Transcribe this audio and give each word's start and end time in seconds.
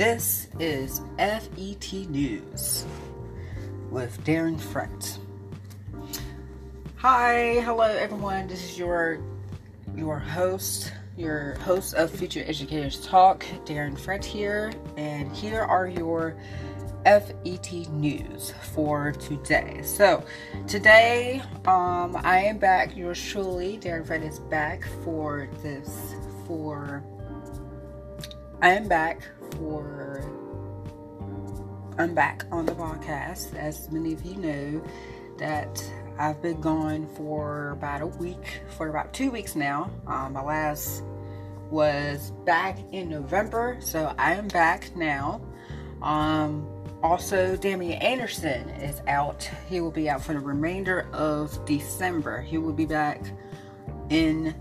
This 0.00 0.48
is 0.58 1.02
FET 1.18 1.92
News 2.08 2.86
with 3.90 4.18
Daren 4.24 4.58
Frett. 4.58 5.18
Hi, 6.96 7.60
hello 7.60 7.84
everyone. 7.84 8.48
This 8.48 8.64
is 8.64 8.78
your 8.78 9.20
your 9.94 10.18
host, 10.18 10.94
your 11.18 11.56
host 11.56 11.92
of 11.92 12.10
Future 12.10 12.42
Educators 12.46 13.06
Talk, 13.06 13.44
Daren 13.66 13.94
Frett 13.94 14.24
here, 14.24 14.72
and 14.96 15.30
here 15.36 15.60
are 15.60 15.86
your 15.86 16.34
FET 17.04 17.90
news 17.90 18.54
for 18.72 19.12
today. 19.12 19.82
So, 19.82 20.24
today, 20.66 21.42
um, 21.66 22.16
I 22.24 22.44
am 22.44 22.56
back. 22.56 22.96
Yours 22.96 23.22
truly, 23.22 23.76
Daren 23.76 24.06
Frett 24.06 24.26
is 24.26 24.38
back 24.38 24.82
for 25.04 25.50
this. 25.62 26.14
For 26.46 27.04
I 28.62 28.70
am 28.70 28.88
back 28.88 29.28
for. 29.60 30.24
I'm 31.98 32.14
back 32.14 32.46
on 32.50 32.64
the 32.64 32.72
podcast. 32.72 33.54
As 33.54 33.90
many 33.90 34.14
of 34.14 34.24
you 34.24 34.36
know, 34.36 34.82
that 35.36 35.84
I've 36.18 36.40
been 36.40 36.60
gone 36.60 37.06
for 37.14 37.70
about 37.70 38.00
a 38.00 38.06
week, 38.06 38.62
for 38.76 38.88
about 38.88 39.12
two 39.12 39.30
weeks 39.30 39.54
now. 39.54 39.90
Um, 40.06 40.32
my 40.32 40.42
last 40.42 41.02
was 41.70 42.32
back 42.44 42.78
in 42.92 43.10
November, 43.10 43.76
so 43.80 44.14
I 44.18 44.34
am 44.34 44.48
back 44.48 44.96
now. 44.96 45.42
Um, 46.00 46.66
also, 47.02 47.54
Damian 47.56 48.00
Anderson 48.00 48.68
is 48.70 49.02
out. 49.08 49.48
He 49.68 49.80
will 49.82 49.90
be 49.90 50.08
out 50.08 50.22
for 50.22 50.32
the 50.32 50.40
remainder 50.40 51.06
of 51.12 51.64
December. 51.66 52.40
He 52.40 52.56
will 52.56 52.72
be 52.72 52.86
back 52.86 53.22
in 54.08 54.54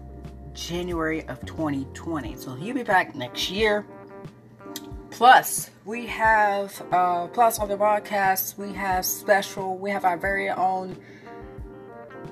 January 0.54 1.26
of 1.28 1.46
2020. 1.46 2.36
So 2.36 2.54
he'll 2.54 2.76
be 2.76 2.84
back 2.84 3.16
next 3.16 3.50
year. 3.50 3.86
Plus, 5.12 5.70
we 5.86 6.06
have, 6.06 6.82
uh, 6.92 7.28
plus 7.28 7.60
on 7.60 7.68
the 7.68 7.76
broadcast, 7.76 8.58
we 8.58 8.74
have 8.74 9.06
special, 9.06 9.78
we 9.78 9.90
have 9.90 10.06
our 10.06 10.18
very 10.18 10.50
own 10.50 10.96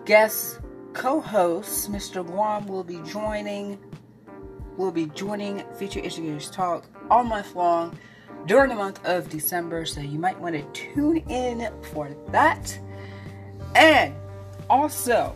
guest 0.06 0.60
co-host, 0.94 1.92
Mr. 1.92 2.26
Kwame, 2.26 2.68
will 2.68 2.84
be 2.84 3.00
joining, 3.06 3.78
will 4.78 4.92
be 4.92 5.08
joining 5.08 5.64
Future 5.76 6.00
Educators 6.04 6.50
Talk 6.50 6.86
all 7.10 7.24
month 7.24 7.56
long 7.56 7.98
during 8.46 8.70
the 8.70 8.76
month 8.76 9.04
of 9.06 9.30
December, 9.30 9.86
so 9.86 10.00
you 10.00 10.18
might 10.18 10.40
want 10.40 10.56
to 10.56 10.64
tune 10.74 11.18
in 11.30 11.70
for 11.92 12.10
that. 12.30 12.80
And 13.76 14.16
also, 14.70 15.36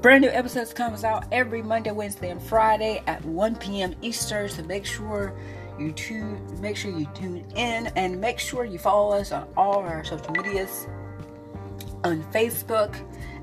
brand 0.00 0.22
new 0.22 0.30
episodes 0.30 0.72
comes 0.72 1.02
out 1.04 1.24
every 1.32 1.62
Monday, 1.62 1.90
Wednesday, 1.90 2.30
and 2.30 2.42
Friday 2.42 3.02
at 3.06 3.24
1 3.24 3.56
p.m. 3.56 3.94
Eastern. 4.02 4.48
So 4.48 4.62
make 4.62 4.86
sure 4.86 5.34
you 5.78 5.92
tune, 5.92 6.40
make 6.60 6.76
sure 6.76 6.90
you 6.90 7.06
tune 7.14 7.44
in, 7.56 7.88
and 7.96 8.20
make 8.20 8.38
sure 8.38 8.64
you 8.64 8.78
follow 8.78 9.16
us 9.16 9.32
on 9.32 9.48
all 9.56 9.80
our 9.80 10.04
social 10.04 10.30
medias. 10.32 10.86
On 12.04 12.22
Facebook 12.32 12.94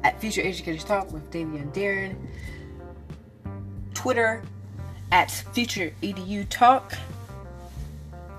at 0.04 0.20
Future 0.22 0.42
Educators 0.42 0.84
Talk 0.84 1.12
with 1.12 1.30
Damian 1.32 1.72
Darren, 1.72 2.16
Twitter 3.94 4.44
at 5.12 5.32
Future 5.32 5.94
Edu 6.02 6.48
Talk. 6.50 6.94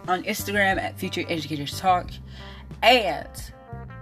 On 0.09 0.23
Instagram 0.25 0.79
at 0.79 0.98
Future 0.98 1.25
Educators 1.29 1.79
Talk, 1.79 2.11
and 2.83 3.29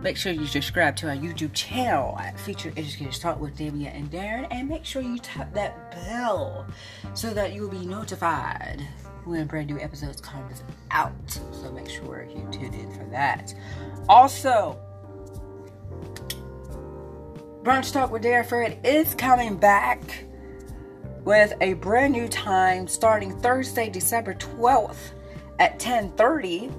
make 0.01 0.17
sure 0.17 0.33
you 0.33 0.47
subscribe 0.47 0.97
to 0.97 1.09
our 1.11 1.15
YouTube 1.15 1.53
channel 1.53 2.19
at 2.19 2.41
Future 2.41 2.73
Educators 2.77 3.19
Talk 3.19 3.39
with 3.39 3.57
Damian 3.57 3.95
and 3.95 4.11
Darren, 4.11 4.47
and 4.51 4.67
make 4.67 4.87
sure 4.87 5.03
you 5.03 5.19
tap 5.19 5.53
that 5.53 5.91
bell 5.91 6.67
so 7.13 7.35
that 7.35 7.53
you 7.53 7.63
will 7.63 7.69
be 7.69 7.85
notified 7.85 8.87
when 9.26 9.47
brand 9.47 9.69
new 9.69 9.78
episodes 9.78 10.20
comes 10.20 10.62
out. 10.91 11.12
So 11.53 11.70
make 11.72 11.88
sure 11.88 12.26
you 12.28 12.47
tune 12.50 12.75
in 12.75 12.91
for 12.92 13.04
that. 13.10 13.54
Also, 14.08 14.78
Brunch 17.62 17.92
Talk 17.92 18.10
with 18.10 18.22
Daren 18.22 18.47
Frett 18.47 18.84
is 18.84 19.14
coming 19.14 19.56
back 19.56 20.25
with 21.25 21.53
a 21.60 21.75
brand 21.75 22.12
new 22.12 22.26
time 22.26 22.88
starting 22.88 23.38
Thursday, 23.41 23.91
December 23.91 24.34
12th 24.34 25.12
at 25.58 25.78
10:30. 25.78 26.72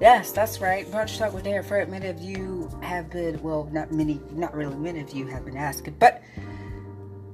Yes, 0.00 0.32
that's 0.32 0.60
right. 0.60 0.84
Brunch 0.90 1.16
Talk 1.16 1.32
with 1.32 1.44
Daren 1.44 1.64
Frett. 1.64 1.88
Many 1.88 2.08
of 2.08 2.20
you 2.20 2.68
have 2.82 3.08
been, 3.08 3.40
well, 3.40 3.68
not 3.72 3.92
many, 3.92 4.20
not 4.32 4.52
really 4.54 4.74
many 4.74 5.00
of 5.00 5.10
you 5.12 5.26
have 5.28 5.44
been 5.44 5.56
asking, 5.56 5.94
but 5.98 6.22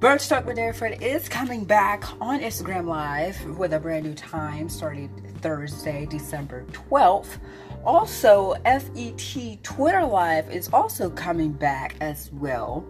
Brunch 0.03 0.27
Talk 0.27 0.45
with 0.45 0.57
Daren 0.57 0.75
Frett 0.75 1.01
is 1.01 1.29
coming 1.29 1.63
back 1.63 2.03
on 2.19 2.41
Instagram 2.41 2.87
Live 2.87 3.41
with 3.57 3.71
a 3.71 3.79
brand 3.79 4.05
new 4.05 4.13
time 4.13 4.67
starting 4.67 5.07
Thursday, 5.39 6.05
December 6.05 6.65
12th. 6.73 7.37
Also, 7.85 8.53
FET 8.65 9.63
Twitter 9.63 10.05
Live 10.05 10.51
is 10.51 10.67
also 10.73 11.09
coming 11.09 11.53
back 11.53 11.95
as 12.01 12.29
well. 12.33 12.85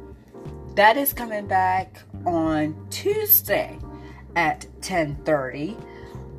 That 0.73 0.97
is 0.97 1.13
coming 1.13 1.45
back 1.45 1.99
on 2.25 2.87
Tuesday 2.89 3.77
at 4.35 4.65
10:30. 4.81 5.77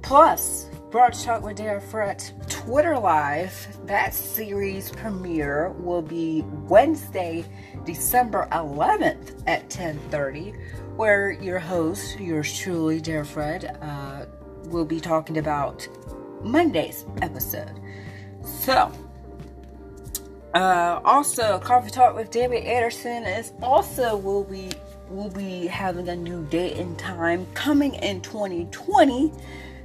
Plus, 0.03 0.67
Brunch 0.95 1.25
Talk 1.25 1.43
with 1.43 1.57
Daren 1.57 1.83
Frett 1.83 2.31
Twitter 2.49 2.97
Live. 2.97 3.67
That 3.85 4.15
series 4.15 4.93
premiere 4.93 5.71
will 5.71 6.03
be 6.03 6.43
Wednesday, 6.69 7.45
December 7.85 8.47
11th 8.53 9.43
at 9.49 9.69
10:30, 9.69 10.55
where 10.95 11.33
your 11.33 11.59
host, 11.59 12.21
yours 12.21 12.57
truly, 12.57 13.01
Daren 13.01 13.27
Frett, 13.27 13.77
uh, 13.83 14.27
will 14.67 14.85
be 14.85 15.01
talking 15.01 15.39
about 15.39 15.89
Monday's 16.45 17.05
episode. 17.23 17.81
So, 18.45 18.93
uh, 20.55 21.01
also, 21.05 21.59
Coffee 21.59 21.91
Talk 21.91 22.15
with 22.15 22.31
David 22.31 22.63
Anderson 22.67 23.25
is 23.25 23.53
also 23.61 24.17
will 24.17 24.45
be 24.45 24.71
will 25.11 25.31
be 25.31 25.67
having 25.67 26.09
a 26.09 26.17
new 26.17 26.45
date 26.47 26.77
and 26.79 26.97
time 26.97 27.47
coming 27.55 27.95
in 27.95 28.21
2020. 28.21 29.33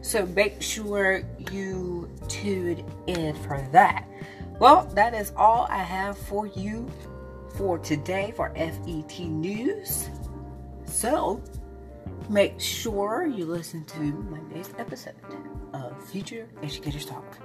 So 0.02 0.26
make 0.28 0.62
sure 0.62 1.24
you 1.52 2.10
tune 2.28 2.84
in 3.08 3.36
for 3.36 3.66
that. 3.72 4.08
Well, 4.60 4.86
that 4.96 5.14
is 5.14 5.32
all 5.36 5.68
I 5.70 5.84
have 5.84 6.18
for 6.18 6.48
you 6.48 6.90
for 7.56 7.78
today 7.80 8.34
for 8.36 8.54
FET 8.56 9.20
News. 9.20 10.10
So 10.86 11.42
make 12.30 12.60
sure 12.60 13.26
you 13.26 13.46
listen 13.46 13.86
to 13.86 14.00
Monday's 14.00 14.74
episode 14.78 15.16
of 15.74 16.02
Future 16.10 16.48
Educators 16.62 17.06
Talk. 17.06 17.38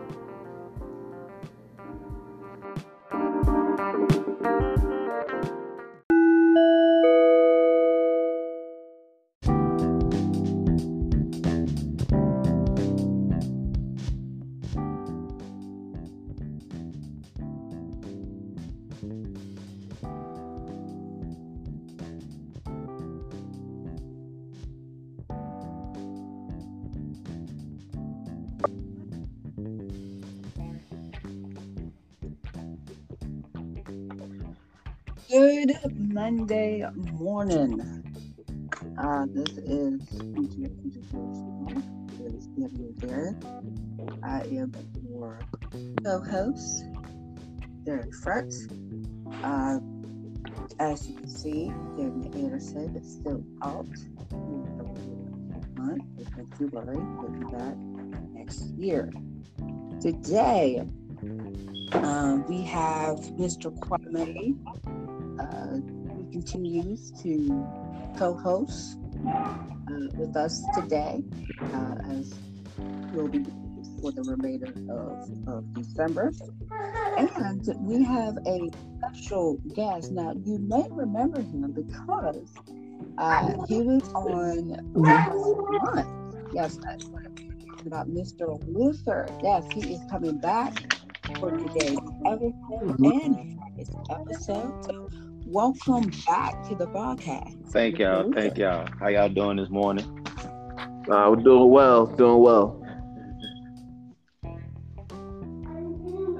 Monday 36.15 36.87
morning. 37.15 37.81
Uh, 38.97 39.27
this 39.31 39.59
is 39.59 40.01
is. 42.21 43.35
I 44.23 44.43
am 44.43 44.73
your 45.11 45.41
co-host, 46.05 46.85
Derek 47.85 48.13
Fretz. 48.23 48.71
Uh, 49.43 49.81
as 50.79 51.09
you 51.09 51.17
can 51.17 51.29
see, 51.29 51.73
Jeremy 51.97 52.31
Anderson 52.37 52.95
is 52.95 53.15
still 53.15 53.43
out. 53.65 53.89
It's 56.17 56.31
been 56.31 56.47
February. 56.57 56.97
We'll 56.97 57.33
be 57.33 57.45
back 57.57 57.75
next 58.35 58.67
year. 58.79 59.13
Today, 60.01 60.87
um, 61.93 62.47
we 62.47 62.63
have 62.63 63.19
Mr. 63.35 63.77
Kwame 63.81 64.57
uh, 65.41 66.04
continues 66.35 67.13
to 67.23 67.65
co-host 68.19 68.99
uh, 69.25 70.09
with 70.19 70.37
us 70.37 70.65
today, 70.75 71.23
uh, 71.61 71.95
as 72.11 72.35
will 73.13 73.29
be 73.29 73.45
for 74.03 74.11
the 74.11 74.23
remainder 74.23 74.75
of, 74.91 75.17
of 75.47 75.75
December. 75.75 76.33
And 77.17 77.65
we 77.83 78.03
have 78.03 78.37
a 78.49 78.69
special 78.99 79.61
guest. 79.77 80.11
Now, 80.11 80.33
you 80.45 80.59
may 80.59 80.83
remember 80.91 81.39
him 81.39 81.71
because 81.71 82.49
uh, 83.17 83.53
he 83.69 83.81
was 83.83 84.13
on 84.17 84.77
last 84.95 85.55
month. 85.85 86.53
Yes, 86.53 86.77
that's 86.79 87.07
right. 87.11 87.29
talking 87.71 87.87
about 87.87 88.09
Mr. 88.09 88.59
Luther. 88.67 89.31
Yes, 89.41 89.71
he 89.73 89.95
is 89.95 90.01
coming 90.11 90.39
back 90.39 90.73
for 91.39 91.53
today's 91.53 91.99
episode 92.27 92.99
and 92.99 93.57
Friday's 93.57 93.95
episode. 94.11 94.85
So 94.85 95.11
welcome 95.47 96.11
back 96.27 96.67
to 96.69 96.75
the 96.75 96.87
podcast. 96.87 97.71
Thank 97.71 97.99
y'all. 97.99 98.33
Thank 98.33 98.57
y'all. 98.57 98.89
How 98.99 99.09
y'all 99.09 99.29
doing 99.29 99.57
this 99.59 99.69
morning? 99.69 100.05
Uh, 101.11 101.27
we're 101.31 101.37
doing 101.37 101.71
well. 101.71 102.07
Doing 102.07 102.41
well. 102.41 102.81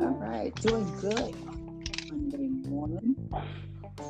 All 0.01 0.19
right, 0.21 0.55
doing 0.57 1.01
good. 1.01 1.35
Monday 2.11 2.49
morning. 2.69 3.15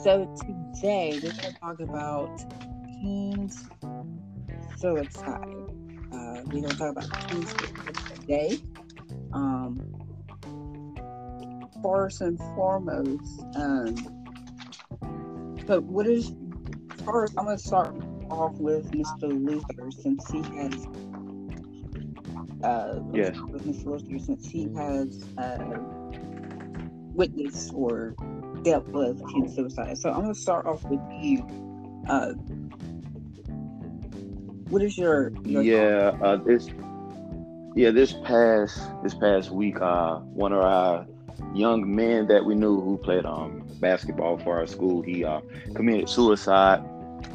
So 0.02 0.32
today 0.74 1.18
we're 1.22 1.32
going 1.32 1.52
to 1.52 1.54
talk 1.60 1.80
about 1.80 2.44
teens 2.86 3.68
suicide. 4.76 5.56
Uh, 6.12 6.42
we're 6.46 6.60
going 6.60 6.68
to 6.68 6.76
talk 6.76 6.96
about 6.96 7.28
teens 7.28 7.50
suicide 7.50 7.94
today. 8.20 8.58
Um, 9.32 9.80
first 11.82 12.20
and 12.20 12.38
foremost, 12.38 13.44
um, 13.56 14.13
but 15.66 15.82
what 15.84 16.06
is 16.06 16.32
first? 17.04 17.34
I'm 17.38 17.44
going 17.44 17.56
to 17.56 17.62
start 17.62 17.94
off 18.30 18.54
with 18.58 18.90
Mr. 18.92 19.22
Luther 19.22 19.90
since 19.90 20.30
he 20.30 20.42
has. 20.56 20.86
Uh, 22.62 23.00
Yes. 23.12 23.36
With 23.38 23.66
Mr. 23.66 23.86
Luther 23.86 24.18
since 24.18 24.48
he 24.48 24.72
has 24.74 25.24
uh, 25.36 25.78
witnessed 27.14 27.72
or 27.74 28.14
dealt 28.62 28.86
with 28.88 29.18
teen 29.28 29.48
suicide. 29.48 29.98
So 29.98 30.10
I'm 30.10 30.22
going 30.22 30.34
to 30.34 30.40
start 30.40 30.66
off 30.66 30.82
with 30.84 31.00
you. 31.20 31.46
Uh, 32.08 32.32
what 34.70 34.82
is 34.82 34.96
your, 34.98 35.30
your 35.44 35.62
Yeah, 35.62 36.18
uh, 36.22 36.36
this 36.36 36.68
yeah 37.76 37.90
this 37.90 38.12
past 38.24 38.80
this 39.02 39.14
past 39.14 39.50
week, 39.50 39.80
uh, 39.80 40.16
one 40.16 40.52
of 40.52 40.60
our 40.60 41.06
young 41.54 41.94
men 41.94 42.26
that 42.28 42.44
we 42.44 42.54
knew 42.54 42.80
who 42.80 42.96
played 42.98 43.24
um 43.26 43.63
basketball 43.84 44.38
for 44.38 44.56
our 44.58 44.66
school, 44.66 45.02
he 45.02 45.24
uh, 45.24 45.40
committed 45.74 46.08
suicide. 46.08 46.80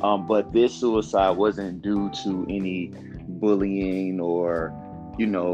Um, 0.02 0.26
but 0.26 0.52
this 0.52 0.74
suicide 0.74 1.38
wasn't 1.38 1.84
due 1.84 2.10
to 2.24 2.46
any 2.50 2.92
bullying 3.28 4.20
or 4.20 4.74
you 5.18 5.28
know 5.28 5.52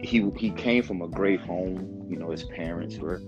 he 0.00 0.30
he 0.36 0.50
came 0.50 0.82
from 0.84 1.02
a 1.02 1.08
great 1.08 1.40
home. 1.40 2.06
You 2.08 2.18
know 2.20 2.30
his 2.30 2.44
parents 2.44 2.98
were 2.98 3.20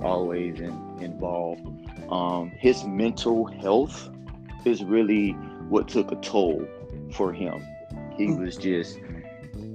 always 0.00 0.60
in, 0.60 0.74
involved. 1.00 1.66
Um, 2.10 2.52
his 2.58 2.84
mental 2.84 3.46
health 3.46 4.10
is 4.64 4.84
really 4.84 5.30
what 5.72 5.88
took 5.88 6.12
a 6.12 6.16
toll 6.16 6.64
for 7.12 7.32
him. 7.32 7.66
He 8.16 8.26
was 8.32 8.56
just 8.56 8.98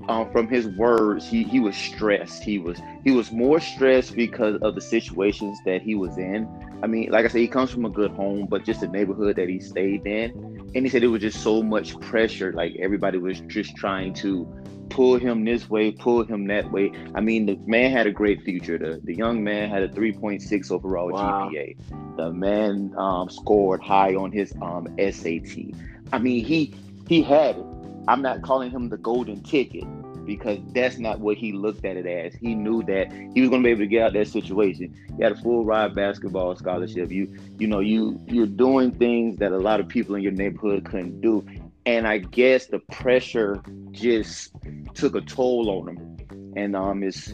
um, 0.10 0.32
from 0.32 0.48
his 0.48 0.68
words, 0.68 1.28
he 1.28 1.44
he 1.44 1.60
was 1.60 1.76
stressed. 1.76 2.44
He 2.44 2.60
was 2.60 2.80
he 3.04 3.12
was 3.12 3.32
more 3.32 3.60
stressed 3.60 4.16
because 4.16 4.60
of 4.62 4.76
the 4.76 4.82
situations 4.82 5.58
that 5.66 5.82
he 5.82 5.96
was 5.96 6.18
in. 6.18 6.48
I 6.84 6.88
mean, 6.88 7.10
like 7.12 7.26
I 7.26 7.28
said, 7.30 7.42
he 7.42 7.48
comes 7.48 7.72
from 7.72 7.86
a 7.86 7.90
good 7.90 8.12
home, 8.12 8.48
but 8.48 8.64
just 8.64 8.82
the 8.82 8.88
neighborhood 8.88 9.36
that 9.38 9.50
he 9.50 9.60
stayed 9.60 10.06
in. 10.06 10.32
And 10.76 10.86
he 10.86 10.90
said 10.90 11.04
it 11.04 11.08
was 11.08 11.22
just 11.22 11.42
so 11.42 11.64
much 11.64 12.00
pressure. 12.00 12.54
Like 12.54 12.76
everybody 12.80 13.18
was 13.18 13.40
just 13.42 13.76
trying 13.76 14.14
to 14.16 14.46
pull 14.90 15.18
him 15.18 15.44
this 15.44 15.70
way, 15.70 15.92
pull 15.92 16.24
him 16.24 16.48
that 16.48 16.72
way. 16.72 16.92
I 17.16 17.22
mean, 17.22 17.46
the 17.48 17.56
man 17.66 17.92
had 17.92 18.06
a 18.08 18.12
great 18.12 18.44
future. 18.44 18.78
The 18.78 19.02
the 19.04 19.16
young 19.16 19.44
man 19.44 19.70
had 19.70 19.84
a 19.84 19.90
3.6 19.90 20.72
overall 20.72 21.12
Wow. 21.12 21.50
GPA. 21.52 21.76
The 22.18 22.32
man 22.32 22.94
um, 22.98 23.30
scored 23.30 23.82
high 23.82 24.16
on 24.16 24.32
his 24.32 24.54
um, 24.62 24.88
SAT. 24.98 25.74
I 26.14 26.20
mean, 26.20 26.46
he 26.46 26.74
he 27.08 27.22
had 27.22 27.58
it. 27.58 27.66
I'm 28.08 28.22
not 28.22 28.42
calling 28.42 28.72
him 28.72 28.90
the 28.90 28.98
golden 28.98 29.42
ticket 29.42 29.84
because 30.28 30.60
that's 30.74 31.00
not 31.00 31.20
what 31.20 31.38
he 31.38 31.54
looked 31.54 31.86
at 31.86 31.98
it 31.98 32.06
as. 32.06 32.36
He 32.36 32.54
knew 32.54 32.84
that 32.84 33.12
he 33.34 33.42
was 33.42 33.50
going 33.50 33.64
to 33.64 33.68
be 33.68 33.72
able 33.72 33.80
to 33.80 33.88
get 33.88 34.04
out 34.04 34.14
that 34.14 34.28
situation. 34.28 34.94
He 35.18 35.24
had 35.24 35.32
a 35.32 35.36
full 35.36 35.66
ride 35.66 35.96
basketball 35.96 36.56
scholarship. 36.56 37.10
You 37.10 37.36
you 37.58 37.68
know 37.68 37.80
you 37.80 38.22
you're 38.28 38.46
doing 38.46 38.92
things 38.92 39.38
that 39.40 39.52
a 39.52 39.58
lot 39.58 39.80
of 39.80 39.88
people 39.88 40.16
in 40.16 40.22
your 40.22 40.34
neighborhood 40.34 40.86
couldn't 40.86 41.22
do, 41.22 41.44
and 41.86 42.08
I 42.08 42.20
guess 42.20 42.68
the 42.68 42.80
pressure 42.80 43.64
just 43.92 44.52
took 44.94 45.16
a 45.16 45.22
toll 45.22 45.70
on 45.70 45.96
him, 45.96 46.54
and 46.56 46.76
um, 46.76 47.02
it's 47.02 47.34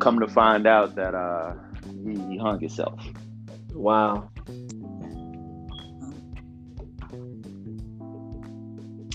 come 0.00 0.18
to 0.20 0.26
find 0.26 0.66
out 0.66 0.96
that 0.96 1.14
uh 1.14 1.54
he, 2.04 2.20
he 2.32 2.36
hung 2.36 2.60
himself. 2.60 3.00
Wow. 3.72 4.30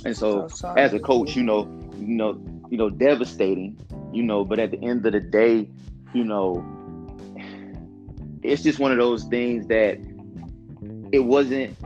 And 0.04 0.18
so, 0.18 0.48
So 0.48 0.74
as 0.78 0.94
a 0.94 1.00
coach, 1.00 1.36
you 1.36 1.44
know, 1.44 1.68
you 2.00 2.16
know, 2.16 2.34
you 2.72 2.78
know, 2.78 2.90
devastating, 2.90 3.78
you 4.14 4.24
know, 4.24 4.46
but 4.46 4.58
at 4.58 4.72
the 4.72 4.82
end 4.82 5.06
of 5.06 5.12
the 5.12 5.20
day, 5.20 5.70
you 6.14 6.24
know, 6.24 6.66
it's 8.42 8.64
just 8.64 8.80
one 8.80 8.94
of 8.94 8.98
those 8.98 9.26
things 9.26 9.68
that 9.68 10.00
it 11.12 11.20
wasn't, 11.20 11.78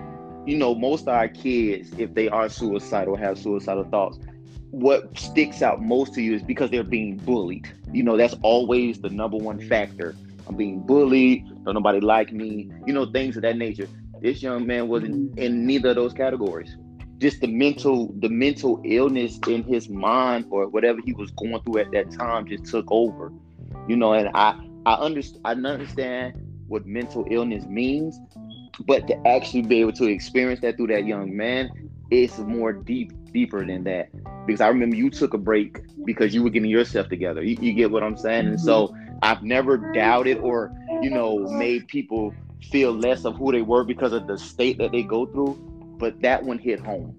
you 0.46 0.56
know, 0.56 0.76
most 0.76 1.02
of 1.02 1.08
our 1.08 1.28
kids, 1.28 1.92
if 1.98 2.14
they 2.14 2.30
are 2.30 2.48
suicidal, 2.48 3.16
have 3.16 3.40
suicidal 3.40 3.84
thoughts, 3.86 4.20
what 4.70 5.18
sticks 5.18 5.64
out 5.64 5.82
most 5.82 6.14
to 6.14 6.22
you 6.22 6.36
is 6.36 6.44
because 6.44 6.70
they're 6.70 6.84
being 6.84 7.18
bullied. 7.18 7.68
You 7.92 8.04
know, 8.04 8.16
that's 8.16 8.36
always 8.44 9.02
the 9.02 9.10
number 9.10 9.38
one 9.38 9.60
factor. 9.68 10.16
I'm 10.48 10.56
being 10.56 10.82
bullied, 10.82 11.48
don't 11.66 11.74
nobody 11.74 12.00
like 12.00 12.32
me, 12.32 12.70
you 12.86 12.94
know, 12.94 13.08
things 13.08 13.36
of 13.38 13.42
that 13.42 13.58
nature. 13.58 13.88
This 14.22 14.44
young 14.44 14.68
man 14.68 14.88
wasn't 14.88 15.38
in 15.40 15.66
neither 15.66 15.90
of 15.90 15.96
those 15.96 16.14
categories 16.14 16.78
just 17.18 17.42
the 17.42 17.48
mental 17.48 18.14
the 18.20 18.30
mental 18.30 18.82
illness 18.84 19.40
in 19.48 19.64
his 19.64 19.90
mind 19.90 20.46
or 20.50 20.68
whatever 20.68 21.00
he 21.04 21.14
was 21.14 21.32
going 21.32 21.62
through 21.64 21.80
at 21.80 21.92
that 21.92 22.12
time 22.12 22.48
just 22.48 22.66
took 22.66 22.86
over. 22.90 23.32
You 23.88 23.96
know 23.96 24.14
and 24.14 24.30
i 24.34 24.60
i 24.86 24.94
understand 24.96 25.42
i 25.46 25.52
understand 25.52 26.34
what 26.68 26.86
mental 26.86 27.26
illness 27.30 27.66
means 27.66 28.20
but 28.88 29.08
to 29.08 29.28
actually 29.28 29.62
be 29.62 29.80
able 29.80 29.94
to 29.94 30.06
experience 30.06 30.60
that 30.62 30.76
through 30.78 30.88
that 30.88 31.06
young 31.06 31.36
man 31.36 31.70
it's 32.12 32.38
more 32.40 32.74
deep 32.74 33.12
deeper 33.32 33.66
than 33.66 33.84
that. 33.84 34.10
Because 34.46 34.62
i 34.62 34.68
remember 34.68 34.96
you 34.96 35.10
took 35.10 35.34
a 35.34 35.38
break 35.38 35.82
because 36.06 36.34
you 36.34 36.44
were 36.44 36.50
getting 36.50 36.70
yourself 36.70 37.10
together. 37.10 37.44
You, 37.44 37.58
you 37.60 37.74
get 37.74 37.92
what 37.92 38.04
i'm 38.04 38.18
saying? 38.18 38.48
And 38.48 38.60
so 38.60 38.88
mm-hmm. 38.88 39.18
i've 39.22 39.44
never 39.44 39.78
doubted 39.94 40.38
or 40.40 40.72
you 41.02 41.10
know 41.10 41.40
made 41.40 41.88
people 41.88 42.34
feel 42.72 42.92
less 42.92 43.26
of 43.26 43.36
who 43.38 43.52
they 43.52 43.62
were 43.62 43.84
because 43.84 44.13
of 44.13 44.28
the 44.28 44.38
state 44.38 44.78
that 44.80 44.92
they 44.92 45.04
go 45.04 45.25
through 45.28 45.75
but 45.98 46.22
that 46.22 46.44
one 46.44 46.58
hit 46.60 46.80
home. 46.80 47.16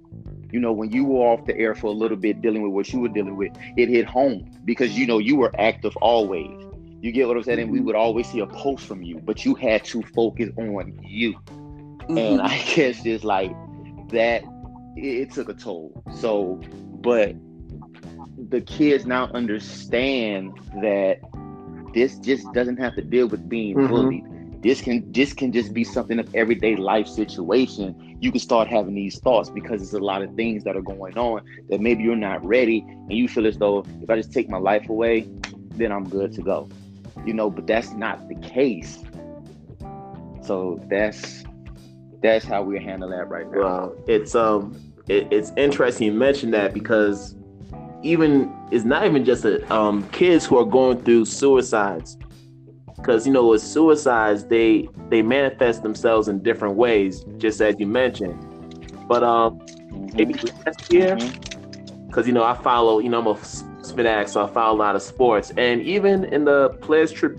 You 0.53 0.61
know, 0.61 0.73
when 0.73 0.91
you 0.91 1.05
were 1.05 1.27
off 1.27 1.45
the 1.47 1.57
air 1.57 1.75
for 1.75 1.89
a 1.89 1.91
little 1.93 2.17
bit 2.17 2.41
dealing 2.41 2.63
with 2.63 2.73
what 2.73 2.93
you 2.93 3.01
were 3.01 3.09
dealing 3.09 3.37
with, 3.37 3.53
it 3.77 3.89
hit 3.89 4.07
home 4.07 4.51
because 4.65 4.97
you 4.97 5.07
know 5.07 5.19
you 5.19 5.37
were 5.37 5.53
active 5.59 5.97
always. 5.97 6.51
You 7.03 7.13
get 7.13 7.27
what 7.29 7.37
I'm 7.37 7.43
saying? 7.43 7.61
And 7.61 7.71
we 7.71 7.81
would 7.81 7.95
always 7.97 8.29
see 8.29 8.41
a 8.41 8.47
post 8.47 8.87
from 8.87 9.03
you, 9.03 9.21
but 9.25 9.45
you 9.45 9.55
had 9.55 9.85
to 9.87 10.03
focus 10.03 10.51
on 10.57 10.99
you. 11.03 11.35
Mhm. 12.09 12.19
And 12.19 12.41
I 12.41 12.59
guess 12.75 13.03
just 13.03 13.25
like 13.25 13.53
that, 14.11 14.43
it, 14.97 15.05
it 15.29 15.31
took 15.33 15.49
a 15.49 15.55
toll. 15.55 16.05
So, 16.11 16.61
but 17.01 17.35
the 18.39 18.61
kids 18.61 19.07
now 19.07 19.29
understand 19.35 20.59
that 20.83 21.19
this 21.95 22.19
just 22.19 22.53
doesn't 22.53 22.79
have 22.79 22.95
to 22.97 23.03
deal 23.03 23.27
with 23.29 23.49
being 23.49 23.77
Mhm. 23.77 23.89
bullied. 23.89 24.25
This 24.67 24.81
can 24.81 25.13
this 25.13 25.33
can 25.33 25.53
just 25.53 25.73
be 25.73 25.85
something 25.85 26.19
of 26.19 26.35
everyday 26.35 26.75
life 26.75 27.07
situation. 27.07 28.17
You 28.21 28.33
can 28.33 28.41
start 28.41 28.67
having 28.67 28.97
these 28.97 29.21
thoughts 29.21 29.49
because 29.49 29.81
there's 29.81 29.95
a 29.95 30.05
lot 30.05 30.23
of 30.23 30.35
things 30.35 30.65
that 30.65 30.77
are 30.77 30.83
going 30.83 31.17
on 31.17 31.43
that 31.69 31.81
maybe 31.81 32.03
you're 32.03 32.17
not 32.17 32.45
ready 32.45 32.81
and 32.89 33.13
you 33.13 33.29
feel 33.29 33.47
as 33.47 33.57
though 33.59 33.85
if 34.03 34.11
I 34.11 34.17
just 34.17 34.33
take 34.33 34.49
my 34.51 34.59
life 34.59 34.89
away, 34.89 35.29
then 35.77 35.93
I'm 35.93 36.09
good 36.09 36.33
to 36.33 36.43
go. 36.43 36.69
You 37.25 37.33
know, 37.33 37.49
but 37.49 37.69
that's 37.69 37.93
not 37.93 38.29
the 38.29 38.35
case. 38.41 39.05
So 40.43 40.85
that's 40.91 41.45
that's 42.21 42.45
how 42.45 42.65
we 42.65 42.83
handle 42.83 43.11
that 43.11 43.29
right 43.29 43.49
now. 43.49 43.61
Wow. 43.61 43.93
It's 44.09 44.35
um 44.35 44.75
it, 45.07 45.29
it's 45.31 45.53
interesting 45.57 46.09
you 46.09 46.13
mentioned 46.13 46.53
that 46.55 46.75
because 46.75 47.37
even 48.03 48.53
it's 48.73 48.85
not 48.85 49.07
even 49.07 49.25
just 49.25 49.45
a, 49.45 49.73
um 49.73 50.09
kids 50.11 50.45
who 50.45 50.59
are 50.59 50.65
going 50.65 51.05
through 51.05 51.27
suicides 51.27 52.19
because 53.07 53.25
you 53.27 53.33
know 53.33 53.47
with 53.47 53.63
suicides 53.63 54.45
they 54.47 54.89
they 55.11 55.23
manifest 55.23 55.83
themselves 55.85 56.27
in 56.27 56.43
different 56.43 56.75
ways 56.75 57.25
just 57.39 57.61
as 57.61 57.77
you 57.79 57.87
mentioned 57.87 58.37
but 59.07 59.23
um 59.23 59.61
maybe 60.15 60.35
last 60.67 60.93
year 60.93 61.17
because 62.09 62.27
you 62.27 62.33
know 62.33 62.43
I 62.43 62.55
follow 62.55 62.99
you 62.99 63.09
know 63.09 63.21
I'm 63.21 63.27
a 63.29 63.37
fanatic 63.95 64.29
so 64.29 64.45
I 64.45 64.49
follow 64.49 64.77
a 64.77 64.81
lot 64.81 64.97
of 64.97 65.03
sports 65.03 65.53
and 65.57 65.81
even 65.83 66.25
in 66.25 66.45
the 66.45 66.71
players 66.81 67.13
trip 67.13 67.39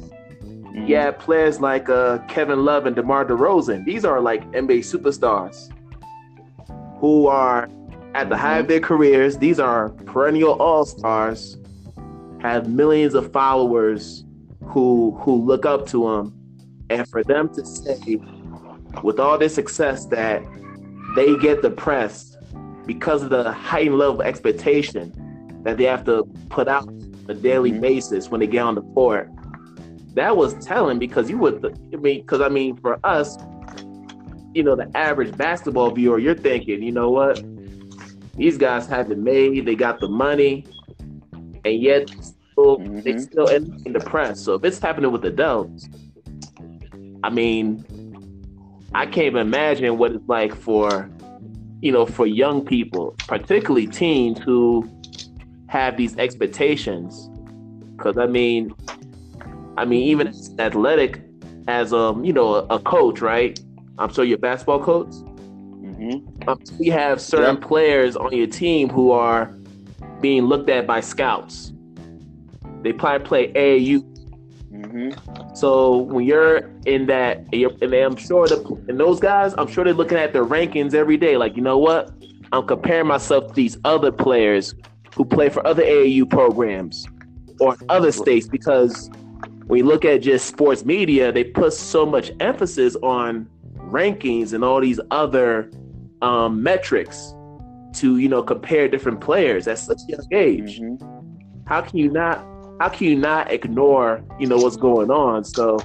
Mhm. 0.78 0.88
yeah, 0.88 1.12
players 1.12 1.60
like 1.60 1.90
uh, 1.90 2.20
Kevin 2.28 2.64
Love 2.64 2.86
and 2.86 2.96
DeMar 2.96 3.26
DeRozan. 3.26 3.84
These 3.84 4.06
are 4.06 4.22
like 4.22 4.44
NBA 4.52 4.80
superstars 4.80 5.72
who 7.00 7.28
are 7.28 7.68
at 8.14 8.30
the 8.30 8.38
height 8.38 8.60
of 8.60 8.68
their 8.68 8.80
careers. 8.80 9.38
These 9.38 9.60
are 9.60 9.90
perennial 9.90 10.54
all 10.62 10.86
stars, 10.86 11.58
have 12.42 12.70
millions 12.70 13.16
of 13.16 13.32
followers 13.32 14.24
who 14.68 15.18
who 15.22 15.36
look 15.36 15.66
up 15.66 15.86
to 15.88 16.10
them, 16.10 16.34
and 16.90 17.08
for 17.08 17.24
them 17.24 17.50
to 17.56 17.66
say, 17.66 18.20
with 19.04 19.20
all 19.20 19.38
this 19.38 19.56
success, 19.56 20.06
that 20.08 20.44
they 21.16 21.36
get 21.38 21.62
depressed 21.62 22.38
because 22.86 23.24
of 23.24 23.30
the 23.30 23.52
heightened 23.52 23.98
level 23.98 24.22
of 24.22 24.28
expectation 24.28 25.12
that 25.64 25.78
they 25.78 25.84
have 25.84 26.06
to 26.06 26.24
put 26.50 26.68
out 26.68 26.88
on 26.88 27.26
a 27.28 27.34
daily 27.34 27.72
Mhm. 27.72 27.82
basis 27.82 28.32
when 28.32 28.40
they 28.40 28.48
get 28.48 28.64
on 28.64 28.76
the 28.76 28.82
court. 28.82 29.30
That 30.14 30.38
was 30.38 30.54
telling 30.66 30.98
because 31.00 31.30
you 31.30 31.38
would, 31.40 31.66
I 31.94 31.98
mean, 31.98 32.22
because 32.22 32.42
I 32.42 32.50
mean, 32.50 32.78
for 32.78 33.00
us, 33.04 33.38
you 34.54 34.64
know, 34.64 34.76
the 34.76 34.90
average 34.96 35.36
basketball 35.38 35.92
viewer, 35.92 36.18
you're 36.20 36.36
thinking, 36.36 36.82
you 36.82 36.92
know 36.92 37.10
what? 37.10 37.44
These 38.36 38.58
guys 38.58 38.88
have 38.88 39.12
it 39.12 39.18
made, 39.18 39.66
they 39.66 39.76
got 39.76 40.00
the 40.00 40.08
money, 40.08 40.66
and 41.66 41.82
yet 41.82 42.10
still, 42.58 42.78
they 42.78 43.14
Mhm. 43.14 43.20
still 43.20 43.50
end 43.50 43.72
up 43.74 43.82
in 43.86 43.94
the 43.94 44.00
press. 44.00 44.42
So 44.42 44.56
if 44.56 44.64
it's 44.64 44.80
happening 44.80 45.12
with 45.12 45.24
adults, 45.26 45.88
I 47.24 47.30
mean, 47.30 47.86
I 48.96 49.06
can't 49.06 49.28
even 49.28 49.42
imagine 49.42 49.98
what 49.98 50.12
it's 50.12 50.28
like 50.28 50.56
for, 50.56 51.10
you 51.82 51.92
know, 51.92 52.06
for 52.06 52.26
young 52.26 52.66
people, 52.66 53.16
particularly 53.28 53.88
teens 53.88 54.40
who 54.40 54.90
have 55.68 55.98
these 55.98 56.18
expectations. 56.18 57.30
Because 57.96 58.18
I 58.18 58.26
mean, 58.26 58.74
I 59.78 59.86
mean, 59.86 60.04
even 60.08 60.28
as 60.28 60.52
athletic, 60.58 61.22
as 61.68 61.94
um, 61.94 62.24
you 62.24 62.34
know, 62.34 62.56
a, 62.56 62.80
coach, 62.80 63.22
right? 63.22 63.60
I'm 64.00 64.12
sure 64.12 64.24
you're 64.24 64.38
basketball 64.38 64.84
coach. 64.84 65.14
Mhm. 65.84 66.48
Um, 66.48 66.58
we 66.80 66.88
have 66.88 67.20
certain 67.22 67.58
Yeah. 67.58 67.68
players 67.68 68.16
on 68.16 68.32
your 68.32 68.48
team 68.48 68.90
who 68.90 69.12
are 69.12 69.54
being 70.22 70.46
looked 70.46 70.70
at 70.70 70.88
by 70.88 71.02
scouts. 71.02 71.74
They 72.88 72.94
probably 72.94 73.28
play 73.28 73.52
AAU 73.54 74.02
Mhm. 74.74 75.58
so 75.58 75.98
when 75.98 76.24
you're 76.26 76.70
in 76.86 77.06
that, 77.08 77.40
and, 77.52 77.54
you're, 77.62 77.72
and 77.82 77.94
I'm 77.94 78.16
sure 78.16 78.48
the 78.48 78.60
and 78.88 78.98
those 78.98 79.20
guys, 79.20 79.54
I'm 79.58 79.68
sure 79.68 79.84
they're 79.84 79.94
looking 79.94 80.18
at 80.18 80.32
their 80.32 80.46
rankings 80.46 80.94
every 80.94 81.18
day. 81.18 81.36
Like, 81.36 81.58
you 81.58 81.62
know 81.62 81.78
what? 81.78 82.12
I'm 82.54 82.66
comparing 82.66 83.08
myself 83.08 83.48
to 83.48 83.54
these 83.54 83.78
other 83.84 84.10
players 84.12 84.74
who 85.16 85.26
play 85.26 85.50
for 85.50 85.66
other 85.68 85.84
AAU 85.84 86.26
programs 86.30 87.06
or 87.60 87.76
other 87.90 88.12
states 88.14 88.48
because 88.48 89.10
when 89.66 89.80
you 89.80 89.86
look 89.86 90.06
at 90.06 90.22
just 90.22 90.46
sports 90.48 90.86
media, 90.86 91.30
they 91.34 91.44
put 91.44 91.74
so 91.74 92.06
much 92.06 92.32
emphasis 92.40 92.96
on 93.04 93.50
rankings 93.90 94.54
and 94.54 94.64
all 94.64 94.80
these 94.80 95.00
other 95.12 95.70
um, 96.22 96.64
metrics 96.64 97.34
to 97.96 98.18
you 98.18 98.30
know 98.30 98.42
compare 98.44 98.88
different 98.88 99.20
players 99.20 99.68
at 99.68 99.78
such 99.78 100.00
a 100.08 100.12
young 100.12 100.28
age 100.32 100.80
Mhm. 100.80 101.02
how 101.66 101.82
can 101.82 101.98
you 101.98 102.12
not 102.12 102.44
how 102.80 102.90
can 102.90 103.08
you 103.08 103.16
not 103.16 103.52
ignore 103.52 104.22
you 104.40 104.48
know 104.48 104.58
what's 104.58 104.78
going 104.78 105.10
on 105.12 105.44
so 105.44 105.78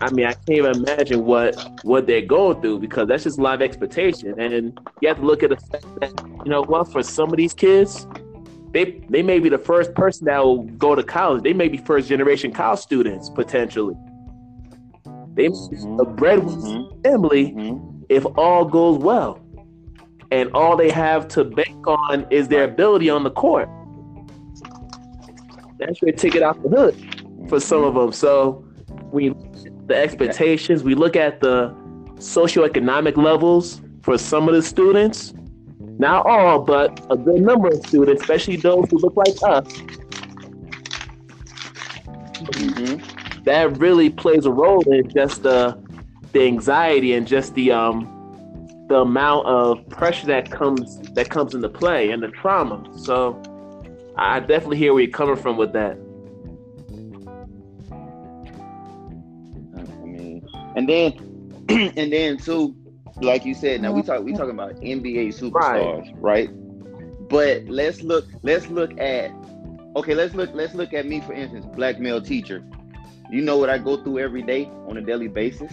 I- 0.00 0.10
mean 0.10 0.26
i 0.26 0.32
can't 0.32 0.50
even 0.50 0.76
imagine 0.76 1.24
what 1.24 1.54
what 1.82 2.06
they're 2.06 2.20
going 2.26 2.60
through 2.60 2.80
because 2.80 3.08
that's 3.08 3.24
just 3.24 3.38
live 3.38 3.62
expectation 3.62 4.38
and 4.40 4.78
you 5.00 5.08
have 5.08 5.18
to 5.18 5.24
look 5.24 5.42
at 5.42 5.50
the 5.50 5.56
fact 5.56 5.86
that 6.00 6.12
you 6.44 6.50
know 6.50 6.62
what 6.62 6.90
for 6.92 7.02
some 7.02 7.30
of 7.30 7.36
these 7.36 7.54
kids 7.54 8.06
they 8.72 9.02
they 9.10 9.22
may 9.22 9.38
be 9.38 9.48
the 9.48 9.58
first 9.58 9.94
person 9.94 10.26
that 10.26 10.42
will 10.44 10.62
go 10.62 10.94
to 10.94 11.02
college 11.02 11.42
they 11.42 11.52
may 11.52 11.68
be 11.68 11.76
first 11.78 12.08
generation 12.08 12.52
college 12.52 12.80
students 12.80 13.30
potentially 13.30 13.94
they 15.34 15.48
may 15.48 15.68
be 15.70 15.76
Mhm. 15.76 16.00
a 16.00 16.04
breadwinner 16.04 16.58
Mhm. 16.58 17.02
family 17.04 17.52
Mhm. 17.52 18.04
if 18.08 18.24
all 18.36 18.64
goes 18.64 18.98
well 18.98 19.38
and 20.30 20.50
all 20.54 20.76
they 20.76 20.90
have 20.90 21.28
to 21.28 21.44
bank 21.44 21.86
on 21.86 22.26
is 22.30 22.48
their 22.48 22.64
ability 22.64 23.08
on 23.10 23.22
the 23.24 23.30
court 23.30 23.68
that's 25.86 26.00
your 26.02 26.12
ticket 26.12 26.42
out 26.42 26.60
the 26.62 26.68
hood 26.68 27.48
for 27.48 27.60
some 27.60 27.84
of 27.84 27.94
them 27.94 28.12
so 28.12 28.64
we 29.10 29.34
the 29.86 29.96
expectations 29.96 30.82
we 30.82 30.94
look 30.94 31.16
at 31.16 31.40
the 31.40 31.74
socioeconomic 32.16 33.16
levels 33.16 33.80
for 34.02 34.16
some 34.16 34.48
of 34.48 34.54
the 34.54 34.62
students 34.62 35.34
not 35.98 36.24
all 36.26 36.60
but 36.60 36.90
a 37.10 37.16
good 37.16 37.40
number 37.42 37.68
of 37.68 37.82
students 37.86 38.22
especially 38.22 38.56
those 38.56 38.88
who 38.90 38.98
look 38.98 39.16
like 39.16 39.34
us 39.42 39.64
Mhm. 42.42 43.44
that 43.44 43.78
really 43.78 44.10
plays 44.10 44.46
a 44.46 44.50
role 44.50 44.82
in 44.92 45.08
just 45.10 45.42
the 45.42 45.76
the 46.32 46.42
anxiety 46.42 47.12
and 47.12 47.26
just 47.26 47.54
the 47.54 47.70
um 47.72 48.08
the 48.88 48.96
amount 49.00 49.46
of 49.46 49.88
pressure 49.88 50.26
that 50.26 50.50
comes 50.50 51.00
that 51.14 51.30
comes 51.30 51.54
into 51.54 51.68
play 51.68 52.10
and 52.10 52.22
the 52.22 52.28
trauma. 52.28 52.84
So 52.98 53.40
I 54.16 54.40
definitely 54.40 54.76
hear 54.76 54.92
where 54.92 55.02
you're 55.02 55.12
coming 55.12 55.36
from 55.36 55.56
with 55.56 55.72
that. 55.72 55.96
I 59.76 60.04
mean, 60.04 60.46
and 60.76 60.88
then, 60.88 61.12
and 61.96 62.12
then 62.12 62.36
too, 62.36 62.76
like 63.20 63.44
you 63.44 63.54
said, 63.54 63.80
now 63.80 63.92
we 63.92 64.02
talk 64.02 64.22
we 64.22 64.32
talking 64.32 64.50
about 64.50 64.74
NBA 64.76 65.28
superstars, 65.38 66.12
right? 66.16 66.50
But 67.28 67.64
let's 67.66 68.02
look, 68.02 68.26
let's 68.42 68.68
look 68.68 68.98
at, 69.00 69.30
okay, 69.96 70.14
let's 70.14 70.34
look, 70.34 70.50
let's 70.52 70.74
look 70.74 70.92
at 70.92 71.06
me 71.06 71.20
for 71.20 71.32
instance, 71.32 71.64
black 71.74 71.98
male 71.98 72.20
teacher. 72.20 72.64
You 73.30 73.40
know 73.40 73.56
what 73.56 73.70
I 73.70 73.78
go 73.78 73.96
through 74.02 74.18
every 74.18 74.42
day 74.42 74.66
on 74.86 74.98
a 74.98 75.00
daily 75.00 75.28
basis, 75.28 75.72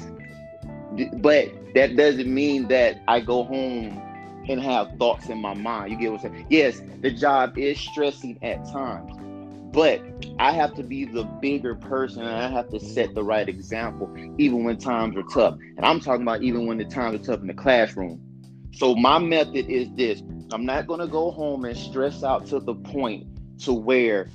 but 1.18 1.52
that 1.76 1.98
doesn't 1.98 2.34
mean 2.34 2.70
that 2.70 3.02
I 3.08 3.20
go 3.20 3.44
home 3.44 4.02
and 4.50 4.60
have 4.60 4.98
thoughts 4.98 5.30
in 5.30 5.40
my 5.40 5.54
mind. 5.54 5.92
You 5.92 5.98
get 5.98 6.12
what 6.12 6.26
I'm 6.26 6.34
saying? 6.34 6.48
Yes, 6.50 6.82
the 7.02 7.12
job 7.12 7.58
is 7.58 7.80
stressing 7.80 8.40
at 8.44 8.66
times, 8.66 9.16
but 9.72 10.02
I 10.40 10.52
have 10.52 10.74
to 10.76 10.84
be 10.84 11.06
the 11.06 11.24
bigger 11.24 11.76
person 11.76 12.24
and 12.24 12.36
I 12.36 12.50
have 12.50 12.70
to 12.70 12.80
set 12.80 13.14
the 13.14 13.24
right 13.24 13.48
example 13.48 14.12
even 14.38 14.64
when 14.64 14.78
times 14.78 15.16
are 15.16 15.24
tough. 15.24 15.58
And 15.78 15.86
I'm 15.86 16.00
talking 16.00 16.24
about 16.24 16.42
even 16.42 16.66
when 16.66 16.80
the 16.80 16.86
times 16.86 17.22
are 17.22 17.24
tough 17.24 17.42
in 17.42 17.48
the 17.48 17.54
classroom. 17.54 18.20
So 18.74 18.96
my 18.96 19.20
method 19.20 19.70
is 19.70 19.90
this. 19.94 20.22
I'm 20.52 20.66
not 20.66 20.88
to 20.88 21.08
go 21.08 21.30
home 21.30 21.66
and 21.66 21.78
stress 21.78 22.24
out 22.24 22.48
to 22.48 22.60
the 22.60 22.74
point 22.74 23.28
to 23.60 23.74
where 23.74 24.30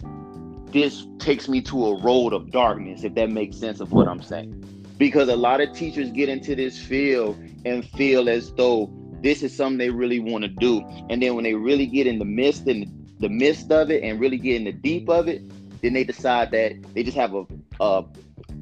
this 0.67 1.07
takes 1.19 1.49
me 1.49 1.61
to 1.63 1.87
a 1.87 2.03
road 2.03 2.33
of 2.33 2.51
darkness 2.51 3.05
if 3.05 3.15
that 3.15 3.31
makes 3.31 3.57
sense 3.57 3.81
of 3.81 3.93
what 3.93 4.07
I'm 4.07 4.23
saying. 4.23 4.61
Because 4.97 5.29
a 5.29 5.37
lot 5.37 5.61
of 5.61 5.73
teachers 5.73 6.11
get 6.11 6.29
into 6.29 6.55
this 6.55 6.79
field 6.79 7.37
and 7.65 7.85
feel 7.85 8.29
as 8.29 8.53
though 8.53 8.87
this 9.25 9.43
is 9.43 9.57
something 9.57 9.79
they 9.79 9.91
really 9.91 10.21
want 10.21 10.43
to 10.45 10.49
do. 10.49 10.81
And 11.09 11.21
then 11.21 11.35
when 11.35 11.45
they 11.45 11.55
really 11.55 11.87
get 11.87 12.07
in 12.07 12.19
the 12.19 12.27
midst 12.27 12.67
and 12.67 12.87
the 13.21 13.29
midst 13.31 13.73
of 13.73 13.91
it 13.91 14.03
and 14.03 14.21
really 14.21 14.37
get 14.37 14.57
in 14.57 14.65
the 14.65 14.73
deep 14.73 15.09
of 15.09 15.29
it, 15.29 15.43
then 15.81 15.95
they 15.95 16.05
decide 16.05 16.51
that 16.51 16.75
they 16.95 17.03
just 17.03 17.17
have 17.17 17.35
a 17.35 17.45
a, 17.81 18.05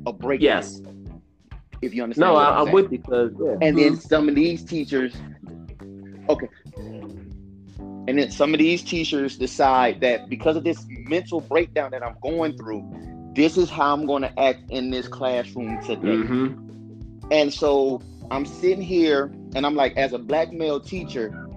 a 0.06 0.12
breakdown. 0.12 0.40
Yes. 0.40 0.80
If 1.82 1.92
you 1.94 2.04
understand. 2.04 2.32
No, 2.32 2.36
I, 2.36 2.60
I'm 2.60 2.66
saying. 2.66 2.74
with 2.74 2.92
you 2.92 2.98
because 2.98 3.32
yeah. 3.42 3.56
And 3.60 3.76
then 3.76 3.96
some 4.00 4.28
of 4.28 4.36
these 4.36 4.64
teachers, 4.64 5.14
okay. 6.28 6.48
And 8.08 8.18
then 8.18 8.30
some 8.30 8.54
of 8.54 8.58
these 8.58 8.82
teachers 8.82 9.36
decide 9.36 10.00
that 10.00 10.28
because 10.28 10.56
of 10.56 10.62
this 10.62 10.84
mental 10.88 11.40
breakdown 11.40 11.90
that 11.90 12.04
I'm 12.04 12.16
going 12.22 12.56
through, 12.56 12.88
this 13.34 13.56
is 13.56 13.68
how 13.68 13.92
I'm 13.92 14.06
going 14.06 14.22
to 14.22 14.40
act 14.40 14.70
in 14.70 14.90
this 14.90 15.08
classroom 15.08 15.82
today. 15.82 16.22
Mhm. 16.22 17.28
And 17.32 17.52
so 17.52 18.00
I'm 18.30 18.46
sitting 18.46 18.82
here 18.82 19.32
and 19.54 19.66
I'm 19.66 19.74
like, 19.74 19.96
as 19.96 20.12
a 20.12 20.18
black 20.18 20.52
male 20.52 20.80
teacher, 20.80 21.48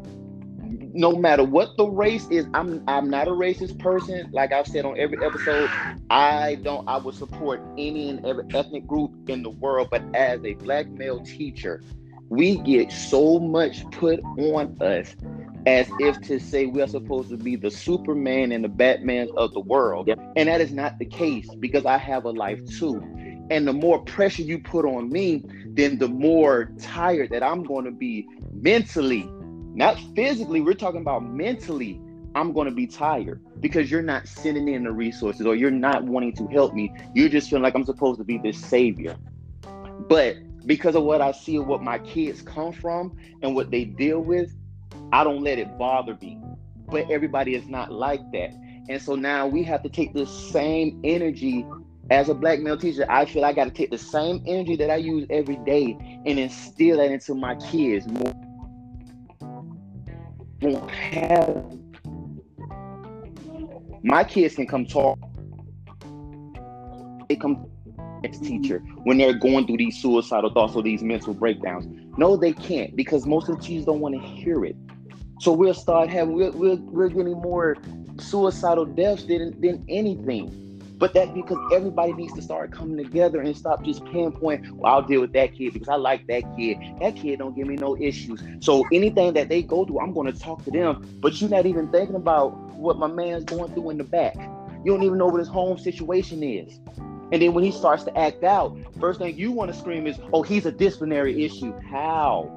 no 0.93 1.11
matter 1.11 1.43
what 1.43 1.75
the 1.77 1.85
race 1.85 2.27
is, 2.29 2.47
I'm 2.53 2.83
I'm 2.87 3.09
not 3.09 3.27
a 3.27 3.31
racist 3.31 3.79
person. 3.79 4.29
Like 4.31 4.53
I've 4.53 4.67
said 4.67 4.85
on 4.85 4.97
every 4.97 5.23
episode, 5.23 5.69
I 6.09 6.55
don't 6.63 6.87
I 6.87 6.97
would 6.97 7.15
support 7.15 7.61
any 7.77 8.09
and 8.09 8.25
every 8.25 8.45
ethnic 8.53 8.87
group 8.87 9.11
in 9.29 9.43
the 9.43 9.49
world. 9.49 9.89
But 9.91 10.03
as 10.15 10.43
a 10.45 10.53
black 10.53 10.87
male 10.87 11.19
teacher, 11.19 11.81
we 12.29 12.57
get 12.57 12.91
so 12.91 13.39
much 13.39 13.89
put 13.91 14.21
on 14.23 14.77
us 14.81 15.15
as 15.65 15.89
if 15.99 16.21
to 16.21 16.39
say 16.39 16.65
we 16.65 16.81
are 16.81 16.87
supposed 16.87 17.29
to 17.29 17.37
be 17.37 17.55
the 17.55 17.71
Superman 17.71 18.51
and 18.51 18.63
the 18.63 18.69
Batman 18.69 19.29
of 19.35 19.53
the 19.53 19.59
world. 19.59 20.07
Yep. 20.07 20.19
And 20.35 20.47
that 20.47 20.61
is 20.61 20.71
not 20.71 20.99
the 20.99 21.05
case 21.05 21.47
because 21.55 21.85
I 21.85 21.97
have 21.97 22.25
a 22.25 22.31
life 22.31 22.63
too. 22.77 23.01
And 23.49 23.67
the 23.67 23.73
more 23.73 23.99
pressure 24.03 24.41
you 24.41 24.59
put 24.59 24.85
on 24.85 25.09
me, 25.09 25.43
then 25.65 25.97
the 25.97 26.07
more 26.07 26.71
tired 26.79 27.29
that 27.31 27.43
I'm 27.43 27.63
going 27.63 27.85
to 27.85 27.91
be 27.91 28.27
mentally, 28.53 29.29
not 29.75 29.99
physically. 30.15 30.61
We're 30.61 30.73
talking 30.73 31.01
about 31.01 31.23
mentally. 31.23 31.99
I'm 32.33 32.51
going 32.51 32.67
to 32.67 32.73
be 32.73 32.87
tired 32.87 33.41
because 33.61 33.89
you're 33.89 34.01
not 34.01 34.27
sending 34.27 34.67
in 34.67 34.83
the 34.83 34.91
resources 34.91 35.45
or 35.45 35.55
you're 35.55 35.71
not 35.71 36.03
wanting 36.03 36.33
to 36.35 36.47
help 36.47 36.73
me. 36.73 36.93
You're 37.13 37.29
just 37.29 37.49
feeling 37.49 37.63
like 37.63 37.75
I'm 37.75 37.85
supposed 37.85 38.19
to 38.19 38.25
be 38.25 38.37
this 38.37 38.59
savior. 38.59 39.15
But 40.09 40.35
because 40.65 40.95
of 40.95 41.03
what 41.03 41.21
I 41.21 41.31
see 41.31 41.57
of 41.57 41.67
what 41.67 41.81
my 41.81 41.99
kids 41.99 42.41
come 42.41 42.73
from 42.73 43.17
and 43.41 43.55
what 43.55 43.71
they 43.71 43.85
deal 43.85 44.19
with, 44.19 44.53
I 45.13 45.23
don't 45.23 45.43
let 45.43 45.59
it 45.59 45.77
bother 45.77 46.17
me. 46.21 46.37
But 46.89 47.09
everybody 47.09 47.55
is 47.55 47.67
not 47.67 47.91
like 47.91 48.19
that. 48.31 48.51
And 48.89 49.01
so 49.01 49.15
now 49.15 49.47
we 49.47 49.63
have 49.63 49.81
to 49.83 49.89
take 49.89 50.13
the 50.13 50.25
same 50.25 50.99
energy 51.03 51.65
as 52.09 52.29
a 52.29 52.33
black 52.33 52.59
male 52.59 52.77
teacher. 52.77 53.05
I 53.09 53.25
feel 53.25 53.45
I 53.45 53.53
got 53.53 53.65
to 53.65 53.71
take 53.71 53.91
the 53.91 53.97
same 53.97 54.43
energy 54.45 54.75
that 54.77 54.89
I 54.89 54.97
use 54.97 55.25
every 55.29 55.57
day 55.57 55.97
and 56.25 56.39
instill 56.39 56.97
that 56.97 57.11
into 57.11 57.33
my 57.33 57.55
kids. 57.55 58.07
More 58.07 58.33
have 60.89 61.65
my 64.03 64.23
kids 64.23 64.55
can 64.55 64.67
come 64.67 64.85
talk. 64.85 65.17
They 67.27 67.35
come 67.35 67.67
next 68.21 68.43
teacher 68.43 68.79
when 69.03 69.17
they're 69.17 69.33
going 69.33 69.67
through 69.67 69.77
these 69.77 69.97
suicidal 69.97 70.51
thoughts 70.51 70.75
or 70.75 70.83
these 70.83 71.03
mental 71.03 71.33
breakdowns. 71.33 71.85
No, 72.17 72.37
they 72.37 72.53
can't 72.53 72.95
because 72.95 73.25
most 73.25 73.49
of 73.49 73.57
the 73.57 73.63
teachers 73.63 73.85
don't 73.85 73.99
want 73.99 74.15
to 74.15 74.21
hear 74.21 74.63
it. 74.63 74.75
So 75.39 75.51
we'll 75.51 75.73
start 75.73 76.09
having 76.09 76.35
we're, 76.35 76.51
we're, 76.51 76.75
we're 76.75 77.09
getting 77.09 77.41
more 77.41 77.77
suicidal 78.19 78.85
deaths 78.85 79.25
than 79.25 79.59
than 79.59 79.85
anything. 79.89 80.64
But 80.97 81.13
that 81.13 81.33
because 81.33 81.57
everybody 81.73 82.13
needs 82.13 82.33
to 82.33 82.41
start 82.41 82.71
coming 82.71 82.97
together 82.97 83.41
and 83.41 83.55
stop 83.55 83.83
just 83.83 84.03
pinpoint. 84.05 84.71
Well, 84.71 84.93
I'll 84.93 85.01
deal 85.01 85.21
with 85.21 85.33
that 85.33 85.53
kid 85.53 85.73
because 85.73 85.89
I 85.89 85.95
like 85.95 86.25
that 86.27 86.43
kid. 86.55 86.77
That 87.01 87.15
kid 87.15 87.39
don't 87.39 87.55
give 87.55 87.67
me 87.67 87.75
no 87.75 87.97
issues. 87.97 88.41
So 88.61 88.85
anything 88.91 89.33
that 89.33 89.49
they 89.49 89.61
go 89.61 89.85
through, 89.85 89.99
I'm 89.99 90.13
going 90.13 90.31
to 90.31 90.39
talk 90.39 90.63
to 90.65 90.71
them. 90.71 91.05
But 91.19 91.39
you're 91.41 91.49
not 91.49 91.65
even 91.65 91.89
thinking 91.91 92.15
about 92.15 92.55
what 92.75 92.97
my 92.97 93.07
man's 93.07 93.43
going 93.43 93.73
through 93.73 93.89
in 93.89 93.97
the 93.97 94.03
back. 94.03 94.35
You 94.83 94.91
don't 94.91 95.03
even 95.03 95.17
know 95.17 95.27
what 95.27 95.39
his 95.39 95.47
home 95.47 95.77
situation 95.77 96.43
is. 96.43 96.79
And 97.31 97.41
then 97.41 97.53
when 97.53 97.63
he 97.63 97.71
starts 97.71 98.03
to 98.03 98.17
act 98.17 98.43
out, 98.43 98.77
first 98.99 99.19
thing 99.19 99.35
you 99.37 99.51
want 99.51 99.73
to 99.73 99.77
scream 99.77 100.05
is, 100.05 100.19
"Oh, 100.31 100.43
he's 100.43 100.65
a 100.65 100.71
disciplinary 100.71 101.43
issue." 101.43 101.73
How? 101.89 102.51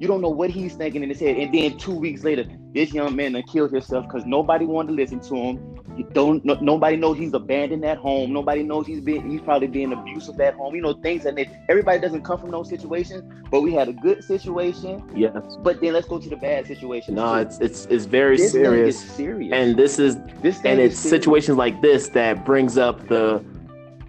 You 0.00 0.08
don't 0.08 0.20
know 0.20 0.30
what 0.30 0.50
he's 0.50 0.74
thinking 0.74 1.04
in 1.04 1.08
his 1.08 1.20
head. 1.20 1.36
And 1.36 1.54
then 1.54 1.78
two 1.78 1.94
weeks 1.94 2.24
later, 2.24 2.44
this 2.74 2.92
young 2.92 3.14
man 3.14 3.32
done 3.32 3.44
killed 3.44 3.70
himself 3.70 4.06
because 4.08 4.26
nobody 4.26 4.66
wanted 4.66 4.88
to 4.88 4.94
listen 4.94 5.20
to 5.20 5.36
him. 5.36 5.78
You 5.96 6.04
don't 6.12 6.44
no, 6.44 6.54
nobody 6.54 6.96
knows 6.96 7.18
he's 7.18 7.34
abandoned 7.34 7.84
at 7.84 7.98
home. 7.98 8.32
Nobody 8.32 8.62
knows 8.62 8.86
he's 8.86 9.00
been 9.00 9.30
he's 9.30 9.40
probably 9.40 9.68
being 9.68 9.92
abusive 9.92 10.40
at 10.40 10.54
home. 10.54 10.74
You 10.74 10.82
know, 10.82 10.94
things 10.94 11.26
and 11.26 11.38
everybody 11.68 12.00
doesn't 12.00 12.22
come 12.22 12.38
from 12.38 12.50
those 12.50 12.68
situations, 12.68 13.22
but 13.50 13.60
we 13.60 13.74
had 13.74 13.88
a 13.88 13.92
good 13.92 14.24
situation. 14.24 15.04
Yes. 15.14 15.34
But 15.62 15.80
then 15.80 15.92
let's 15.92 16.08
go 16.08 16.18
to 16.18 16.28
the 16.28 16.36
bad 16.36 16.66
situation. 16.66 17.14
No, 17.14 17.34
it's 17.34 17.58
it's 17.58 17.86
it's 17.86 18.06
very 18.06 18.38
this 18.38 18.52
serious. 18.52 18.98
serious. 18.98 19.52
And 19.52 19.76
this 19.76 19.98
is 19.98 20.16
this 20.40 20.60
and 20.64 20.80
it's 20.80 20.98
situations 20.98 21.58
like 21.58 21.82
this 21.82 22.08
that 22.10 22.44
brings 22.46 22.78
up 22.78 23.06
the 23.08 23.44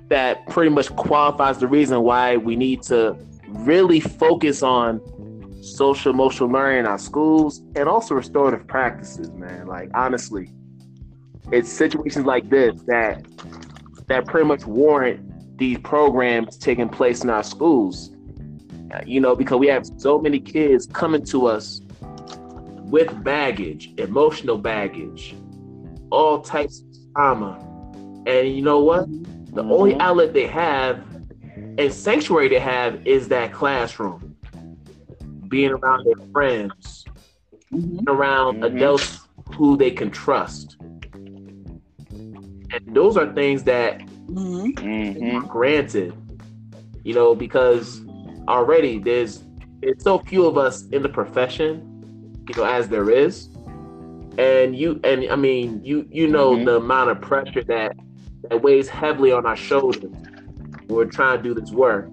that 0.08 0.48
pretty 0.48 0.70
much 0.70 0.96
qualifies 0.96 1.58
the 1.58 1.68
reason 1.68 2.02
why 2.02 2.38
we 2.38 2.56
need 2.56 2.82
to 2.84 3.18
really 3.50 4.00
focus 4.00 4.64
on 4.64 5.02
social 5.64 6.12
emotional 6.12 6.50
learning 6.50 6.80
in 6.80 6.86
our 6.86 7.00
schools 7.00 7.62
and 7.76 7.88
also 7.88 8.14
restorative 8.16 8.68
practices 8.68 9.32
man 9.32 9.66
like 9.66 9.90
honestly 9.94 10.52
it's 11.52 11.72
situations 11.72 12.26
like 12.26 12.50
this 12.50 12.82
that 12.88 13.24
that 14.08 14.26
pretty 14.28 14.48
much 14.48 14.66
warrant 14.66 15.20
these 15.58 15.78
programs 15.80 16.58
taking 16.58 16.90
place 16.90 17.24
in 17.24 17.30
our 17.30 17.44
schools 17.44 18.10
Uh, 18.94 19.02
you 19.06 19.20
know 19.20 19.36
because 19.36 19.58
we 19.60 19.68
have 19.68 19.84
so 19.98 20.20
many 20.20 20.40
kids 20.40 20.86
coming 20.88 21.24
to 21.26 21.48
us 21.48 21.82
with 22.96 23.10
baggage 23.24 23.92
emotional 23.98 24.58
baggage 24.58 25.36
all 26.12 26.42
types 26.42 26.82
of 26.82 26.86
trauma 27.16 27.58
and 28.28 28.48
you 28.56 28.62
know 28.62 28.80
what 28.84 29.06
the 29.54 29.64
only 29.64 29.94
Mhm. 29.94 30.02
outlet 30.02 30.34
they 30.34 30.48
have 30.48 31.02
and 31.80 31.92
sanctuary 31.92 32.48
they 32.50 32.60
have 32.60 33.06
is 33.06 33.28
that 33.30 33.52
classroom 33.52 34.36
being 35.48 35.72
around 35.72 36.06
their 36.06 36.22
friends 36.32 37.06
Mhm. 37.72 38.04
around 38.08 38.62
Mhm. 38.62 38.66
adults 38.76 39.28
who 39.56 39.76
they 39.78 39.92
can 39.92 40.10
trust 40.12 40.78
and 42.74 42.96
those 42.96 43.16
are 43.18 43.32
things 43.34 43.64
that 43.64 44.02
Mhm. 44.30 44.74
Mhm. 44.78 45.48
granted 45.48 46.14
you 47.04 47.14
know 47.14 47.36
because 47.36 48.02
already 48.48 49.00
there's 49.00 49.44
there's 49.82 50.02
so 50.04 50.20
few 50.20 50.46
of 50.46 50.58
us 50.58 50.86
in 50.88 51.02
the 51.02 51.10
profession 51.10 51.72
you 52.48 52.56
know 52.56 52.64
as 52.64 52.90
there 52.90 53.10
is 53.10 53.50
and 54.38 54.76
you 54.76 55.00
and 55.04 55.30
i 55.30 55.36
mean 55.36 55.80
you 55.84 56.08
you 56.10 56.28
know 56.28 56.56
Mhm. 56.56 56.66
the 56.66 56.76
amount 56.78 57.10
of 57.12 57.22
pressure 57.22 57.64
that 57.66 57.96
that 58.50 58.62
weighs 58.62 58.90
heavily 58.90 59.32
on 59.32 59.46
our 59.46 59.56
shoulders 59.56 60.04
when 60.04 60.98
we're 60.98 61.06
trying 61.06 61.38
to 61.38 61.44
do 61.44 61.54
this 61.54 61.72
work 61.72 62.10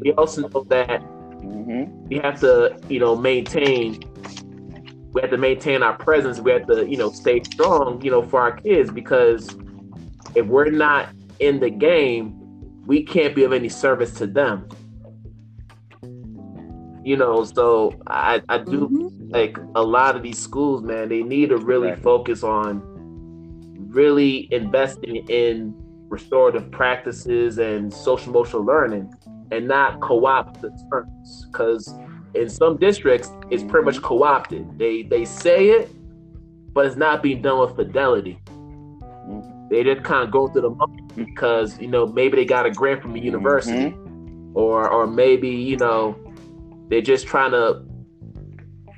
we 0.00 0.12
also 0.14 0.48
know 0.48 0.64
that 0.68 1.00
Mhm. 1.42 2.08
we 2.08 2.16
have 2.18 2.40
to 2.40 2.76
you 2.88 2.98
know 2.98 3.14
maintain 3.16 3.98
we 5.12 5.20
have 5.20 5.30
to 5.30 5.38
maintain 5.38 5.82
our 5.82 5.94
presence 5.94 6.38
we 6.40 6.50
have 6.52 6.66
to 6.66 6.88
you 6.88 6.96
know 6.96 7.10
stay 7.10 7.42
strong 7.44 8.00
you 8.02 8.10
know 8.10 8.22
for 8.22 8.40
our 8.40 8.52
kids 8.52 8.90
because 8.90 9.56
if 10.34 10.46
we're 10.46 10.70
not 10.70 11.10
in 11.40 11.60
the 11.60 11.70
game 11.70 12.34
we 12.86 13.02
can't 13.02 13.34
be 13.34 13.44
of 13.44 13.52
any 13.52 13.68
service 13.68 14.14
to 14.14 14.26
them 14.26 14.68
you 17.04 17.16
know 17.16 17.44
so 17.44 17.98
i 18.08 18.40
i 18.48 18.58
do 18.58 18.88
Mhm. 18.88 19.08
like 19.30 19.58
a 19.74 19.82
lot 19.82 20.16
of 20.16 20.22
these 20.22 20.38
schools 20.38 20.82
man 20.82 21.08
they 21.08 21.22
need 21.22 21.48
to 21.50 21.56
really 21.58 21.88
Exactly. 21.88 22.02
focus 22.04 22.42
on 22.42 22.82
really 23.90 24.48
investing 24.52 25.16
in 25.28 25.74
restorative 26.10 26.70
practices 26.70 27.58
and 27.58 27.92
social 27.92 28.30
emotional 28.32 28.64
learning 28.64 29.10
and 29.50 29.66
not 29.68 30.00
co-opt 30.00 30.60
the 30.60 30.70
terms 30.92 31.46
because 31.50 31.94
in 32.34 32.48
some 32.48 32.76
districts 32.76 33.30
it's 33.50 33.62
pretty 33.62 33.84
much 33.84 33.96
mm-hmm. 33.96 34.06
co-opted. 34.06 34.78
They 34.78 35.02
they 35.02 35.24
say 35.24 35.68
it 35.70 35.90
but 36.72 36.86
it's 36.86 36.96
not 36.96 37.22
being 37.22 37.42
done 37.42 37.58
with 37.58 37.74
fidelity. 37.74 38.38
Mm-hmm. 38.46 39.68
They 39.68 39.82
just 39.82 40.04
kind 40.04 40.24
of 40.24 40.30
go 40.30 40.46
through 40.46 40.62
the 40.62 40.70
motions 40.70 41.12
mm-hmm. 41.12 41.24
because 41.24 41.80
you 41.80 41.88
know 41.88 42.06
maybe 42.06 42.36
they 42.36 42.44
got 42.44 42.66
a 42.66 42.70
grant 42.70 43.02
from 43.02 43.12
the 43.14 43.20
university 43.20 43.96
or 44.54 44.88
or 44.88 45.06
maybe 45.06 45.48
you 45.48 45.76
know 45.76 46.16
they're 46.88 47.02
just 47.02 47.26
trying 47.26 47.50
to 47.50 47.82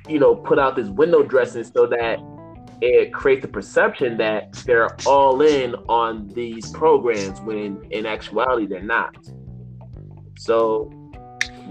you 0.07 0.19
know 0.19 0.35
put 0.35 0.59
out 0.59 0.75
this 0.75 0.89
window 0.89 1.23
dressing 1.23 1.63
so 1.63 1.87
that 1.87 2.19
it 2.81 3.13
creates 3.13 3.41
the 3.41 3.47
perception 3.47 4.17
that 4.17 4.53
they're 4.65 4.89
all 5.05 5.41
in 5.41 5.75
on 5.87 6.27
these 6.29 6.71
programs 6.71 7.39
when 7.41 7.83
in 7.91 8.05
actuality 8.05 8.65
they're 8.65 8.81
not. 8.81 9.15
So 10.37 10.91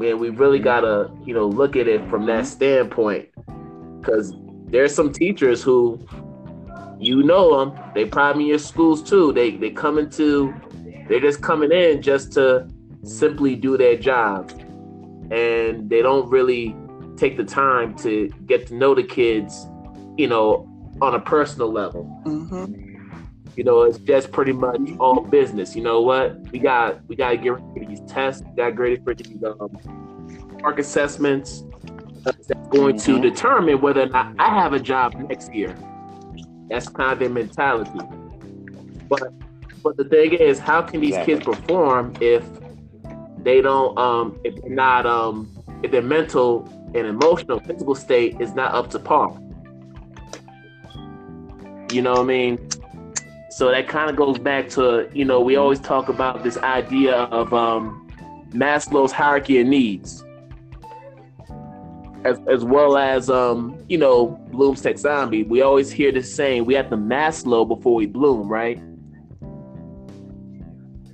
man 0.01 0.19
we 0.19 0.31
really 0.31 0.59
gotta 0.59 1.11
you 1.25 1.35
know 1.35 1.47
look 1.47 1.77
at 1.77 1.87
it 1.87 2.09
from 2.09 2.27
that 2.27 2.47
standpoint. 2.47 3.29
Because 4.01 4.35
there's 4.67 4.95
some 4.95 5.13
teachers 5.13 5.63
who 5.63 6.01
you 6.99 7.23
know 7.23 7.59
them 7.59 7.79
they 7.95 8.05
probably 8.05 8.45
in 8.45 8.49
your 8.49 8.59
schools 8.59 9.03
too. 9.03 9.33
They 9.33 9.53
they 9.53 9.71
come 9.71 9.99
into 9.99 10.55
they're 11.09 11.21
just 11.21 11.43
coming 11.43 11.71
in 11.71 12.03
just 12.03 12.33
to 12.33 12.69
simply 13.05 13.55
do 13.55 13.77
their 13.77 13.97
job. 13.97 14.51
And 15.31 15.89
they 15.89 16.03
don't 16.03 16.29
really 16.29 16.75
take 17.17 17.37
the 17.37 17.45
time 17.45 17.95
to 17.97 18.29
get 18.47 18.67
to 18.69 18.75
know 18.75 18.95
the 18.95 19.05
kids 19.05 19.67
you 20.17 20.29
know 20.29 20.67
on 21.03 21.15
a 21.15 21.21
personal 21.21 21.71
level. 21.71 22.05
Mhm. 22.27 22.90
You 23.57 23.65
know 23.65 23.83
it's 23.83 23.99
just 23.99 24.33
pretty 24.33 24.53
much 24.53 24.81
all 24.99 25.21
business. 25.21 25.75
You 25.77 25.83
know 25.83 26.01
what? 26.03 26.39
We 26.53 26.59
got 26.59 27.01
we 27.09 27.17
got 27.17 27.31
to 27.31 27.37
get 27.37 27.51
ready 27.51 27.65
for 27.75 27.85
these 27.87 28.01
tests. 28.03 28.43
We 28.43 28.57
got 28.57 28.67
to 28.67 28.71
get 28.73 28.81
ready 28.81 28.97
for 29.03 29.15
these 29.15 29.43
um, 29.45 30.77
assessments 30.79 31.65
that's 32.25 32.69
going 32.69 32.99
to 32.99 33.19
Mhm. 33.19 33.23
determine 33.23 33.81
whether 33.81 34.03
or 34.03 34.07
not 34.07 34.35
i 34.39 34.49
have 34.49 34.73
a 34.73 34.81
job 34.81 35.15
next 35.29 35.53
year. 35.55 35.75
That's 36.69 36.89
kind 36.89 37.13
of 37.13 37.19
their 37.19 37.29
mentality. 37.31 37.99
But 39.09 39.23
but 39.83 39.97
the 39.97 40.05
thing 40.05 40.35
is 40.35 40.59
how 40.59 40.83
can 40.83 41.01
these 41.01 41.17
Exactly. 41.17 41.35
kids 41.35 41.45
perform 41.47 42.15
if 42.21 42.45
they 43.43 43.61
don't 43.61 43.99
um 43.99 44.39
if 44.45 44.55
they're 44.63 44.75
not 44.75 45.07
um 45.07 45.51
if 45.83 45.91
their 45.91 46.03
mental 46.03 46.69
and 46.95 47.07
emotional 47.07 47.59
physical 47.61 47.95
state 47.95 48.37
is 48.41 48.55
not 48.55 48.75
up 48.75 48.91
to 48.91 48.99
par? 48.99 49.37
You 51.93 52.03
know 52.03 52.13
what 52.13 52.21
i 52.21 52.25
mean 52.25 52.59
so 53.61 53.71
that 53.71 53.89
kind 53.89 54.09
of 54.09 54.17
goes 54.17 54.39
back 54.39 54.71
to 54.71 55.07
you 55.13 55.23
know 55.23 55.39
we 55.39 55.55
always 55.55 55.79
talk 55.79 56.09
about 56.09 56.43
this 56.43 56.57
idea 56.57 57.15
of 57.15 57.53
um 57.53 58.09
maslow's 58.53 59.13
hierarchy 59.13 59.61
of 59.61 59.67
needs. 59.67 60.25
As, 62.25 62.41
as 62.49 62.65
well 62.65 62.97
as 62.97 63.29
um 63.29 63.79
you 63.87 63.99
know 63.99 64.29
bloom's 64.51 64.81
taxonomy 64.81 65.47
we 65.47 65.61
always 65.61 65.93
hear 65.93 66.11
this 66.11 66.35
saying 66.35 66.65
we 66.65 66.73
have 66.73 66.89
to 66.89 66.97
maslow 66.97 67.69
before 67.69 67.95
we 67.97 68.07
bloom 68.07 68.49
right? 68.49 68.81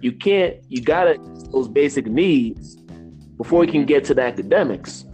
You 0.00 0.12
can't 0.12 0.54
you 0.68 0.82
gotta 0.82 1.18
those 1.50 1.66
basic 1.66 2.06
needs 2.06 2.76
before 3.38 3.64
you 3.64 3.72
can 3.72 3.84
get 3.84 4.04
to 4.04 4.14
the 4.14 4.22
academics. 4.22 5.04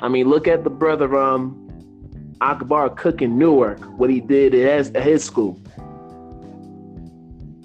I 0.00 0.08
mean 0.08 0.28
look 0.28 0.46
at 0.46 0.62
the 0.62 0.68
brother 0.68 1.16
um 1.16 1.62
akbar 2.42 2.90
cook 2.90 3.22
in 3.22 3.38
newark 3.38 3.80
what 3.98 4.10
he 4.10 4.20
did 4.20 4.54
at 4.54 4.78
his, 4.78 4.90
at 4.90 5.02
his 5.02 5.24
school 5.24 5.58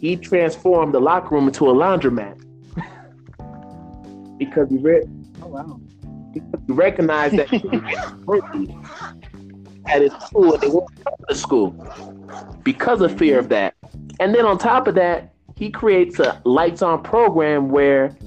he 0.02 0.16
transformed 0.18 0.94
the 0.94 1.00
locker 1.00 1.36
room 1.36 1.48
into 1.48 1.70
a 1.70 1.74
laundromat 1.74 2.38
because 4.40 4.68
he, 4.70 4.78
re- 4.78 5.04
Oh 5.44 5.48
wow. 5.48 5.80
he 6.34 6.42
recognized 6.68 7.38
that 7.38 7.48
he 7.50 7.60
was 7.68 8.14
worthy 8.26 8.76
at 9.86 10.02
his 10.02 10.12
school 10.14 10.54
and 10.54 10.62
they 10.62 10.68
won't 10.68 10.90
come 11.04 11.14
to 11.30 11.36
school 11.36 12.58
because 12.64 13.02
of 13.02 13.16
fear 13.18 13.38
of 13.38 13.50
that. 13.50 13.76
And 14.20 14.34
then 14.34 14.46
on 14.46 14.58
top 14.58 14.88
of 14.88 14.96
that, 14.96 15.34
he 15.56 15.70
creates 15.70 16.20
a 16.20 16.42
lights 16.46 16.82
on 16.82 17.04
program 17.04 17.70
where 17.70 18.18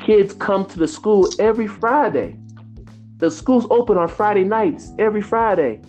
kids 0.00 0.32
come 0.34 0.64
to 0.66 0.78
the 0.78 0.86
school 0.86 1.28
every 1.40 1.66
Friday. 1.66 2.36
The 3.16 3.30
school's 3.30 3.66
open 3.70 3.96
on 3.98 4.06
Friday 4.06 4.44
nights 4.44 4.92
every 5.00 5.22
Friday, 5.22 5.80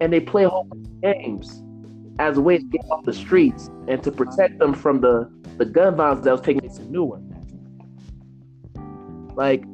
and 0.00 0.12
they 0.12 0.20
play 0.20 0.44
a 0.44 0.50
whole 0.50 0.64
bunch 0.64 0.86
of 0.86 1.00
games 1.00 1.61
as 2.22 2.38
a 2.38 2.40
way 2.40 2.56
to 2.56 2.64
get 2.64 2.82
off 2.88 3.04
the 3.04 3.12
streets 3.12 3.68
and 3.88 4.00
to 4.04 4.12
protect 4.12 4.58
them 4.60 4.72
from 4.72 5.00
the, 5.00 5.28
the 5.58 5.64
gun 5.64 5.96
violence 5.96 6.24
that 6.24 6.30
was 6.30 6.40
taking 6.40 6.60
place 6.60 6.78
in 6.78 6.92
Newark. 6.92 7.20
Like, 9.34 9.64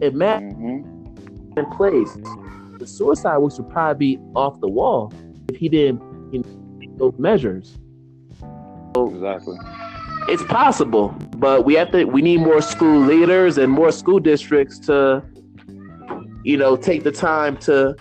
imagine 0.00 0.84
Mhm. 1.56 1.58
in 1.58 1.66
place 1.72 2.16
the 2.78 2.86
suicide 2.86 3.36
rates 3.36 3.58
would 3.58 3.68
probably 3.68 4.16
be 4.16 4.22
off 4.36 4.60
the 4.60 4.68
wall 4.68 5.12
if 5.48 5.56
he 5.56 5.68
didn't 5.68 6.00
you 6.32 6.38
know, 6.38 6.78
take 6.80 6.96
those 6.98 7.18
measures. 7.18 7.78
Exactly. 8.96 9.56
It's 10.28 10.44
possible, 10.44 11.14
but 11.36 11.64
we 11.64 11.74
have 11.74 11.90
to. 11.92 12.04
We 12.04 12.22
need 12.22 12.40
more 12.40 12.62
school 12.62 13.00
leaders 13.00 13.58
and 13.58 13.70
more 13.72 13.90
school 13.90 14.20
districts 14.20 14.78
to, 14.80 15.22
you 16.44 16.56
know, 16.56 16.76
take 16.76 17.02
the 17.02 17.12
time 17.12 17.56
to, 17.68 17.96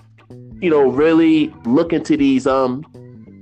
you 0.61 0.69
know, 0.69 0.89
really 0.89 1.53
look 1.65 1.93
into 1.93 2.15
these 2.15 2.45
um, 2.47 2.83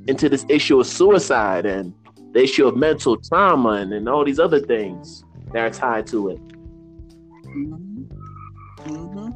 into 0.08 0.30
this 0.30 0.46
issue 0.50 0.80
of 0.80 0.88
suicide 0.88 1.66
and 1.66 1.94
the 2.34 2.42
issue 2.44 2.68
of 2.68 2.76
mental 2.76 3.18
trauma 3.18 3.70
and, 3.72 3.94
and 3.94 4.08
all 4.08 4.24
these 4.26 4.40
other 4.40 4.60
things 4.60 5.24
that 5.54 5.60
are 5.60 5.70
tied 5.70 6.08
to 6.08 6.30
it. 6.30 6.40
Mhm. 7.56 8.06
Mhm. 8.86 9.34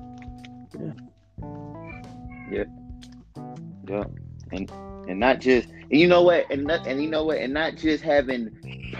Yeah, 3.87 4.03
and 4.51 4.69
and 5.07 5.19
not 5.19 5.39
just 5.41 5.67
and 5.91 5.99
you 5.99 6.07
know 6.07 6.23
what 6.23 6.49
and 6.49 6.65
not, 6.65 6.87
and 6.87 7.01
you 7.01 7.09
know 7.09 7.25
what 7.25 7.37
and 7.37 7.53
not 7.53 7.75
just 7.75 8.03
having 8.03 8.49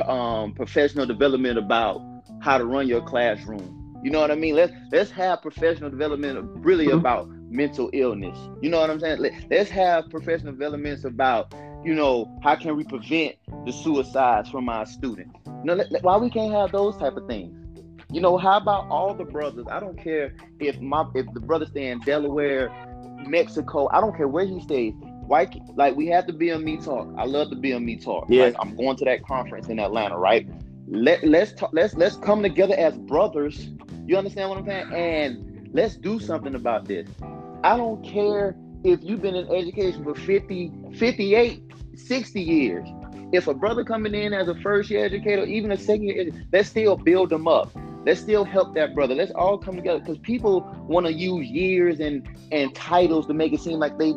um 0.08 0.54
professional 0.54 1.06
development 1.06 1.58
about 1.58 2.02
how 2.42 2.58
to 2.58 2.66
run 2.66 2.88
your 2.88 3.02
classroom. 3.02 4.02
You 4.04 4.12
know 4.12 4.20
what 4.22 4.32
I 4.32 4.36
mean? 4.36 4.56
Let's 4.56 4.74
let's 4.92 5.12
have 5.12 5.42
professional 5.42 5.90
development 5.90 6.50
really 6.66 6.88
Mhm. 6.88 7.00
about 7.00 7.30
mental 7.56 7.90
illness. 7.94 8.38
You 8.62 8.70
know 8.70 8.80
what 8.80 8.90
I'm 8.90 9.00
saying? 9.00 9.20
Let, 9.20 9.34
let's 9.50 9.70
have 9.70 10.10
professional 10.10 10.54
developments 10.54 11.04
about 11.06 11.54
you 11.84 11.94
know 11.94 12.38
how 12.44 12.56
can 12.56 12.76
we 12.76 12.84
prevent 12.84 13.36
the 13.66 13.72
suicides 13.72 14.50
from 14.50 14.70
our 14.70 14.86
students. 14.86 15.36
You 15.46 15.64
know, 15.66 15.74
let- 15.76 15.92
let- 15.92 16.04
why 16.04 16.18
we 16.18 16.30
can't 16.30 16.52
have 16.54 16.72
those 16.72 16.98
type 16.98 17.16
of 17.16 17.28
things? 17.28 17.54
You 18.12 18.22
know, 18.22 18.38
how 18.38 18.58
about 18.58 18.88
all 18.90 19.14
the 19.14 19.26
brothers? 19.26 19.66
I 19.70 19.80
don't 19.80 19.98
care 19.98 20.36
if 20.60 20.80
my 20.80 21.06
if 21.16 21.26
the 21.34 21.40
brother 21.40 21.66
stay 21.66 21.90
in 21.90 22.00
Delaware, 22.00 22.72
Mexico. 23.28 23.88
I 23.92 24.00
don't 24.02 24.16
care 24.16 24.28
where 24.28 24.46
he 24.46 24.60
stays. 24.62 24.94
Why? 25.28 25.48
Like 25.76 25.96
we 25.96 26.08
have 26.08 26.28
to 26.28 26.34
be 26.34 26.52
on 26.52 26.64
Me 26.64 26.78
Talk. 26.78 27.08
I 27.18 27.26
love 27.26 27.50
to 27.50 27.56
be 27.56 27.74
on 27.74 27.84
Me 27.86 27.98
Talk. 27.98 28.26
Yeah. 28.30 28.46
Like, 28.46 28.56
I'm 28.60 28.76
going 28.76 28.96
to 28.98 29.06
that 29.06 29.24
conference 29.26 29.68
in 29.70 29.80
Atlanta, 29.80 30.18
right? 30.18 30.48
Let 30.88 31.24
let's 31.24 31.52
talk, 31.54 31.72
let's 31.74 31.96
let's 31.96 32.16
come 32.16 32.44
together 32.44 32.76
as 32.76 32.96
brothers. 32.98 33.70
You 34.06 34.18
understand 34.18 34.50
what 34.50 34.60
I'm 34.60 34.66
saying? 34.66 34.94
And 34.94 35.70
let's 35.74 35.96
do 35.96 36.20
something 36.20 36.54
about 36.54 36.86
this. 36.86 37.10
I 37.66 37.78
don't 37.78 38.06
care 38.06 38.56
if 38.84 39.04
you've 39.04 39.24
been 39.24 39.34
in 39.34 39.52
education 39.52 40.04
for 40.04 40.14
50, 40.14 40.72
58, 40.94 41.64
60 41.96 42.40
years. 42.40 42.88
If 43.32 43.48
a 43.48 43.56
brother 43.56 43.84
coming 43.84 44.14
in 44.14 44.34
as 44.34 44.48
a 44.48 44.54
first 44.62 44.92
year 44.92 45.04
educator, 45.04 45.44
even 45.46 45.72
a 45.72 45.78
second 45.78 46.04
year, 46.04 46.30
let's 46.54 46.70
still 46.70 46.96
build 46.96 47.32
them 47.32 47.48
up. 47.48 47.72
Let's 48.06 48.22
still 48.22 48.46
help 48.46 48.76
that 48.76 48.94
brother. 48.94 49.16
Let's 49.16 49.32
all 49.32 49.58
come 49.58 49.78
together 49.78 50.00
because 50.00 50.20
people 50.20 50.62
want 50.88 51.08
to 51.08 51.12
use 51.12 51.48
years 51.48 52.00
and 52.00 52.30
and 52.52 52.74
titles 52.76 53.26
to 53.26 53.34
make 53.34 53.52
it 53.52 53.62
seem 53.62 53.80
like 53.80 53.98
they 53.98 54.14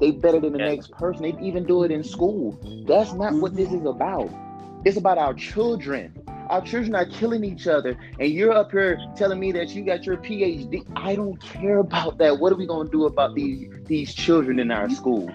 they 0.00 0.10
better 0.10 0.40
than 0.40 0.52
the 0.52 0.58
Yeah. 0.58 0.70
next 0.70 0.90
person. 0.90 1.22
They 1.22 1.36
even 1.40 1.64
do 1.64 1.84
it 1.84 1.92
in 1.92 2.02
school. 2.02 2.58
That's 2.88 3.12
not 3.12 3.32
what 3.34 3.54
this 3.54 3.68
mm-hmm. 3.68 3.78
is 3.78 3.86
about. 3.86 4.28
It's 4.84 4.96
about 4.96 5.18
our 5.18 5.34
children. 5.34 6.12
Our 6.50 6.62
children 6.62 6.94
are 6.94 7.04
killing 7.06 7.44
each 7.44 7.66
other, 7.66 7.96
and 8.18 8.30
you're 8.30 8.52
up 8.52 8.70
here 8.70 8.98
telling 9.16 9.38
me 9.38 9.52
that 9.52 9.70
you 9.74 9.84
got 9.84 10.04
your 10.06 10.16
PhD. 10.16 10.82
I 10.96 11.14
don't 11.14 11.40
care 11.40 11.78
about 11.78 12.18
that. 12.18 12.38
What 12.38 12.52
are 12.52 12.56
we 12.56 12.66
gonna 12.66 12.88
do 12.88 13.06
about 13.06 13.34
these 13.34 13.68
these 13.86 14.14
children 14.14 14.58
in 14.58 14.70
our 14.70 14.88
school? 14.88 15.28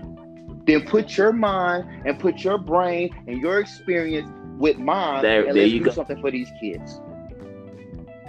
Then 0.66 0.86
put 0.86 1.18
your 1.18 1.32
mind 1.34 1.86
and 2.06 2.18
put 2.20 2.44
your 2.44 2.58
brain 2.58 3.10
and 3.28 3.40
your 3.40 3.60
experience 3.60 4.30
with 4.58 4.78
mine, 4.78 5.22
There- 5.24 5.46
and 5.46 5.56
there 5.56 5.64
let's 5.64 5.74
you 5.74 5.80
do 5.80 5.86
go. 5.86 5.92
something 5.92 6.18
for 6.22 6.32
these 6.32 6.50
kids. 6.60 7.00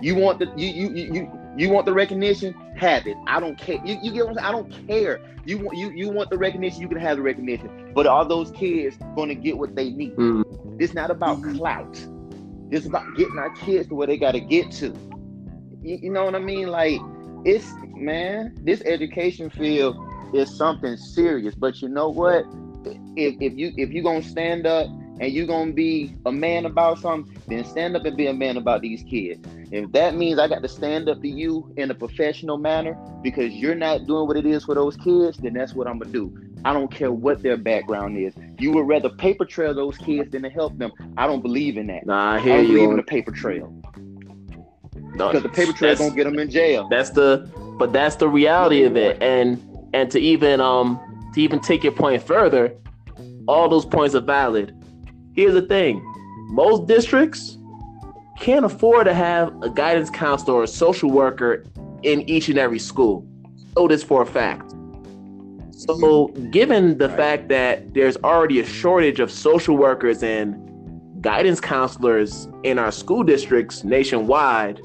You 0.00 0.14
want 0.16 0.38
the 0.38 0.46
you 0.56 0.68
you 0.68 0.88
you 0.94 1.12
you, 1.14 1.30
you 1.56 1.70
want 1.70 1.86
the 1.86 1.92
recognition? 1.94 2.54
Have 2.76 3.06
it. 3.06 3.16
I 3.26 3.40
don't 3.40 3.56
care. 3.58 3.78
You, 3.84 3.96
you 4.02 4.12
get 4.12 4.24
what 4.26 4.30
I'm 4.30 4.34
saying? 4.36 4.46
I 4.48 4.52
don't 4.52 4.86
care. 4.88 5.20
You 5.46 5.58
want 5.58 5.76
you 5.78 5.90
you 5.90 6.10
want 6.10 6.30
the 6.30 6.38
recognition? 6.38 6.80
You 6.82 6.88
can 6.88 6.98
have 6.98 7.16
the 7.16 7.22
recognition. 7.22 7.92
But 7.94 8.06
are 8.06 8.24
those 8.26 8.50
kids 8.50 8.96
going 9.14 9.28
to 9.28 9.34
get 9.34 9.56
what 9.56 9.74
they 9.74 9.90
need? 9.90 10.16
Mm. 10.16 10.42
It's 10.80 10.92
not 10.94 11.10
about 11.10 11.40
Mhm. 11.40 11.56
clout. 11.56 12.06
It's 12.70 12.86
about 12.86 13.16
getting 13.16 13.38
our 13.38 13.50
kids 13.50 13.88
to 13.88 13.94
where 13.94 14.06
they 14.06 14.16
got 14.16 14.32
to 14.32 14.40
get 14.40 14.70
to. 14.72 14.88
You, 15.82 15.98
you 16.02 16.10
know 16.10 16.24
what 16.24 16.34
I 16.34 16.40
mean? 16.40 16.68
Like 16.68 17.00
it's 17.44 17.70
man, 17.96 18.56
this 18.62 18.82
education 18.82 19.50
field 19.50 19.96
is 20.34 20.54
something 20.54 20.96
serious. 20.96 21.54
But 21.54 21.82
you 21.82 21.88
know 21.88 22.08
what? 22.08 22.44
If 23.16 23.36
if 23.40 23.56
you 23.56 23.72
if 23.76 23.90
you 23.92 24.02
gonna 24.02 24.22
stand 24.22 24.66
up 24.66 24.86
and 25.20 25.32
you 25.32 25.46
gonna 25.46 25.72
be 25.72 26.14
a 26.26 26.32
man 26.32 26.66
about 26.66 26.98
something, 26.98 27.40
then 27.46 27.64
stand 27.64 27.96
up 27.96 28.04
and 28.04 28.16
be 28.16 28.26
a 28.26 28.34
man 28.34 28.56
about 28.56 28.80
these 28.80 29.02
kids. 29.02 29.46
If 29.70 29.92
that 29.92 30.14
means 30.14 30.38
I 30.38 30.48
got 30.48 30.62
to 30.62 30.68
stand 30.68 31.08
up 31.08 31.20
to 31.22 31.28
you 31.28 31.72
in 31.76 31.90
a 31.90 31.94
professional 31.94 32.58
manner 32.58 32.94
because 33.22 33.52
you're 33.52 33.74
not 33.74 34.06
doing 34.06 34.26
what 34.26 34.36
it 34.36 34.46
is 34.46 34.64
for 34.64 34.74
those 34.74 34.96
kids, 34.96 35.38
then 35.38 35.54
that's 35.54 35.74
what 35.74 35.86
I'm 35.86 35.98
gonna 35.98 36.12
do. 36.12 36.32
I 36.64 36.72
don't 36.72 36.90
care 36.90 37.12
what 37.12 37.42
their 37.42 37.56
background 37.56 38.16
is. 38.16 38.34
You 38.58 38.72
would 38.72 38.88
rather 38.88 39.10
paper 39.10 39.44
trail 39.44 39.74
those 39.74 39.98
kids 39.98 40.30
than 40.30 40.42
to 40.42 40.50
help 40.50 40.76
them. 40.78 40.92
I 41.16 41.26
don't 41.26 41.42
believe 41.42 41.76
in 41.76 41.86
that. 41.88 42.06
Nah, 42.06 42.32
I 42.32 42.36
I 42.36 42.40
hear 42.40 42.56
don't 42.56 42.66
you. 42.66 42.74
believe 42.74 42.90
in 42.90 42.96
the 42.96 43.02
paper 43.02 43.30
trail 43.32 43.72
no, 45.14 45.28
because 45.28 45.42
the 45.42 45.48
paper 45.48 45.72
trail 45.72 45.96
gonna 45.96 46.14
get 46.14 46.24
them 46.24 46.38
in 46.38 46.50
jail. 46.50 46.88
That's 46.88 47.10
the 47.10 47.48
but 47.78 47.92
that's 47.92 48.16
the 48.16 48.28
reality 48.28 48.82
of 48.82 48.96
it. 48.96 49.22
And 49.22 49.62
and 49.92 50.10
to 50.10 50.18
even 50.18 50.60
um 50.60 51.00
to 51.34 51.40
even 51.40 51.60
take 51.60 51.82
your 51.84 51.92
point 51.92 52.22
further, 52.22 52.74
all 53.46 53.68
those 53.68 53.84
points 53.84 54.14
are 54.14 54.20
valid. 54.20 54.74
Here's 55.34 55.54
the 55.54 55.62
thing. 55.62 56.02
Most 56.48 56.86
districts 56.86 57.58
can't 58.38 58.64
afford 58.64 59.06
to 59.06 59.14
have 59.14 59.54
a 59.62 59.70
guidance 59.70 60.10
counselor 60.10 60.58
or 60.58 60.62
a 60.64 60.68
social 60.68 61.10
worker 61.10 61.64
in 62.02 62.28
each 62.28 62.48
and 62.48 62.58
every 62.58 62.78
school. 62.78 63.26
Know 63.76 63.88
this 63.88 64.02
for 64.02 64.22
a 64.22 64.26
fact. 64.26 64.73
So, 65.86 66.28
given 66.50 66.98
the 66.98 67.08
Right. 67.08 67.16
fact 67.16 67.48
that 67.48 67.94
there's 67.94 68.16
already 68.18 68.60
a 68.60 68.64
shortage 68.64 69.20
of 69.20 69.30
social 69.30 69.76
workers 69.76 70.22
and 70.22 70.56
guidance 71.20 71.60
counselors 71.60 72.48
in 72.62 72.78
our 72.78 72.90
school 72.90 73.22
districts 73.22 73.84
nationwide, 73.84 74.80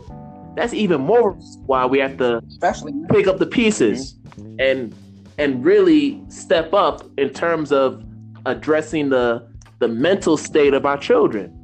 that's 0.56 0.74
even 0.74 1.02
more 1.02 1.34
why 1.66 1.86
we 1.86 2.00
have 2.00 2.18
to 2.18 2.42
Especially 2.48 2.94
pick 3.10 3.28
up 3.28 3.40
the 3.40 3.46
pieces 3.46 4.16
mm-hmm. 4.16 4.56
and 4.60 4.96
and 5.38 5.64
really 5.64 6.22
step 6.28 6.74
up 6.74 7.04
in 7.18 7.30
terms 7.30 7.72
of 7.72 8.04
addressing 8.46 9.10
the 9.10 9.48
the 9.80 9.88
mental 9.88 10.36
state 10.36 10.74
of 10.74 10.86
our 10.86 10.98
children. 10.98 11.56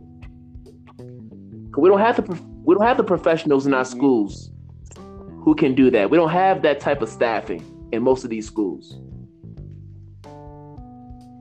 We 1.78 1.90
don't 1.90 2.00
have 2.00 2.16
the 2.16 2.40
we 2.64 2.74
don't 2.74 2.86
have 2.86 2.98
the 2.98 3.04
professionals 3.04 3.66
in 3.66 3.74
our 3.74 3.84
mm-hmm. 3.84 3.98
schools 3.98 4.52
who 5.44 5.56
can 5.56 5.76
do 5.76 5.92
that. 5.92 6.10
We 6.10 6.18
don't 6.18 6.32
have 6.32 6.62
that 6.64 6.80
type 6.80 7.02
of 7.02 7.10
staffing 7.10 7.64
in 7.92 8.02
most 8.02 8.24
of 8.24 8.30
these 8.30 8.48
schools. 8.48 8.98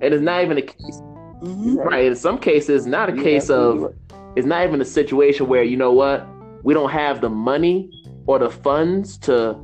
And 0.05 0.13
it's 0.13 0.23
not 0.23 0.43
even 0.43 0.59
a 0.59 0.63
case, 0.63 1.03
Mhm. 1.43 1.83
right? 1.85 2.05
In 2.05 2.15
some 2.15 2.39
cases, 2.39 2.83
it's 2.83 2.87
not 2.87 3.09
a 3.09 3.13
case 3.13 3.45
absolutely. 3.51 3.85
of 3.87 3.95
it's 4.37 4.47
not 4.47 4.65
even 4.67 4.81
a 4.81 4.85
situation 4.85 5.47
where 5.49 5.63
you 5.63 5.77
know 5.77 5.93
what 5.93 6.27
we 6.63 6.75
don't 6.75 6.91
have 6.91 7.21
the 7.21 7.31
money 7.31 7.91
or 8.27 8.39
the 8.39 8.51
funds 8.51 9.17
to 9.19 9.57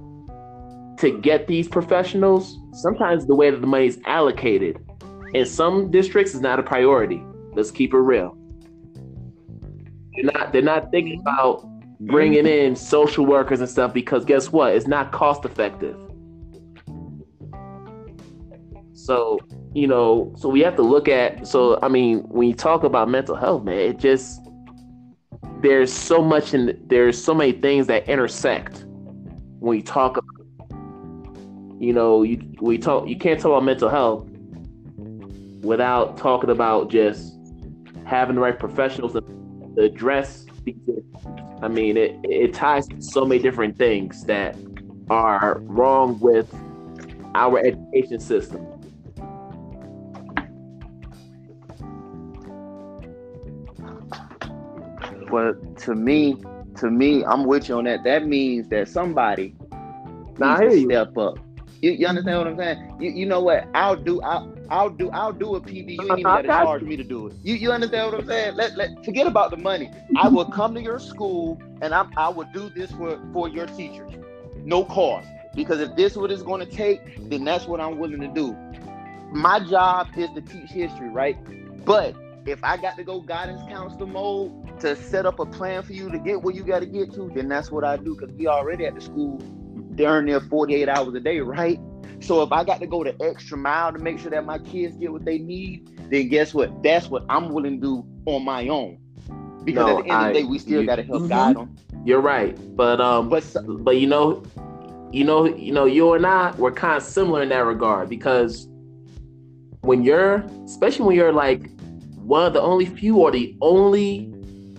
to 0.98 1.10
get 1.20 1.46
these 1.46 1.68
professionals. 1.68 2.58
Sometimes 2.72 3.26
the 3.26 3.34
way 3.34 3.50
that 3.50 3.60
the 3.60 3.66
money 3.66 3.86
is 3.86 3.98
allocated 4.06 4.78
in 5.34 5.44
some 5.46 5.90
districts 5.90 6.34
is 6.34 6.40
not 6.40 6.58
a 6.58 6.62
priority. 6.62 7.22
Let's 7.54 7.70
keep 7.70 7.92
it 7.94 7.98
real. 7.98 8.36
They're 10.14 10.32
not 10.32 10.52
they're 10.52 10.62
not 10.62 10.90
thinking 10.90 11.20
about 11.20 11.66
bringing 12.00 12.46
in 12.46 12.76
social 12.76 13.26
workers 13.26 13.60
and 13.60 13.68
stuff 13.68 13.92
because 13.92 14.24
guess 14.24 14.50
what? 14.52 14.74
It's 14.74 14.86
not 14.86 15.12
cost 15.12 15.44
effective. 15.44 15.96
So 18.92 19.38
you 19.74 19.86
know 19.86 20.32
so 20.36 20.48
we 20.48 20.60
have 20.60 20.74
to 20.76 20.82
look 20.82 21.08
at 21.08 21.46
so 21.46 21.78
i 21.82 21.88
mean 21.88 22.20
when 22.28 22.48
you 22.48 22.54
talk 22.54 22.82
about 22.82 23.08
mental 23.08 23.36
health 23.36 23.62
man 23.62 23.78
it 23.78 23.98
just 23.98 24.40
there's 25.62 25.92
so 25.92 26.22
much 26.22 26.54
in 26.54 26.80
there's 26.86 27.22
so 27.22 27.34
many 27.34 27.52
things 27.52 27.86
that 27.86 28.08
intersect 28.08 28.84
when 29.60 29.76
you 29.76 29.82
talk 29.82 30.16
about 30.16 30.70
you 31.80 31.92
know 31.92 32.22
you 32.22 32.40
we 32.60 32.78
talk 32.78 33.06
you 33.06 33.16
can't 33.16 33.38
talk 33.38 33.50
about 33.50 33.64
mental 33.64 33.88
health 33.88 34.28
without 35.62 36.16
talking 36.16 36.50
about 36.50 36.90
just 36.90 37.34
having 38.04 38.34
the 38.34 38.40
right 38.40 38.58
professionals 38.58 39.12
to, 39.12 39.24
address 39.78 40.46
these 40.64 40.74
i 41.62 41.68
mean 41.68 41.96
it 41.96 42.18
it 42.24 42.52
ties 42.52 42.88
to 42.88 43.00
so 43.00 43.24
many 43.24 43.40
different 43.40 43.78
things 43.78 44.24
that 44.24 44.56
are 45.08 45.60
wrong 45.62 46.18
with 46.18 46.52
our 47.34 47.58
education 47.60 48.18
system 48.18 48.66
Well, 55.30 55.54
to 55.78 55.94
me, 55.94 56.36
to 56.76 56.90
me, 56.90 57.24
I'm 57.24 57.44
with 57.44 57.68
you 57.68 57.78
on 57.78 57.84
that. 57.84 58.04
That 58.04 58.26
means 58.26 58.68
that 58.68 58.88
somebody 58.88 59.54
Nah, 60.38 60.58
needs 60.58 60.74
to 60.74 60.80
you. 60.80 60.86
step 60.86 61.16
up. 61.16 61.38
You, 61.82 61.92
you 61.92 62.06
understand 62.06 62.38
what 62.38 62.46
I'm 62.46 62.56
saying? 62.56 62.96
You, 63.00 63.10
you 63.10 63.26
know 63.26 63.40
what? 63.40 63.66
I'll 63.74 63.96
do. 63.96 64.20
I'll, 64.22 64.54
I'll 64.70 64.90
do. 64.90 65.10
I'll 65.10 65.32
do 65.32 65.54
a 65.56 65.60
PD. 65.60 65.98
Uh, 65.98 66.02
you 66.02 66.10
ain't 66.10 66.20
even 66.20 66.22
got 66.22 66.42
to 66.42 66.48
charge 66.48 66.82
me 66.82 66.96
to 66.96 67.04
do 67.04 67.28
it. 67.28 67.34
You, 67.42 67.54
you 67.54 67.72
understand 67.72 68.12
what 68.12 68.20
I'm 68.20 68.26
saying? 68.26 68.56
Let, 68.56 68.76
let 68.76 69.04
forget 69.04 69.26
about 69.26 69.50
the 69.50 69.56
money. 69.56 69.90
I 70.18 70.28
will 70.30 70.50
come 70.50 70.74
to 70.74 70.80
your 70.82 70.98
school 70.98 71.60
and 71.80 71.94
I, 71.94 72.06
I 72.16 72.28
will 72.28 72.48
do 72.52 72.70
this 72.70 72.90
for 72.92 73.18
for 73.32 73.48
your 73.48 73.66
teachers. 73.66 74.12
No 74.64 74.84
cost. 74.84 75.28
Because 75.54 75.80
if 75.80 75.96
this 75.96 76.12
is 76.12 76.18
what 76.18 76.30
it's 76.30 76.42
going 76.42 76.60
to 76.60 76.70
take, 76.70 77.00
then 77.28 77.44
that's 77.44 77.66
what 77.66 77.80
I'm 77.80 77.98
willing 77.98 78.20
to 78.20 78.28
do. 78.28 78.56
My 79.32 79.60
job 79.60 80.08
is 80.16 80.28
to 80.34 80.40
teach 80.42 80.70
history, 80.70 81.08
right? 81.08 81.36
But 81.84 82.14
if 82.50 82.62
I 82.64 82.76
got 82.76 82.96
to 82.96 83.04
go 83.04 83.20
guidance 83.20 83.62
counselor 83.68 84.06
mode 84.06 84.80
to 84.80 84.96
set 84.96 85.26
up 85.26 85.38
a 85.38 85.46
plan 85.46 85.82
for 85.82 85.92
you 85.92 86.10
to 86.10 86.18
get 86.18 86.42
where 86.42 86.54
you 86.54 86.64
got 86.64 86.80
to 86.80 86.86
get 86.86 87.12
to, 87.14 87.30
then 87.34 87.48
that's 87.48 87.70
what 87.70 87.84
I 87.84 87.96
do. 87.96 88.16
Because 88.18 88.34
we 88.34 88.46
already 88.46 88.86
at 88.86 88.94
the 88.94 89.00
school 89.00 89.38
darn 89.94 90.26
near 90.26 90.40
48 90.40 90.88
hours 90.88 91.14
a 91.14 91.20
day, 91.20 91.40
right? 91.40 91.78
So 92.20 92.42
if 92.42 92.52
I 92.52 92.64
got 92.64 92.80
to 92.80 92.86
go 92.86 93.02
the 93.04 93.14
extra 93.22 93.56
mile 93.56 93.92
to 93.92 93.98
make 93.98 94.18
sure 94.18 94.30
that 94.30 94.44
my 94.44 94.58
kids 94.58 94.96
get 94.96 95.10
what 95.12 95.24
they 95.24 95.38
need, 95.38 95.88
then 96.10 96.28
guess 96.28 96.52
what? 96.52 96.82
That's 96.82 97.08
what 97.08 97.24
I'm 97.28 97.50
willing 97.50 97.80
to 97.80 97.86
do 97.86 98.06
on 98.26 98.44
my 98.44 98.68
own. 98.68 98.98
Because 99.64 99.86
No, 99.86 99.98
at 99.98 100.04
the 100.04 100.10
end 100.10 100.22
of 100.22 100.34
the 100.34 100.40
day, 100.40 100.44
we 100.44 100.58
still 100.58 100.80
you- 100.80 100.86
got 100.86 100.96
to 100.96 101.02
help 101.02 101.22
Mhm. 101.22 101.28
guide 101.28 101.56
them. 101.56 101.76
You're 102.04 102.20
right, 102.20 102.58
but 102.76 103.00
um, 103.00 103.28
But 103.28 103.42
so- 103.42 103.62
but 103.62 103.98
you 103.98 104.06
know, 104.06 104.42
you 105.12 105.24
know, 105.24 105.44
you 105.44 105.72
know, 105.72 105.84
you 105.84 106.12
and 106.14 106.26
I 106.26 106.52
we're 106.56 106.72
kind 106.72 106.96
of 106.96 107.02
similar 107.02 107.42
in 107.42 107.50
that 107.50 107.64
regard 107.66 108.08
because 108.08 108.66
when 109.82 110.02
you're, 110.02 110.44
especially 110.64 111.06
when 111.06 111.16
you're 111.16 111.32
like 111.32 111.70
one 112.22 112.46
of 112.46 112.52
the 112.52 112.60
only 112.60 112.86
few 112.86 113.16
or 113.16 113.30
the 113.30 113.56
only 113.60 114.32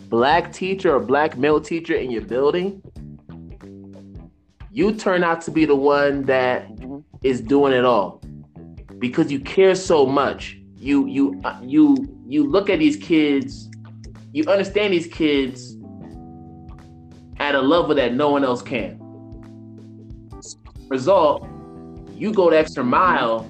black 0.10 0.51
teacher 0.51 0.95
or 0.95 0.99
black 0.99 1.38
male 1.38 1.60
teacher 1.60 1.95
in 1.95 2.12
your 2.12 2.21
building, 2.21 2.82
you 4.71 4.93
turn 4.93 5.23
out 5.23 5.41
to 5.41 5.51
be 5.51 5.65
the 5.65 5.75
one 5.75 6.23
that 6.23 6.69
Mhm. 6.77 7.47
doing 7.47 7.73
it 7.73 7.86
all 7.86 8.21
because 8.99 9.32
you 9.32 9.39
care 9.39 9.75
so 9.75 10.06
much. 10.06 10.58
You 10.77 11.06
you 11.08 11.39
uh, 11.43 11.60
you 11.62 11.97
you 12.27 12.47
look 12.47 12.69
at 12.69 12.80
these 12.80 12.97
kids, 12.97 13.69
you 14.34 14.43
understand 14.47 14.93
these 14.93 15.08
kids 15.08 15.77
at 17.39 17.56
a 17.56 17.62
level 17.62 17.95
that 17.95 18.13
no 18.13 18.30
one 18.30 18.43
else 18.43 18.62
can. 18.62 18.99
Result, 20.88 21.47
you 22.15 22.32
go 22.32 22.49
the 22.49 22.58
extra 22.58 22.84
mile 22.84 23.43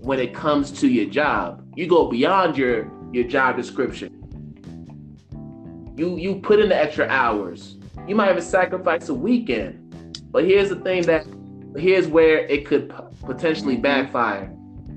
when 0.00 0.18
it 0.18 0.34
comes 0.34 0.70
to 0.80 0.88
your 0.88 1.06
job. 1.06 1.62
You 1.74 1.86
go 1.86 2.08
beyond 2.08 2.56
your 2.56 2.90
your 3.12 3.24
job 3.24 3.56
description. 3.56 4.16
You 5.96 6.16
you 6.16 6.36
put 6.36 6.60
in 6.60 6.68
the 6.68 6.76
extra 6.76 7.06
hours. 7.08 7.76
You 8.06 8.14
might 8.14 8.30
even 8.30 8.42
sacrifice 8.42 9.08
a 9.08 9.14
weekend. 9.14 9.76
But 10.30 10.44
here's 10.44 10.68
the 10.68 10.76
thing 10.76 11.02
that 11.02 11.26
here's 11.76 12.06
where 12.06 12.38
it 12.46 12.66
could 12.66 12.92
potentially 13.24 13.76
backfire. 13.76 14.44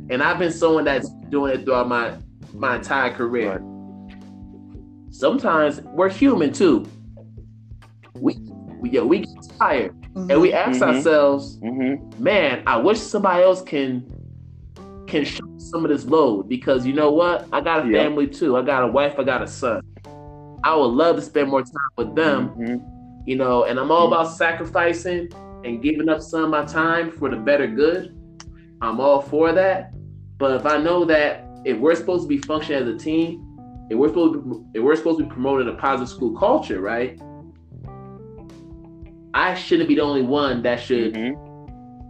And 0.09 0.21
I've 0.21 0.39
been 0.39 0.51
someone 0.51 0.83
that's 0.85 1.09
doing 1.29 1.53
it 1.53 1.65
throughout 1.65 1.87
my 1.87 2.17
my 2.53 2.75
entire 2.77 3.11
career. 3.13 3.61
Sometimes 5.09 5.81
we're 5.81 6.09
human 6.09 6.51
too. 6.53 6.85
We, 8.15 8.35
we 8.79 8.91
yeah, 8.91 9.01
we 9.01 9.19
get 9.19 9.29
tired 9.59 9.95
and 10.15 10.39
we 10.41 10.53
ask 10.53 10.79
Mhm. 10.81 10.95
ourselves, 10.95 11.59
Mhm. 11.59 12.19
man, 12.19 12.63
I 12.67 12.77
wish 12.77 12.99
somebody 12.99 13.43
else 13.43 13.61
can 13.61 14.03
can 15.13 15.23
show 15.23 15.45
some 15.57 15.85
of 15.85 15.91
this 15.91 16.05
load 16.05 16.49
because 16.49 16.87
you 16.87 16.93
know 16.93 17.11
what? 17.11 17.47
I 17.53 17.61
got 17.61 17.85
a 17.85 17.89
Yeah. 17.89 18.01
family 18.03 18.25
too. 18.25 18.57
I 18.57 18.63
got 18.63 18.83
a 18.83 18.87
wife, 18.87 19.19
I 19.19 19.23
got 19.23 19.43
a 19.43 19.47
son. 19.47 19.81
I 20.63 20.75
would 20.75 20.87
love 20.87 21.17
to 21.17 21.21
spend 21.21 21.49
more 21.49 21.61
time 21.61 21.91
with 21.97 22.15
them, 22.15 22.49
Mhm. 22.57 22.81
you 23.27 23.35
know, 23.35 23.65
and 23.65 23.79
I'm 23.79 23.91
all 23.91 24.07
about 24.07 24.29
sacrificing 24.29 25.29
and 25.65 25.83
giving 25.83 26.09
up 26.09 26.19
some 26.21 26.45
of 26.45 26.49
my 26.49 26.65
time 26.65 27.11
for 27.11 27.29
the 27.29 27.35
better 27.35 27.67
good. 27.67 28.11
I'm 28.81 28.99
all 28.99 29.21
for 29.21 29.51
that. 29.51 29.93
But 30.39 30.55
if 30.55 30.65
I 30.65 30.81
know 30.81 31.05
that 31.05 31.45
if 31.63 31.77
we're 31.77 31.95
supposed 31.95 32.23
to 32.23 32.27
be 32.27 32.39
functioning 32.39 32.81
as 32.81 32.87
a 32.87 32.97
team, 32.97 33.39
if 33.91 33.97
we're 33.97 34.07
supposed 34.07 34.33
to 34.33 34.39
be, 34.39 34.79
if 34.79 34.83
we're 34.83 34.95
supposed 34.95 35.19
to 35.19 35.25
be 35.25 35.29
promoting 35.29 35.67
a 35.67 35.73
positive 35.73 36.09
school 36.09 36.31
culture, 36.31 36.81
right? 36.81 37.21
I 39.35 39.53
shouldn't 39.53 39.89
be 39.89 39.95
the 39.95 40.01
only 40.01 40.23
one 40.23 40.63
that 40.63 40.79
should 40.79 41.13
Mhm. 41.13 41.35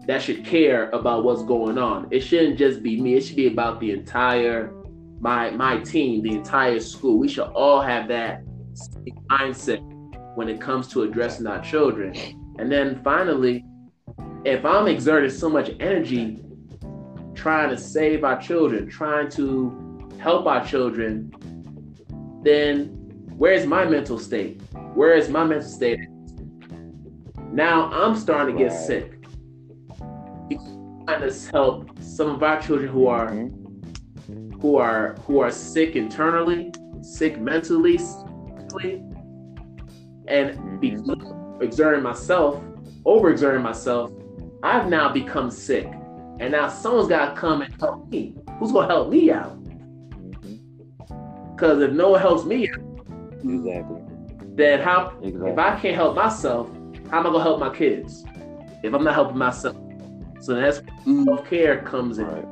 That 0.08 0.22
should 0.22 0.46
care 0.46 0.89
about 0.89 1.24
what's 1.24 1.44
going 1.44 1.78
on. 1.78 2.08
It 2.12 2.22
shouldn't 2.22 2.58
just 2.58 2.84
be 2.84 3.00
me. 3.02 3.16
It 3.16 3.22
should 3.22 3.36
be 3.36 3.48
about 3.48 3.80
the 3.80 3.92
entire 3.92 4.74
my 5.20 5.52
my 5.52 5.78
team, 5.80 6.22
the 6.22 6.34
entire 6.34 6.80
school. 6.80 7.18
We 7.18 7.30
should 7.30 7.48
all 7.48 7.82
have 7.82 8.08
that 8.10 8.44
mindset 9.32 9.82
when 10.36 10.50
it 10.50 10.60
comes 10.60 10.88
to 10.89 11.04
addressing 11.04 11.48
our 11.48 11.62
children. 11.62 12.13
And 12.60 12.72
then 12.72 13.02
finally, 13.04 13.63
if 14.44 14.66
I'm 14.66 14.88
exerting 14.88 15.30
so 15.30 15.50
much 15.50 15.72
energy 15.80 16.44
trying 17.34 17.70
to 17.70 17.78
save 17.78 18.24
our 18.24 18.39
children, 18.39 18.89
trying 18.89 19.30
to 19.32 20.10
help 20.20 20.46
our 20.46 20.66
children, 20.66 21.32
then 22.44 22.88
where's 23.38 23.66
my 23.66 23.86
mental 23.86 24.20
state? 24.20 24.62
Where 24.94 25.13
is 25.13 25.30
my 25.30 25.46
mental 25.46 25.70
state? 25.70 26.00
Now 27.52 27.89
I'm 27.92 28.16
starting 28.16 28.58
to 28.58 28.63
get 28.63 28.74
sick. 28.74 29.12
Trying 31.08 31.30
to 31.30 31.52
help 31.52 31.89
some 32.02 32.30
of 32.30 32.44
our 32.44 32.62
children 32.62 32.89
who 32.89 33.08
are 33.08 33.30
Mhm. 33.30 34.62
who 34.62 34.78
are 34.78 35.16
who 35.28 35.39
are 35.39 35.52
sick 35.52 35.96
internally, 35.96 36.72
sick 37.02 37.39
mentally, 37.42 37.98
physically, 37.98 39.04
and 40.28 40.80
because 40.80 41.10
of 41.10 41.62
exerting 41.62 42.02
myself, 42.04 42.62
overexerting 43.06 43.62
myself, 43.62 44.12
I've 44.63 44.89
now 44.89 45.12
become 45.12 45.52
sick. 45.52 45.92
And 46.39 46.52
now 46.54 46.68
someone's 46.68 47.10
got 47.10 47.36
to 47.36 47.39
come 47.39 47.62
and 47.62 47.74
help 47.80 48.10
me. 48.10 48.36
Who's 48.60 48.72
gonna 48.72 48.88
help 48.88 49.10
me 49.10 49.30
out? 49.32 49.58
Because 51.54 51.82
if 51.82 51.92
no 51.92 52.12
one 52.12 52.22
helps 52.22 52.46
me 52.46 52.70
out, 52.70 52.80
Exactly. 53.44 54.02
then 54.56 54.80
how? 54.80 55.12
Exactly. 55.22 55.52
If 55.52 55.58
I 55.60 55.76
can't 55.80 55.96
help 55.96 56.16
myself, 56.16 56.70
how 57.10 57.20
am 57.20 57.28
I 57.28 57.30
gonna 57.30 57.44
help 57.44 57.60
my 57.60 57.70
kids? 57.70 58.24
If 58.84 58.94
I'm 58.94 59.04
not 59.04 59.13
helping 59.13 59.38
myself, 59.38 59.76
so 60.44 60.56
that's 60.56 60.82
self 61.26 61.50
care 61.50 61.82
comes 61.84 62.18
in. 62.18 62.26
Right. 62.26 62.46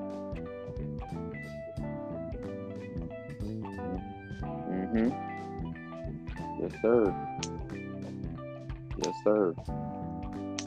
Mm-hmm. 4.70 5.10
Yes, 6.62 6.72
sir. 6.82 7.14
Yes, 8.98 9.14
sir. 9.26 9.54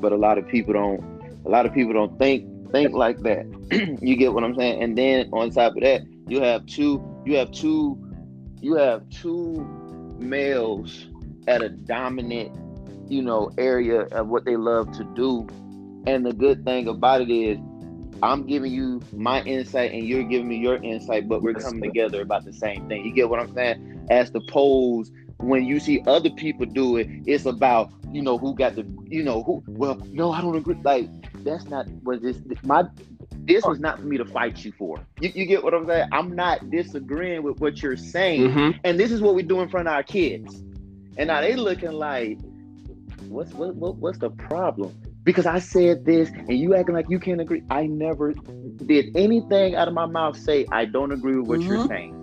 But 0.03 0.13
a 0.13 0.17
lot 0.17 0.37
of 0.37 0.47
people 0.49 0.75
don't. 0.75 1.03
A 1.47 1.49
lot 1.49 1.65
of 1.65 1.73
people 1.73 1.95
don't 1.95 2.19
think 2.19 2.71
think 2.71 2.93
like 2.93 3.19
that. 3.21 3.47
you 4.03 4.17
get 4.17 4.35
what 4.35 4.45
I'm 4.45 4.55
saying? 4.55 4.83
And 4.83 4.99
then 4.99 5.31
on 5.33 5.51
top 5.51 5.77
of 5.77 5.83
that, 5.83 6.03
you 6.29 6.43
have 6.43 6.67
two. 6.67 7.03
You 7.25 7.37
have 7.37 7.51
two. 7.53 7.99
You 8.61 8.75
have 8.75 9.09
two 9.09 9.67
males 10.19 11.07
at 11.49 11.63
a 11.63 11.71
dominant, 11.71 12.55
you 13.11 13.23
know, 13.23 13.51
area 13.57 14.03
of 14.13 14.29
what 14.29 14.45
they 14.45 14.57
love 14.57 14.93
to 14.99 15.05
do. 15.05 15.49
And 16.07 16.25
the 16.25 16.33
good 16.33 16.65
thing 16.65 16.89
about 16.89 17.23
it 17.23 17.31
is, 17.31 17.59
I'm 18.23 18.47
giving 18.47 18.73
you 18.73 19.01
my 19.13 19.43
insight 19.43 19.93
and 19.93 20.05
you're 20.07 20.23
giving 20.23 20.49
me 20.49 20.57
your 20.57 20.77
insight, 20.77 21.29
but 21.29 21.43
we're 21.43 21.55
coming 21.55 21.83
together 21.83 22.23
about 22.23 22.45
the 22.45 22.53
same 22.53 22.87
thing. 22.89 23.05
You 23.05 23.13
get 23.13 23.29
what 23.29 23.41
I'm 23.41 23.53
saying? 23.55 24.07
As 24.11 24.31
the 24.31 24.41
polls, 24.41 25.11
when 25.39 25.65
you 25.65 25.81
see 25.81 26.03
other 26.07 26.31
people 26.31 26.65
do 26.67 26.97
it, 26.97 27.09
it's 27.27 27.45
about 27.45 27.91
you 28.13 28.23
know 28.23 28.39
who 28.39 28.55
got 28.55 28.77
the 28.77 28.87
you 29.07 29.23
know 29.25 29.43
who. 29.43 29.63
Well, 29.67 30.01
no, 30.13 30.31
I 30.33 30.41
don't 30.41 30.57
agree. 30.57 30.77
Like 30.83 31.09
that's 31.45 31.67
not 31.67 31.87
what 32.03 32.23
this 32.23 32.39
my. 32.63 32.85
This 33.47 33.65
was 33.65 33.79
not 33.79 33.99
for 33.99 34.07
me 34.07 34.17
to 34.17 34.25
fight 34.25 34.65
you 34.65 34.73
for. 34.73 35.05
You, 35.21 35.31
you 35.35 35.45
get 35.45 35.63
what 35.63 35.75
I'm 35.75 35.87
saying? 35.87 36.09
I'm 36.13 36.35
not 36.35 36.71
disagreeing 36.71 37.43
with 37.43 37.61
what 37.61 37.83
you're 37.83 37.97
saying, 37.97 38.49
Mhm. 38.51 38.81
and 38.85 38.99
this 38.99 39.11
is 39.11 39.21
what 39.21 39.35
we 39.35 39.43
do 39.43 39.61
in 39.61 39.69
front 39.69 39.87
of 39.87 39.93
our 39.93 40.03
kids. 40.03 40.63
And 41.19 41.27
now 41.27 41.43
they 41.43 41.55
looking 41.57 41.93
like, 41.93 42.39
what's 43.29 43.53
what, 43.53 43.75
what 43.75 43.97
what's 43.97 44.19
the 44.19 44.31
problem? 44.31 44.95
Because 45.25 45.47
I 45.47 45.59
said 45.59 46.05
this 46.05 46.31
and 46.49 46.59
you 46.59 46.75
acting 46.75 46.95
like 46.95 47.07
you 47.09 47.19
can't 47.21 47.41
agree. 47.41 47.63
I 47.71 47.87
never 47.87 48.35
did 48.87 49.07
anything 49.15 49.75
out 49.75 49.89
of 49.89 49.95
my 49.95 50.07
mouth 50.07 50.37
say 50.37 50.67
I 50.73 50.85
don't 50.87 51.13
agree 51.13 51.37
with 51.37 51.47
what 51.47 51.69
you're 51.69 51.79
Mhm. 51.79 51.79
saying. 51.79 52.15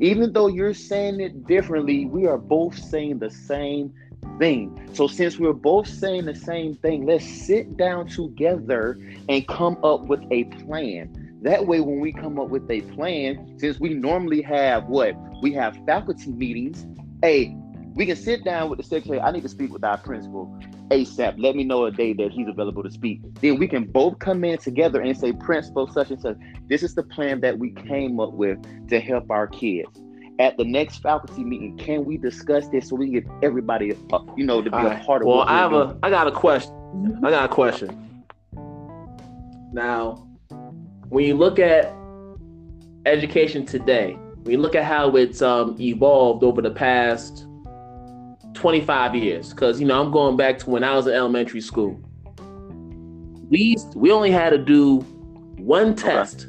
Even 0.00 0.32
though 0.32 0.48
you're 0.48 0.74
saying 0.74 1.20
it 1.20 1.46
differently, 1.46 2.06
we 2.06 2.26
are 2.26 2.38
both 2.38 2.74
saying 2.76 3.18
the 3.18 3.30
same 3.30 3.92
thing. 4.38 4.72
So 4.92 5.06
since 5.06 5.38
we're 5.38 5.52
both 5.52 5.86
saying 5.88 6.24
the 6.26 6.34
same 6.34 6.76
thing, 6.76 7.06
let's 7.06 7.24
sit 7.46 7.76
down 7.76 8.06
together 8.06 8.98
and 9.28 9.46
come 9.46 9.78
up 9.82 10.02
with 10.06 10.20
a 10.30 10.44
plan. 10.44 11.10
That 11.42 11.66
way, 11.66 11.80
when 11.80 12.00
we 12.00 12.12
come 12.12 12.38
up 12.38 12.48
with 12.48 12.64
a 12.70 12.82
plan, 12.82 13.38
since 13.56 13.78
we 13.80 13.94
normally 13.94 14.42
have 14.42 14.84
what 14.86 15.14
we 15.40 15.52
have 15.52 15.76
faculty 15.86 16.32
meetings, 16.32 16.86
hey, 17.22 17.56
we 17.94 18.06
can 18.06 18.16
sit 18.16 18.44
down 18.44 18.70
with 18.70 18.78
the 18.78 18.84
secretary. 18.84 19.20
I 19.20 19.30
need 19.30 19.42
to 19.42 19.48
speak 19.48 19.72
with 19.72 19.84
our 19.84 19.98
principal 19.98 20.58
ASAP. 20.90 21.34
Let 21.38 21.56
me 21.56 21.64
know 21.64 21.84
a 21.84 21.90
day 21.90 22.12
that 22.14 22.32
he's 22.32 22.48
available 22.48 22.82
to 22.82 22.90
speak. 22.90 23.20
Then 23.40 23.58
we 23.58 23.68
can 23.68 23.84
both 23.84 24.18
come 24.18 24.44
in 24.44 24.58
together 24.58 25.00
and 25.00 25.16
say, 25.16 25.32
Principal, 25.32 25.86
such 25.88 26.10
and 26.10 26.20
such, 26.20 26.36
this 26.68 26.82
is 26.82 26.94
the 26.94 27.02
plan 27.02 27.40
that 27.40 27.58
we 27.58 27.70
came 27.70 28.18
up 28.20 28.32
with 28.32 28.58
to 28.88 29.00
help 29.00 29.30
our 29.30 29.46
kids. 29.46 29.88
At 30.38 30.56
the 30.56 30.64
next 30.64 31.02
faculty 31.02 31.44
meeting, 31.44 31.76
can 31.76 32.04
we 32.04 32.16
discuss 32.16 32.66
this 32.68 32.88
so 32.88 32.96
we 32.96 33.06
can 33.06 33.14
get 33.14 33.32
everybody, 33.42 33.94
uh, 34.12 34.20
you 34.36 34.44
know, 34.44 34.62
to 34.62 34.70
be 34.70 34.76
a 34.76 35.02
part 35.04 35.22
of 35.22 35.28
it? 35.28 35.30
Well, 35.30 35.42
I 35.42 35.58
have 35.58 35.70
doing? 35.70 35.90
a 35.90 35.98
I 36.02 36.10
got 36.10 36.26
a 36.26 36.32
question. 36.32 37.20
I 37.22 37.30
got 37.30 37.44
a 37.44 37.48
question. 37.48 38.24
Now, 39.72 40.26
when 41.10 41.26
you 41.26 41.34
look 41.34 41.58
at 41.58 41.94
education 43.04 43.66
today, 43.66 44.14
when 44.42 44.52
you 44.52 44.58
look 44.58 44.74
at 44.74 44.84
how 44.84 45.14
it's 45.16 45.42
um, 45.42 45.76
evolved 45.78 46.42
over 46.42 46.62
the 46.62 46.70
past 46.70 47.46
25 48.54 49.14
years, 49.14 49.50
because 49.50 49.80
you 49.80 49.86
know 49.86 50.00
I'm 50.02 50.10
going 50.10 50.36
back 50.36 50.58
to 50.60 50.70
when 50.70 50.84
I 50.84 50.94
was 50.94 51.06
in 51.06 51.14
elementary 51.14 51.60
school. 51.60 52.00
we 53.50 53.76
we 53.94 54.10
only 54.10 54.30
had 54.30 54.50
to 54.50 54.58
do 54.58 55.00
one 55.58 55.94
test. 55.94 56.46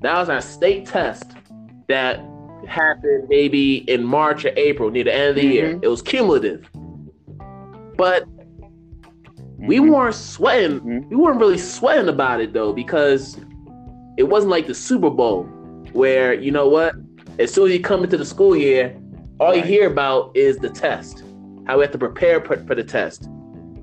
That 0.00 0.18
was 0.18 0.28
our 0.28 0.40
state 0.40 0.84
test 0.84 1.24
that 1.88 2.20
happened 2.66 3.28
maybe 3.28 3.88
in 3.88 4.02
March 4.02 4.44
or 4.44 4.52
April 4.56 4.90
near 4.90 5.04
the 5.04 5.14
end 5.14 5.30
of 5.30 5.36
the 5.36 5.46
year. 5.46 5.74
Mhm. 5.74 5.84
It 5.84 5.88
was 5.88 6.02
cumulative. 6.02 6.68
But 7.96 8.24
we 9.58 9.78
Mhm. 9.78 9.90
weren't 9.90 10.14
sweating. 10.16 10.80
Mhm. 10.80 11.08
We 11.08 11.16
weren't 11.16 11.38
really 11.40 11.58
sweating 11.58 12.08
about 12.08 12.40
it 12.40 12.52
though, 12.52 12.72
because 12.72 13.38
it 14.16 14.24
wasn't 14.24 14.50
like 14.50 14.66
the 14.66 14.74
Super 14.74 15.10
Bowl 15.10 15.44
where 15.92 16.34
you 16.34 16.50
know 16.50 16.68
what? 16.68 16.94
As 17.38 17.52
soon 17.52 17.66
as 17.68 17.72
you 17.74 17.80
come 17.80 18.02
into 18.02 18.16
the 18.16 18.24
school 18.24 18.56
year, 18.56 18.92
all 19.42 19.56
you 19.56 19.62
hear 19.62 19.88
about 19.88 20.30
is 20.36 20.58
the 20.58 20.70
test. 20.70 21.24
How 21.66 21.76
we 21.76 21.82
have 21.82 21.92
to 21.92 21.98
prepare 21.98 22.40
for, 22.40 22.56
for 22.64 22.76
the 22.76 22.84
test. 22.84 23.28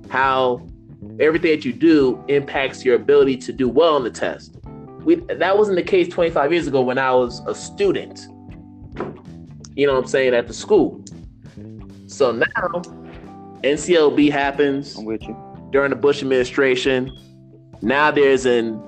How 0.09 0.65
everything 1.19 1.51
that 1.51 1.65
you 1.65 1.73
do 1.73 2.23
impacts 2.29 2.85
your 2.85 2.95
ability 2.95 3.35
to 3.37 3.51
do 3.51 3.67
well 3.67 3.95
on 3.95 4.03
the 4.03 4.11
test. 4.11 4.57
We, 5.03 5.15
that 5.15 5.57
wasn't 5.57 5.75
the 5.75 5.83
case 5.83 6.07
25 6.07 6.53
years 6.53 6.67
ago 6.67 6.81
when 6.81 6.97
I 6.97 7.11
was 7.11 7.41
a 7.45 7.53
student. 7.53 8.27
You 9.75 9.87
know 9.87 9.95
what 9.95 10.03
I'm 10.03 10.07
saying 10.07 10.33
at 10.33 10.47
the 10.47 10.53
school. 10.53 11.03
So 12.07 12.31
now 12.31 12.81
NCLB 13.63 14.31
happens 14.31 14.97
I'm 14.97 15.05
with 15.05 15.23
you. 15.23 15.37
during 15.71 15.89
the 15.89 15.95
Bush 15.97 16.21
administration. 16.21 17.17
Now 17.81 18.11
there's 18.11 18.45
an 18.45 18.81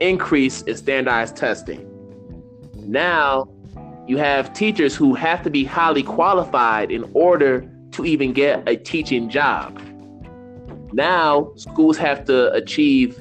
increase 0.00 0.62
in 0.62 0.76
standardized 0.76 1.36
testing. 1.36 1.88
Now 2.76 3.48
you 4.06 4.16
have 4.18 4.52
teachers 4.52 4.94
who 4.96 5.14
have 5.14 5.42
to 5.42 5.50
be 5.50 5.64
highly 5.64 6.02
qualified 6.02 6.90
in 6.90 7.08
order 7.14 7.68
to 7.92 8.04
even 8.04 8.32
get 8.32 8.62
a 8.68 8.76
teaching 8.76 9.28
job. 9.28 9.80
Now 10.92 11.52
schools 11.56 11.96
have 11.98 12.24
to 12.26 12.52
achieve 12.52 13.20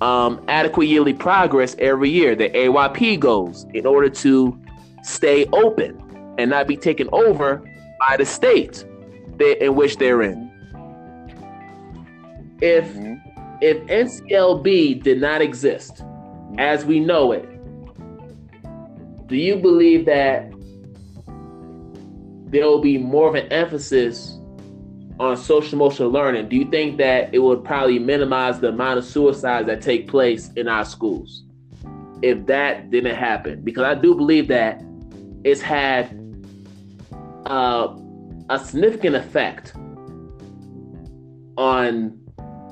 um, 0.00 0.42
adequate 0.48 0.86
yearly 0.86 1.12
progress 1.12 1.76
every 1.78 2.08
year, 2.08 2.34
the 2.34 2.48
AYP 2.50 3.20
goals, 3.20 3.66
in 3.74 3.84
order 3.84 4.08
to 4.08 4.58
stay 5.02 5.46
open 5.52 6.00
and 6.38 6.50
not 6.50 6.66
be 6.66 6.76
taken 6.76 7.08
over 7.12 7.62
by 8.08 8.16
the 8.16 8.24
state 8.24 8.84
that- 9.36 9.62
in 9.62 9.74
which 9.74 9.96
they're 9.98 10.22
in 10.22 10.50
if 12.60 12.94
Mhm. 12.94 13.20
if 13.60 13.78
NCLB 13.88 14.94
did 14.94 15.20
not 15.20 15.42
exist 15.42 16.02
as 16.58 16.84
we 16.84 17.00
know 17.00 17.32
it, 17.32 17.46
do 19.30 19.36
you 19.36 19.56
believe 19.56 20.06
that 20.06 20.50
there 22.46 22.66
will 22.66 22.80
be 22.80 22.98
more 22.98 23.28
of 23.28 23.36
an 23.36 23.46
emphasis 23.52 24.36
on 25.20 25.36
social 25.36 25.74
emotional 25.74 26.10
learning? 26.10 26.48
Do 26.48 26.56
you 26.56 26.68
think 26.68 26.98
that 26.98 27.32
it 27.32 27.38
would 27.38 27.64
probably 27.64 28.00
minimize 28.00 28.58
the 28.58 28.70
amount 28.70 28.98
of 28.98 29.04
suicides 29.04 29.68
that 29.68 29.80
take 29.80 30.08
place 30.08 30.50
in 30.54 30.66
our 30.66 30.84
schools 30.84 31.44
if 32.22 32.44
that 32.46 32.90
didn't 32.90 33.14
happen? 33.14 33.62
Because 33.62 33.84
I 33.84 33.94
do 33.94 34.16
believe 34.16 34.48
that 34.48 34.82
it's 35.44 35.60
had 35.60 36.10
uh, 37.46 37.96
a 38.48 38.58
significant 38.58 39.14
effect 39.14 39.74
on 41.56 42.18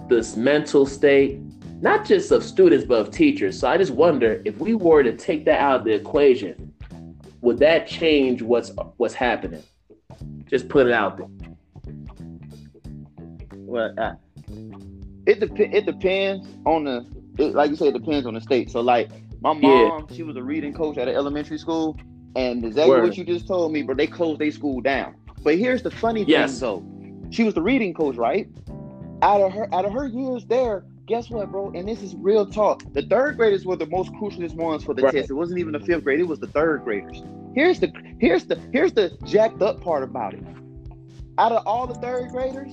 this 0.08 0.36
mental 0.36 0.86
state, 0.86 1.40
not 1.80 2.04
just 2.06 2.30
of 2.32 2.42
students, 2.42 2.84
but 2.84 2.98
of 3.00 3.10
teachers. 3.10 3.58
So 3.58 3.68
I 3.68 3.76
just 3.78 3.92
wonder 3.92 4.42
if 4.44 4.58
we 4.58 4.74
were 4.74 5.02
to 5.02 5.16
take 5.16 5.44
that 5.44 5.60
out 5.60 5.80
of 5.80 5.84
the 5.84 5.92
equation, 5.92 6.72
would 7.40 7.58
that 7.58 7.86
change 7.86 8.42
what's 8.42 8.72
what's 8.96 9.14
happening? 9.14 9.62
Just 10.46 10.68
put 10.68 10.86
it 10.86 10.92
out 10.92 11.18
there. 11.18 11.26
Well, 13.54 13.94
uh, 13.98 14.14
it 15.26 15.40
dep- 15.40 15.60
it 15.60 15.86
depends 15.86 16.48
on 16.64 16.84
the 16.84 17.06
it, 17.38 17.54
like 17.54 17.70
you 17.70 17.76
said, 17.76 17.88
it 17.88 17.98
depends 17.98 18.26
on 18.26 18.34
the 18.34 18.40
state. 18.40 18.70
So 18.70 18.80
like 18.80 19.10
my 19.40 19.52
Yeah. 19.52 19.88
mom, 19.88 20.08
she 20.12 20.22
was 20.24 20.36
a 20.36 20.42
reading 20.42 20.72
coach 20.72 20.98
at 20.98 21.06
an 21.06 21.14
elementary 21.14 21.58
school, 21.58 21.96
and 22.34 22.64
exactly 22.64 22.90
Word. 22.90 23.04
what 23.04 23.16
you 23.16 23.24
just 23.24 23.46
told 23.46 23.72
me, 23.72 23.82
but 23.82 23.96
they 23.96 24.06
closed 24.06 24.40
their 24.40 24.50
school 24.50 24.80
down. 24.80 25.14
But 25.44 25.58
here's 25.58 25.82
the 25.82 25.90
funny 25.90 26.24
Yes. 26.24 26.58
thing 26.58 26.60
though, 26.60 27.30
she 27.30 27.44
was 27.44 27.54
the 27.54 27.62
reading 27.62 27.94
coach, 27.94 28.16
right? 28.16 28.48
Out 29.22 29.40
of 29.40 29.52
her 29.52 29.72
out 29.72 29.84
of 29.84 29.92
her 29.92 30.06
years 30.08 30.44
there, 30.46 30.84
guess 31.08 31.30
what, 31.30 31.50
bro? 31.50 31.70
And 31.74 31.88
this 31.88 32.02
is 32.02 32.14
real 32.14 32.46
talk. 32.46 32.82
The 32.92 33.02
third 33.02 33.36
graders 33.36 33.64
were 33.64 33.76
the 33.76 33.86
most 33.86 34.12
crucialist 34.12 34.54
ones 34.54 34.84
for 34.84 34.94
the 34.94 35.02
Right. 35.02 35.14
test. 35.14 35.30
It 35.30 35.34
wasn't 35.34 35.58
even 35.58 35.72
the 35.72 35.80
fifth 35.80 36.04
grade; 36.04 36.20
it 36.20 36.28
was 36.28 36.38
the 36.38 36.46
third 36.46 36.84
graders. 36.84 37.22
Here's 37.54 37.80
the 37.80 37.90
here's 38.20 38.44
the 38.44 38.60
here's 38.72 38.92
the 38.92 39.16
jacked 39.24 39.62
up 39.62 39.80
part 39.80 40.02
about 40.04 40.34
it. 40.34 40.44
Out 41.38 41.52
of 41.52 41.66
all 41.66 41.86
the 41.86 41.94
third 41.94 42.30
graders, 42.30 42.70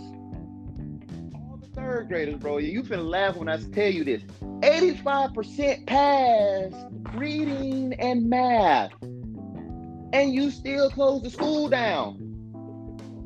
all 1.34 1.58
the 1.62 1.68
third 1.70 2.08
graders, 2.10 2.36
bro, 2.36 2.58
you 2.58 2.84
finna 2.84 3.08
laugh 3.10 3.38
when 3.38 3.48
I 3.48 3.58
tell 3.58 3.90
you 3.92 4.04
this. 4.04 4.22
85% 4.62 5.86
pass 5.88 6.74
reading 7.14 7.94
and 8.00 8.30
math. 8.30 8.92
And 10.14 10.34
you 10.34 10.50
still 10.52 10.90
close 10.90 11.22
the 11.24 11.30
school 11.30 11.68
down. 11.70 12.18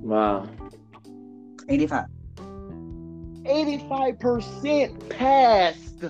Wow. 0.01 0.47
85. 1.67 2.05
85% 3.49 5.09
passed. 5.09 6.03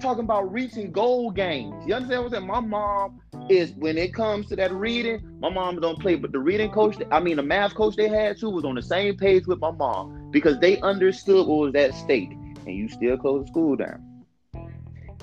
Talking 0.00 0.24
about 0.24 0.52
reaching 0.52 0.90
goal 0.90 1.30
games. 1.30 1.86
You 1.86 1.94
understand 1.94 2.24
what 2.24 2.34
I'm 2.34 2.40
saying? 2.40 2.46
My 2.48 2.60
mom 2.60 3.20
is 3.48 3.70
when 3.72 3.96
it 3.96 4.12
comes 4.12 4.48
to 4.48 4.56
that 4.56 4.72
reading, 4.72 5.20
my 5.38 5.48
mom 5.48 5.80
don't 5.80 6.00
play, 6.00 6.16
but 6.16 6.32
the 6.32 6.40
reading 6.40 6.70
coach, 6.70 6.96
I 7.12 7.20
mean 7.20 7.36
the 7.36 7.42
math 7.42 7.74
coach 7.74 7.94
they 7.94 8.08
had 8.08 8.36
too 8.36 8.50
was 8.50 8.64
on 8.64 8.74
the 8.74 8.82
same 8.82 9.16
page 9.16 9.46
with 9.46 9.60
my 9.60 9.70
mom 9.70 10.30
because 10.32 10.58
they 10.58 10.80
understood 10.80 11.46
what 11.46 11.58
was 11.58 11.74
at 11.76 11.94
stake. 11.94 12.32
And 12.66 12.74
you 12.74 12.88
still 12.88 13.16
close 13.16 13.44
the 13.44 13.48
school 13.48 13.76
down. 13.76 14.24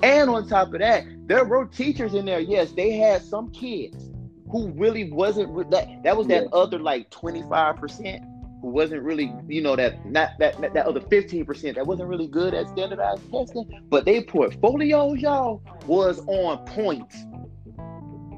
And 0.02 0.30
on 0.30 0.48
top 0.48 0.72
of 0.72 0.80
that, 0.80 1.04
there 1.26 1.44
were 1.44 1.66
teachers 1.66 2.14
in 2.14 2.24
there. 2.24 2.40
Yes, 2.40 2.72
they 2.72 2.92
had 2.92 3.22
some 3.22 3.50
kids 3.50 4.10
who 4.50 4.70
really 4.70 5.12
wasn't 5.12 5.70
that. 5.70 6.02
That 6.04 6.16
was 6.16 6.26
that 6.28 6.48
other 6.52 6.78
like 6.78 7.10
25% 7.10 8.29
who 8.60 8.68
wasn't 8.68 9.02
really, 9.02 9.32
you 9.48 9.62
know, 9.62 9.76
that 9.76 10.04
not 10.06 10.30
that 10.38 10.60
that, 10.60 10.74
that 10.74 10.86
other 10.86 11.00
15% 11.00 11.74
that 11.74 11.86
wasn't 11.86 12.08
really 12.08 12.26
good 12.26 12.54
at 12.54 12.68
standardized 12.68 13.22
testing, 13.30 13.68
but 13.88 14.04
their 14.04 14.22
portfolios, 14.22 15.18
y'all, 15.18 15.62
was 15.86 16.20
on 16.26 16.64
point. 16.66 17.12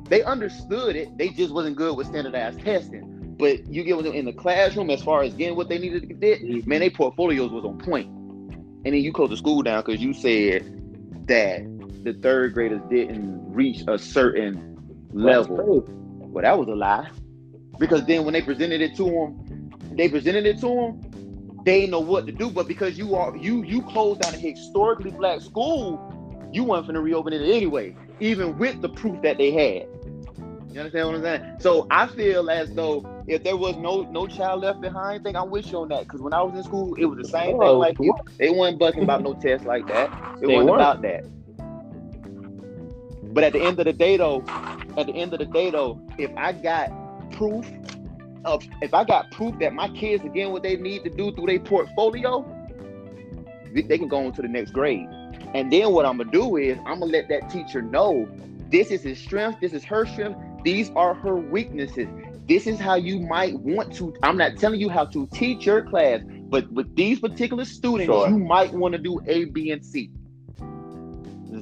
They 0.09 0.23
understood 0.23 0.97
it, 0.97 1.17
they 1.17 1.29
just 1.31 1.53
wasn't 1.53 1.77
good 1.77 1.97
with 1.97 2.07
standardized 2.09 2.61
testing. 2.61 3.09
But 3.39 3.67
you 3.67 3.83
get 3.83 4.03
them 4.03 4.13
in 4.13 4.27
the 4.27 4.33
classroom 4.33 4.91
as 4.91 5.03
far 5.03 5.23
as 5.23 5.35
getting 5.35 5.57
what 5.57 5.69
they 5.69 5.79
needed 5.79 6.09
to 6.09 6.15
get, 6.15 6.43
mm-hmm. 6.43 6.69
man, 6.69 6.81
their 6.81 6.91
portfolios 6.91 7.51
was 7.51 7.65
on 7.65 7.79
point. 7.79 8.07
And 8.85 8.95
then 8.95 8.97
you 8.97 9.13
closed 9.13 9.33
the 9.33 9.37
school 9.37 9.63
down 9.63 9.83
because 9.85 10.01
you 10.01 10.13
said 10.13 10.63
that 11.29 11.63
the 12.05 12.13
third 12.15 12.55
graders 12.55 12.83
didn't 12.91 13.53
reach 13.53 13.85
a 13.89 13.99
certain 13.99 14.77
level. 15.13 15.85
Well, 15.87 16.43
that 16.43 16.59
was 16.59 16.69
a 16.69 16.75
lie. 16.75 17.09
Because 17.79 18.05
then 18.07 18.25
when 18.25 18.33
they 18.33 18.43
presented 18.43 18.81
it 18.81 18.95
to 18.97 19.05
them, 19.05 19.42
they 19.97 20.09
presented 20.09 20.47
it 20.47 20.59
to 20.61 20.67
them, 20.67 21.63
they 21.65 21.87
know 21.87 22.01
what 22.01 22.27
to 22.27 22.33
do. 22.33 22.51
But 22.51 22.69
because 22.69 22.99
you 22.99 23.15
are 23.15 23.37
you 23.37 23.63
you 23.63 23.83
closed 23.83 24.21
down 24.21 24.35
a 24.35 24.39
historically 24.39 25.11
black 25.11 25.41
school, 25.41 26.01
you 26.53 26.65
weren't 26.65 26.87
finna 26.87 27.03
reopen 27.03 27.33
it 27.33 27.43
anyway, 27.43 27.95
even 28.21 28.59
with 28.59 28.81
the 28.83 28.89
proof 28.89 29.21
that 29.23 29.39
they 29.39 29.51
had. 29.53 29.87
You 30.73 30.81
understand 30.81 31.07
what 31.09 31.17
I'm 31.17 31.23
saying? 31.23 31.57
So 31.61 31.87
I 31.91 32.07
feel 32.07 32.49
as 32.51 32.73
though 32.73 33.07
if 33.27 33.45
there 33.45 33.57
was 33.59 33.77
no 33.77 34.03
no 34.03 34.27
child 34.27 34.63
left 34.63 34.81
behind 34.81 35.23
thing, 35.23 35.37
I'm 35.37 35.51
with 35.51 35.71
you 35.71 35.79
on 35.79 35.89
that. 35.89 36.05
Because 36.05 36.21
when 36.23 36.33
I 36.33 36.43
was 36.43 36.57
in 36.57 36.63
school, 36.65 36.95
it 36.95 37.05
was 37.05 37.19
the 37.19 37.29
same 37.29 37.59
thing 37.59 37.63
Oh, 37.63 37.79
like 37.79 37.99
you. 38.01 38.15
They 38.39 38.49
weren't 38.51 38.79
bucking 38.79 39.03
about 39.03 39.23
no 39.23 39.35
tests 39.35 39.67
like 39.67 39.87
that. 39.89 40.09
It 40.41 40.47
wasn't 40.47 40.71
weren't. 40.71 40.81
about 40.81 41.03
that. 41.03 41.25
But 43.35 43.45
at 43.45 43.53
the 43.53 43.61
end 43.63 43.79
of 43.79 43.85
the 43.87 43.93
day, 43.93 44.17
though, 44.17 44.43
at 44.97 45.07
the 45.07 45.15
end 45.15 45.33
of 45.33 45.39
the 45.39 45.47
day, 45.47 45.71
though, 45.71 46.01
if 46.19 46.31
I 46.37 46.53
got 46.53 46.91
proof 47.33 47.67
of, 48.45 48.63
if 48.81 48.95
I 48.95 49.05
got 49.05 49.31
proof 49.31 49.59
that 49.61 49.73
my 49.75 49.89
kids 49.89 50.25
are 50.25 50.29
getting 50.29 50.53
what 50.53 50.63
they 50.63 50.77
need 50.77 51.05
to 51.05 51.11
do 51.11 51.33
through 51.33 51.47
their 51.47 51.61
portfolio, 51.61 52.45
they 53.73 53.83
they 53.83 53.99
can 53.99 54.09
go 54.09 54.27
on 54.27 54.33
to 54.33 54.43
the 54.43 54.49
next 54.49 54.73
grade. 54.73 55.09
And 55.55 55.73
then 55.73 55.93
what 55.93 56.07
I'm 56.07 56.19
gonna 56.19 56.31
do 56.31 56.57
is 56.57 56.79
I'm 56.87 57.01
gonna 57.01 57.07
let 57.07 57.29
that 57.29 57.51
teacher 57.51 57.83
know 57.83 58.29
this 58.71 58.91
is 58.91 59.03
his 59.03 59.19
strength, 59.19 59.61
this 59.61 59.73
is 59.73 59.85
her 59.85 60.07
strength, 60.07 60.39
these 60.65 60.91
are 60.97 61.15
her 61.15 61.37
weaknesses. 61.37 62.09
This 62.49 62.67
is 62.67 62.79
how 62.79 62.97
you 62.97 63.21
might 63.21 63.59
want 63.61 63.95
to. 63.97 64.15
I'm 64.23 64.37
not 64.37 64.57
telling 64.57 64.81
you 64.81 64.89
how 64.89 65.05
to 65.07 65.27
teach 65.33 65.65
your 65.65 65.83
class, 65.83 66.21
but 66.27 66.71
with 66.73 66.95
these 66.97 67.21
particular 67.21 67.65
students, 67.65 68.07
Sure. 68.13 68.29
you 68.29 68.39
might 68.39 68.73
want 68.75 68.93
to 68.93 68.99
do 68.99 69.21
A, 69.27 69.45
B, 69.45 69.71
and 69.71 69.85
C. 69.85 70.11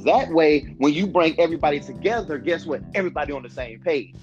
That 0.05 0.31
way, 0.31 0.74
when 0.78 0.93
you 0.95 1.07
bring 1.07 1.39
everybody 1.39 1.81
together, 1.81 2.39
guess 2.39 2.64
what? 2.64 2.81
Everybody 2.95 3.33
on 3.33 3.43
the 3.43 3.51
same 3.51 3.81
page. 3.81 4.14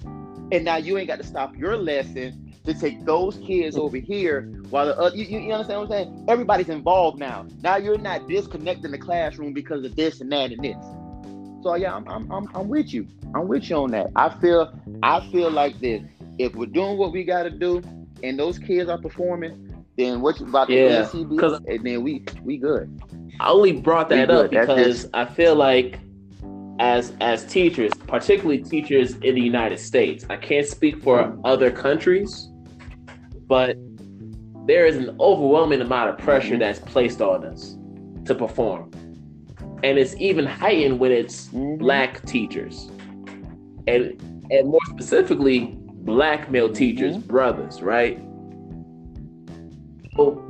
And 0.50 0.64
now 0.64 0.76
you 0.76 0.98
ain't 0.98 1.08
got 1.08 1.18
to 1.18 1.26
stop 1.26 1.54
your 1.56 1.76
lesson 1.76 2.47
to 2.68 2.74
take 2.78 3.04
those 3.04 3.36
kids 3.38 3.76
over 3.76 3.96
here 3.96 4.42
while 4.70 4.86
the 4.86 4.98
other, 4.98 5.16
you, 5.16 5.24
you 5.24 5.38
you 5.40 5.52
understand 5.52 5.80
what 5.80 5.86
I'm 5.86 6.04
saying? 6.04 6.24
Everybody's 6.28 6.68
involved 6.68 7.18
now. 7.18 7.46
Now 7.62 7.76
you're 7.76 7.98
not 7.98 8.28
disconnecting 8.28 8.90
the 8.90 8.98
classroom 8.98 9.52
because 9.54 9.84
of 9.84 9.96
this 9.96 10.20
and 10.20 10.30
that 10.32 10.52
and 10.52 10.62
this. 10.62 10.76
So 11.62 11.74
yeah, 11.74 11.94
I'm, 11.96 12.06
I'm, 12.08 12.30
I'm, 12.30 12.48
I'm 12.54 12.68
with 12.68 12.92
you. 12.92 13.06
I'm 13.34 13.48
with 13.48 13.68
you 13.70 13.76
on 13.76 13.90
that. 13.92 14.10
I 14.16 14.28
feel 14.28 14.72
I 15.02 15.26
feel 15.30 15.50
like 15.50 15.80
this. 15.80 16.02
If 16.38 16.54
we're 16.54 16.66
doing 16.66 16.98
what 16.98 17.12
we 17.12 17.24
got 17.24 17.44
to 17.44 17.50
do 17.50 17.82
and 18.22 18.38
those 18.38 18.58
kids 18.58 18.88
are 18.88 18.98
performing, 18.98 19.84
then 19.96 20.20
what 20.20 20.38
you 20.38 20.46
about 20.46 20.68
the 20.68 20.74
Yeah, 20.74 21.02
NCB, 21.06 21.38
'cause- 21.38 21.60
and 21.66 21.84
then 21.84 22.02
we 22.02 22.22
we 22.44 22.58
good. 22.58 23.00
I 23.40 23.48
only 23.50 23.72
brought 23.72 24.08
that 24.10 24.30
up 24.30 24.50
because 24.50 25.02
just- 25.02 25.08
I 25.14 25.24
feel 25.24 25.54
like 25.56 25.98
as 26.80 27.12
as 27.20 27.44
teachers, 27.46 27.92
particularly 28.06 28.58
teachers 28.62 29.14
in 29.16 29.34
the 29.34 29.40
United 29.40 29.78
States, 29.80 30.24
I 30.30 30.36
can't 30.36 30.66
speak 30.66 31.02
for 31.02 31.36
other 31.44 31.70
countries, 31.72 32.48
but 33.48 33.76
there 34.66 34.86
is 34.86 34.96
an 34.96 35.16
overwhelming 35.18 35.80
amount 35.80 36.10
of 36.10 36.18
pressure 36.18 36.58
that's 36.58 36.78
placed 36.78 37.22
on 37.22 37.44
us 37.44 37.76
to 38.26 38.34
perform. 38.34 38.90
And 39.82 39.98
it's 39.98 40.14
even 40.16 40.44
heightened 40.44 40.98
when 40.98 41.10
it's 41.10 41.48
Mhm. 41.48 41.78
black 41.78 42.24
teachers. 42.26 42.90
And 43.86 44.20
and 44.50 44.68
more 44.68 44.80
specifically, 44.86 45.76
black 46.04 46.50
male 46.50 46.70
teachers, 46.72 47.18
Mhm. 47.18 47.26
brothers, 47.26 47.82
right? 47.82 48.18
So 50.16 50.42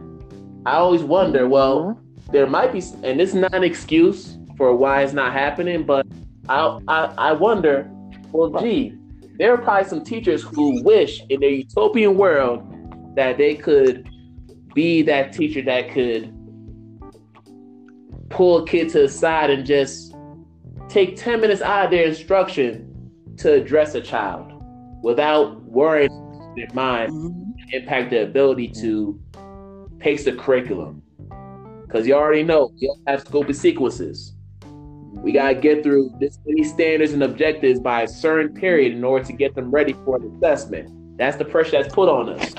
I 0.66 0.76
always 0.76 1.02
wonder, 1.02 1.48
well, 1.48 1.98
there 2.30 2.46
might 2.46 2.72
be, 2.72 2.80
and 3.02 3.18
this 3.18 3.30
is 3.30 3.34
not 3.34 3.54
an 3.54 3.64
excuse 3.64 4.38
for 4.56 4.74
why 4.76 5.02
it's 5.02 5.12
not 5.12 5.32
happening, 5.32 5.82
but 5.82 6.06
I, 6.48 6.78
I, 6.86 7.12
I 7.18 7.32
wonder, 7.32 7.90
well, 8.32 8.50
gee, 8.60 8.94
there 9.38 9.52
are 9.52 9.58
probably 9.58 9.88
some 9.88 10.04
teachers 10.04 10.42
who 10.42 10.82
wish 10.82 11.22
in 11.28 11.40
their 11.40 11.50
utopian 11.50 12.16
world 12.16 12.62
that 13.18 13.36
they 13.36 13.56
could 13.56 14.08
be 14.74 15.02
that 15.02 15.32
teacher 15.32 15.60
that 15.60 15.90
could 15.90 16.32
pull 18.30 18.58
a 18.58 18.66
kid 18.66 18.88
to 18.88 19.00
the 19.00 19.08
side 19.08 19.50
and 19.50 19.66
just 19.66 20.14
take 20.88 21.16
10 21.16 21.40
minutes 21.40 21.60
out 21.60 21.86
of 21.86 21.90
their 21.90 22.06
instruction 22.06 23.10
to 23.38 23.54
address 23.54 23.96
a 23.96 24.00
child 24.00 24.52
without 25.02 25.60
worrying 25.64 26.12
their 26.54 26.68
mind 26.74 27.10
Mhm. 27.10 27.54
impact 27.72 28.10
their 28.10 28.22
ability 28.22 28.68
to 28.82 29.18
pace 29.98 30.24
the 30.24 30.32
curriculum. 30.32 31.02
Because 31.82 32.06
you 32.06 32.14
already 32.14 32.44
know 32.44 32.70
you 32.76 32.94
have 33.08 33.22
scope 33.22 33.46
and 33.46 33.56
sequences. 33.56 34.36
We 35.24 35.32
gotta 35.32 35.56
get 35.56 35.82
through 35.82 36.12
this 36.20 36.38
many 36.46 36.62
standards 36.62 37.14
and 37.14 37.24
objectives 37.24 37.80
by 37.80 38.02
a 38.02 38.08
certain 38.08 38.54
period 38.54 38.92
in 38.92 39.02
order 39.02 39.24
to 39.24 39.32
get 39.32 39.56
them 39.56 39.72
ready 39.72 39.94
for 40.04 40.18
an 40.18 40.30
assessment. 40.36 40.88
That's 41.18 41.36
the 41.36 41.44
pressure 41.44 41.82
that's 41.82 41.92
put 41.92 42.08
on 42.08 42.28
us. 42.28 42.54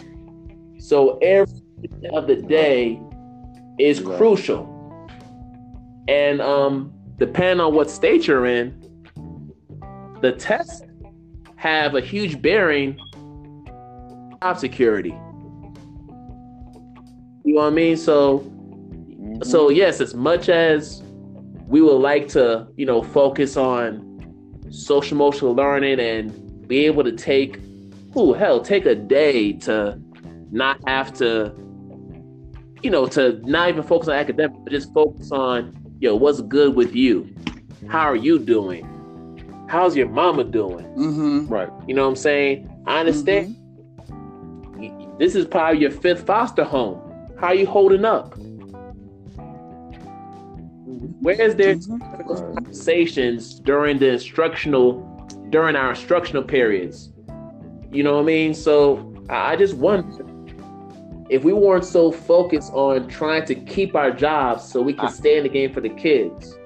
So 0.80 1.18
every 1.20 1.54
of 2.14 2.28
the 2.28 2.36
day 2.36 3.00
is 3.78 4.02
Right. 4.02 4.18
crucial. 4.18 4.68
And 6.08 6.42
um, 6.42 6.92
depending 7.18 7.60
on 7.60 7.74
what 7.76 7.90
state 7.90 8.28
you're 8.28 8.46
in, 8.46 8.74
the 10.22 10.32
tests 10.32 10.82
have 11.58 11.96
a 11.96 12.02
huge 12.02 12.42
bearing 12.42 12.98
on 13.16 14.38
job 14.42 14.58
security. 14.58 15.16
You 17.44 17.56
know 17.56 17.62
what 17.62 17.68
I 17.68 17.70
mean? 17.72 17.98
So 17.98 18.40
Mhm. 18.40 19.46
so 19.46 19.70
yes, 19.70 20.02
as 20.02 20.14
much 20.16 20.50
as 20.50 21.04
we 21.68 21.82
would 21.82 21.98
like 22.00 22.28
to, 22.30 22.68
you 22.78 22.86
know, 22.86 23.02
focus 23.02 23.58
on 23.58 24.06
social 24.70 25.16
emotional 25.18 25.54
learning 25.54 26.00
and 26.00 26.68
be 26.68 26.86
able 26.86 27.04
to 27.04 27.12
take, 27.12 27.60
oh 28.16 28.34
hell, 28.34 28.62
take 28.62 28.86
a 28.86 28.96
day 28.96 29.54
to 29.54 30.00
not 30.52 30.80
have 30.88 31.14
to, 31.14 31.54
you 32.82 32.90
know, 32.90 33.06
to 33.08 33.40
not 33.44 33.70
even 33.70 33.84
focus 33.84 34.08
on 34.08 34.16
academics, 34.16 34.60
but 34.64 34.72
just 34.72 34.94
focus 34.94 35.32
on, 35.32 35.76
yo, 36.00 36.16
what's 36.16 36.42
good 36.42 36.76
with 36.76 36.96
you? 36.96 37.34
How 37.88 38.02
are 38.08 38.16
you 38.16 38.40
doing? 38.40 38.86
How's 39.68 39.96
your 39.96 40.08
mama 40.10 40.44
doing? 40.44 40.86
Mhm. 40.98 41.50
right. 41.50 41.70
You 41.88 41.94
know 41.94 42.04
what 42.04 42.10
I'm 42.10 42.16
saying? 42.16 42.70
I 42.88 43.00
understand. 43.00 43.56
This 45.20 45.36
is 45.36 45.46
probably 45.46 45.82
your 45.82 45.92
fifth 45.92 46.26
foster 46.26 46.64
home. 46.64 47.00
How 47.38 47.48
are 47.48 47.56
you 47.56 47.68
holding 47.68 48.06
up? 48.06 48.34
Where's 51.22 51.56
there 51.56 51.76
Mhm. 51.76 52.56
conversations 52.56 53.60
during 53.60 54.00
the 54.00 54.10
instructional 54.14 55.06
during 55.50 55.76
our 55.76 55.90
instructional 55.92 56.44
periods? 56.44 57.12
You 57.92 58.04
know 58.04 58.16
what 58.16 58.22
I 58.22 58.26
mean? 58.26 58.54
So 58.54 59.14
I 59.30 59.54
I 59.54 59.56
just 59.56 59.76
wonder 59.76 60.24
if 61.30 61.44
we 61.44 61.54
weren't 61.54 61.86
so 61.86 62.12
focused 62.12 62.72
on 62.74 63.08
trying 63.08 63.46
to 63.46 63.56
keep 63.56 63.96
our 63.96 64.12
jobs 64.12 64.64
so 64.64 64.82
we 64.82 64.94
can 64.94 65.10
stay 65.10 65.38
in 65.38 65.44
the 65.44 65.50
game 65.50 65.72
for 65.72 65.80
the 65.80 65.90
kids. 65.90 66.58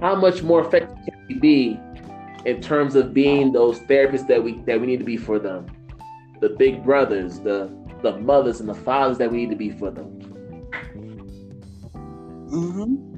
How 0.00 0.14
much 0.14 0.42
more 0.42 0.64
effective 0.64 0.96
can 1.04 1.26
we 1.28 1.34
be 1.34 1.80
in 2.44 2.60
terms 2.60 2.94
of 2.94 3.12
being 3.12 3.52
those 3.52 3.80
therapists 3.80 4.26
that 4.28 4.42
we 4.42 4.60
that 4.66 4.80
we 4.80 4.86
need 4.86 4.98
to 4.98 5.04
be 5.04 5.16
for 5.16 5.38
them? 5.38 5.66
The 6.40 6.50
big 6.50 6.84
brothers, 6.84 7.40
the 7.40 7.70
the 8.02 8.18
mothers 8.18 8.60
and 8.60 8.68
the 8.68 8.74
fathers 8.74 9.18
that 9.18 9.30
we 9.30 9.38
need 9.38 9.50
to 9.50 9.56
be 9.56 9.70
for 9.70 9.90
them. 9.90 10.18
Mhm. 12.50 13.08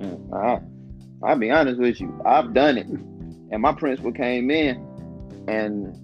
Mm, 0.00 0.34
I, 0.34 1.26
I'll 1.26 1.38
be 1.38 1.50
honest 1.50 1.78
with 1.78 2.00
you. 2.00 2.22
I've 2.24 2.54
done 2.54 2.78
it, 2.78 2.86
and 2.86 3.62
my 3.62 3.72
principal 3.72 4.12
came 4.12 4.50
in, 4.50 4.76
and 5.46 5.94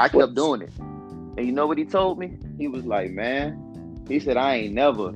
I 0.00 0.08
kept 0.08 0.34
doing 0.34 0.62
it. 0.62 0.72
And 0.78 1.46
you 1.46 1.52
know 1.52 1.66
what 1.66 1.76
he 1.76 1.84
told 1.84 2.18
me? 2.18 2.38
He 2.58 2.68
was 2.68 2.84
like, 2.86 3.10
"Man," 3.10 4.02
he 4.08 4.18
said, 4.18 4.36
"I 4.36 4.54
ain't 4.54 4.74
never 4.74 5.12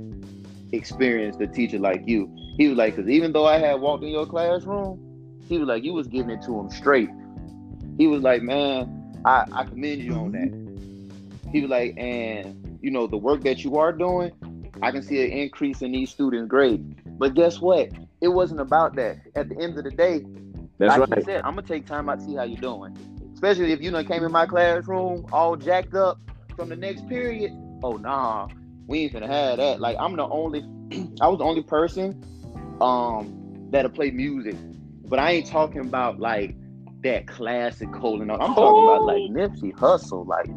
experienced 0.73 1.41
a 1.41 1.47
teacher 1.47 1.79
like 1.79 2.03
you." 2.07 2.31
He 2.59 2.69
was 2.69 2.77
like, 2.77 2.95
"Cause 2.95 3.09
even 3.09 3.33
though 3.33 3.47
I 3.47 3.59
had 3.59 3.81
walked 3.81 4.05
in 4.05 4.11
your 4.11 4.27
classroom, 4.27 5.01
he 5.49 5.59
was 5.59 5.67
like, 5.67 5.85
you 5.85 5.95
was 5.95 6.07
getting 6.07 6.31
it 6.31 6.43
to 6.43 6.59
him 6.59 6.71
straight." 6.71 7.09
He 7.97 8.07
was 8.07 8.23
like, 8.23 8.43
"Man, 8.43 9.23
I, 9.25 9.47
I 9.53 9.65
commend 9.65 10.03
you 10.03 10.13
on 10.13 10.33
that." 10.33 11.51
He 11.51 11.63
was 11.63 11.71
like, 11.71 11.95
"And 11.97 12.79
you 12.83 12.91
know 12.91 13.07
the 13.07 13.17
work 13.17 13.43
that 13.45 13.65
you 13.65 13.79
are 13.79 13.93
doing, 13.93 14.33
I 14.83 14.91
can 14.91 15.03
see 15.03 15.25
an 15.25 15.31
increase 15.31 15.81
in 15.81 15.93
these 15.93 16.11
students' 16.11 16.49
grades." 16.49 16.85
But 17.19 17.35
guess 17.35 17.59
what? 17.59 17.89
It 18.21 18.29
wasn't 18.29 18.61
about 18.61 18.97
that. 18.97 19.19
At 19.35 19.49
the 19.49 19.59
end 19.59 19.79
of 19.79 19.85
the 19.85 19.91
day, 19.91 20.25
That's 20.79 20.99
like 20.99 21.11
right. 21.11 21.25
said, 21.25 21.43
I'm 21.45 21.55
gonna 21.55 21.67
take 21.67 21.87
time 21.87 22.09
out 22.09 22.21
to 22.21 22.25
see 22.27 22.35
how 22.35 22.43
you're 22.43 22.61
doing. 22.61 22.97
Especially 23.45 23.73
if 23.73 23.83
you 23.83 23.91
done 23.91 24.07
came 24.07 24.25
in 24.25 24.33
my 24.33 24.47
classroom 24.47 25.27
all 25.31 25.55
jacked 25.55 25.95
up 25.95 26.19
from 26.57 26.71
the 26.71 26.77
next 26.77 27.07
period. 27.11 27.51
Oh 27.83 27.99
nah, 27.99 28.49
we 28.87 29.01
ain't 29.01 29.13
finna 29.13 29.27
have 29.29 29.59
that. 29.59 29.81
Like 29.81 29.99
I'm 30.01 30.17
the 30.17 30.27
only, 30.27 30.65
I 31.21 31.29
was 31.29 31.41
the 31.41 31.45
only 31.45 31.63
person, 31.63 32.17
um, 32.81 33.69
that'll 33.71 33.91
play 33.91 34.11
music. 34.11 34.55
But 35.11 35.19
I 35.19 35.33
ain't 35.33 35.47
talking 35.47 35.83
about 35.83 36.19
like 36.19 36.57
that 37.03 37.27
classic 37.27 37.93
colon. 37.93 38.31
I'm 38.31 38.39
talking 38.55 38.83
about 38.83 39.05
like 39.05 39.21
Nipsey 39.25 39.75
Hussle, 39.75 40.27
like 40.27 40.49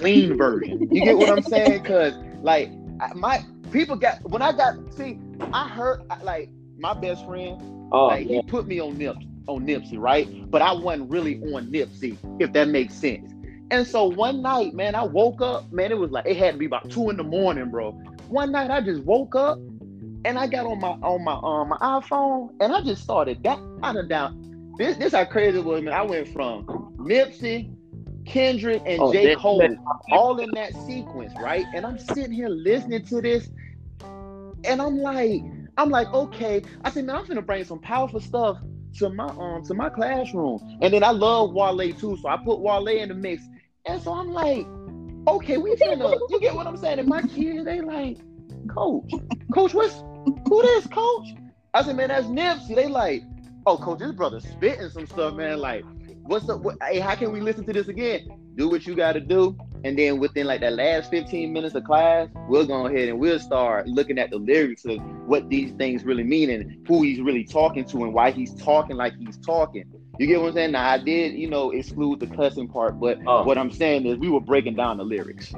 clean 0.00 0.36
version. 0.36 0.88
You 0.90 1.02
get 1.02 1.16
what 1.16 1.30
I'm 1.30 1.42
saying? 1.42 1.82
Cause 1.84 2.14
like 2.42 2.68
I- 2.98 3.14
my 3.14 3.44
people 3.70 3.94
got 3.94 4.28
when 4.28 4.42
I 4.42 4.50
got 4.50 4.74
see, 4.96 5.20
I 5.52 5.68
heard 5.68 6.00
like 6.24 6.50
my 6.76 6.94
best 6.94 7.24
friend 7.24 7.58
Oh, 7.92 8.08
like 8.08 8.26
yeah. 8.26 8.40
he 8.40 8.42
put 8.42 8.66
me 8.66 8.80
on 8.80 8.98
Nips 8.98 9.24
on 9.48 9.66
Nipsey, 9.66 9.98
right? 9.98 10.28
But 10.50 10.62
I 10.62 10.72
wasn't 10.72 11.10
really 11.10 11.38
on 11.54 11.70
Nipsey, 11.70 12.16
if 12.40 12.52
that 12.52 12.68
makes 12.68 12.94
sense. 12.94 13.32
And 13.70 13.86
so 13.86 14.04
one 14.04 14.42
night, 14.42 14.74
man, 14.74 14.94
I 14.94 15.04
woke 15.04 15.40
up, 15.40 15.72
man, 15.72 15.90
it 15.92 15.98
was 15.98 16.10
like 16.10 16.26
it 16.26 16.36
had 16.36 16.52
to 16.52 16.58
be 16.58 16.66
about 16.66 16.90
two 16.90 17.08
in 17.10 17.16
the 17.16 17.22
morning, 17.22 17.70
bro. 17.70 17.92
One 18.28 18.52
night 18.52 18.70
I 18.70 18.80
just 18.82 19.02
woke 19.04 19.34
up 19.34 19.58
and 20.24 20.38
I 20.38 20.46
got 20.46 20.66
on 20.66 20.80
my 20.80 20.90
on 21.02 21.24
my 21.24 21.32
um 21.42 21.68
my 21.70 21.78
iPhone 21.78 22.50
and 22.60 22.72
I 22.72 22.82
just 22.82 23.02
started 23.02 23.42
that 23.44 23.58
I 23.82 23.92
done 23.92 24.08
down. 24.08 24.74
This 24.78 24.96
this 24.96 25.12
how 25.12 25.24
crazy 25.24 25.58
it 25.58 25.64
was, 25.64 25.82
man. 25.82 25.94
I 25.94 26.02
went 26.02 26.28
from 26.28 26.66
Nipsey, 26.98 27.74
Kendrick, 28.26 28.82
and 28.86 29.00
Oh, 29.00 29.12
J. 29.12 29.34
Cole 29.36 29.74
all 30.10 30.38
in 30.38 30.50
that 30.52 30.74
sequence, 30.86 31.32
right? 31.40 31.64
And 31.74 31.86
I'm 31.86 31.98
sitting 31.98 32.32
here 32.32 32.48
listening 32.48 33.04
to 33.06 33.22
this, 33.22 33.48
and 34.64 34.82
I'm 34.82 34.98
like, 34.98 35.42
I'm 35.78 35.90
like, 35.90 36.12
okay. 36.12 36.62
I 36.84 36.90
said, 36.90 37.06
man, 37.06 37.16
I'm 37.16 37.26
gonna 37.26 37.42
bring 37.42 37.64
some 37.64 37.80
powerful 37.80 38.20
stuff 38.20 38.58
to 38.98 39.08
my 39.08 39.26
um 39.26 39.62
to 39.64 39.74
my 39.74 39.88
classroom. 39.88 40.78
And 40.80 40.92
then 40.92 41.04
I 41.04 41.10
love 41.10 41.52
Wale 41.52 41.92
too, 41.92 42.18
so 42.20 42.28
I 42.28 42.36
put 42.36 42.60
Wale 42.60 42.88
in 42.88 43.08
the 43.08 43.14
mix. 43.14 43.42
And 43.86 44.00
so 44.02 44.12
I'm 44.12 44.32
like, 44.32 44.66
okay, 45.28 45.56
we 45.56 45.74
finna, 45.76 46.18
you 46.30 46.40
get 46.40 46.54
what 46.54 46.66
I'm 46.66 46.76
saying? 46.76 46.98
And 46.98 47.08
my 47.08 47.22
kids, 47.22 47.64
they 47.64 47.80
like, 47.80 48.18
coach, 48.68 49.10
coach, 49.52 49.74
what's 49.74 50.02
who 50.48 50.62
this 50.62 50.86
coach? 50.86 51.28
I 51.74 51.82
said, 51.82 51.96
man, 51.96 52.08
that's 52.08 52.26
Nipsey. 52.26 52.74
They 52.74 52.86
like, 52.86 53.22
oh, 53.66 53.76
coach, 53.76 53.98
this 53.98 54.12
brother 54.12 54.40
spitting 54.40 54.90
some 54.90 55.06
stuff, 55.06 55.34
man. 55.34 55.58
Like, 55.58 55.84
what's 56.22 56.48
up? 56.48 56.60
What, 56.60 56.76
hey, 56.82 56.98
how 56.98 57.14
can 57.14 57.32
we 57.32 57.40
listen 57.40 57.64
to 57.66 57.72
this 57.72 57.88
again? 57.88 58.41
Do 58.54 58.68
what 58.68 58.86
you 58.86 58.94
got 58.94 59.12
to 59.12 59.20
do, 59.20 59.56
and 59.84 59.98
then 59.98 60.18
within 60.18 60.46
like 60.46 60.60
that 60.60 60.74
last 60.74 61.10
15 61.10 61.52
minutes 61.52 61.74
of 61.74 61.84
class, 61.84 62.28
we'll 62.48 62.66
go 62.66 62.86
ahead 62.86 63.08
and 63.08 63.18
we'll 63.18 63.38
start 63.38 63.88
looking 63.88 64.18
at 64.18 64.30
the 64.30 64.36
lyrics 64.36 64.84
of 64.84 64.98
what 65.26 65.48
these 65.48 65.72
things 65.72 66.04
really 66.04 66.22
mean 66.22 66.50
and 66.50 66.86
who 66.86 67.02
he's 67.02 67.20
really 67.20 67.44
talking 67.44 67.84
to 67.86 68.04
and 68.04 68.12
why 68.12 68.30
he's 68.30 68.54
talking 68.54 68.96
like 68.96 69.14
he's 69.18 69.38
talking. 69.38 69.84
You 70.18 70.26
get 70.26 70.40
what 70.40 70.48
I'm 70.48 70.54
saying? 70.54 70.72
Now 70.72 70.90
I 70.90 70.98
did, 70.98 71.32
you 71.32 71.48
know, 71.48 71.70
exclude 71.70 72.20
the 72.20 72.26
cussing 72.26 72.68
part, 72.68 73.00
but 73.00 73.18
Oh. 73.26 73.44
what 73.44 73.56
I'm 73.56 73.70
saying 73.70 74.04
is 74.06 74.18
we 74.18 74.28
were 74.28 74.40
breaking 74.40 74.74
down 74.76 74.98
the 74.98 75.04
lyrics. 75.04 75.54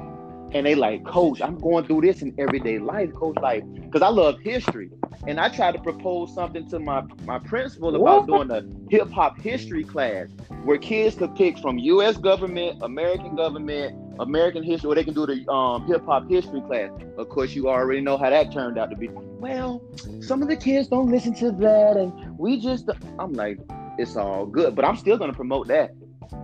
And 0.55 0.65
they 0.65 0.73
like, 0.73 1.03
Coach, 1.03 1.41
I'm 1.41 1.59
going 1.59 1.85
through 1.85 2.01
this 2.01 2.21
in 2.21 2.33
everyday 2.39 2.79
life, 2.79 3.13
Coach. 3.13 3.37
Like, 3.41 3.61
because 3.73 4.01
I 4.01 4.07
love 4.07 4.39
history, 4.39 4.89
and 5.27 5.37
I 5.37 5.49
tried 5.49 5.73
to 5.73 5.79
propose 5.79 6.33
something 6.33 6.67
to 6.69 6.79
my 6.79 7.03
my 7.25 7.39
principal 7.39 7.89
about 7.93 8.25
What? 8.25 8.47
doing 8.47 8.51
a 8.51 8.63
hip 8.89 9.11
hop 9.11 9.37
history 9.41 9.83
class 9.83 10.29
where 10.63 10.77
kids 10.77 11.15
could 11.15 11.35
pick 11.35 11.59
from 11.59 11.77
U.S. 11.77 12.15
government, 12.15 12.81
American 12.81 13.35
government, 13.35 13.97
American 14.19 14.63
history, 14.63 14.89
or 14.89 14.95
they 14.95 15.03
can 15.03 15.13
do 15.13 15.25
the 15.25 15.45
um, 15.51 15.85
hip 15.87 16.05
hop 16.05 16.29
history 16.29 16.61
class. 16.61 16.89
Of 17.17 17.27
course, 17.27 17.53
you 17.53 17.67
already 17.67 17.99
know 17.99 18.17
how 18.17 18.29
that 18.29 18.53
turned 18.53 18.77
out 18.79 18.89
to 18.91 18.95
be. 18.95 19.09
Well, 19.09 19.83
some 20.21 20.41
of 20.41 20.47
the 20.47 20.55
kids 20.55 20.87
don't 20.87 21.11
listen 21.11 21.33
to 21.35 21.51
that, 21.51 21.97
and 21.97 22.39
we 22.39 22.61
just. 22.61 22.89
I'm 23.19 23.33
like, 23.33 23.59
it's 23.97 24.15
all 24.15 24.45
good, 24.45 24.73
but 24.73 24.85
I'm 24.85 24.95
still 24.95 25.17
gonna 25.17 25.33
promote 25.33 25.67
that 25.67 25.91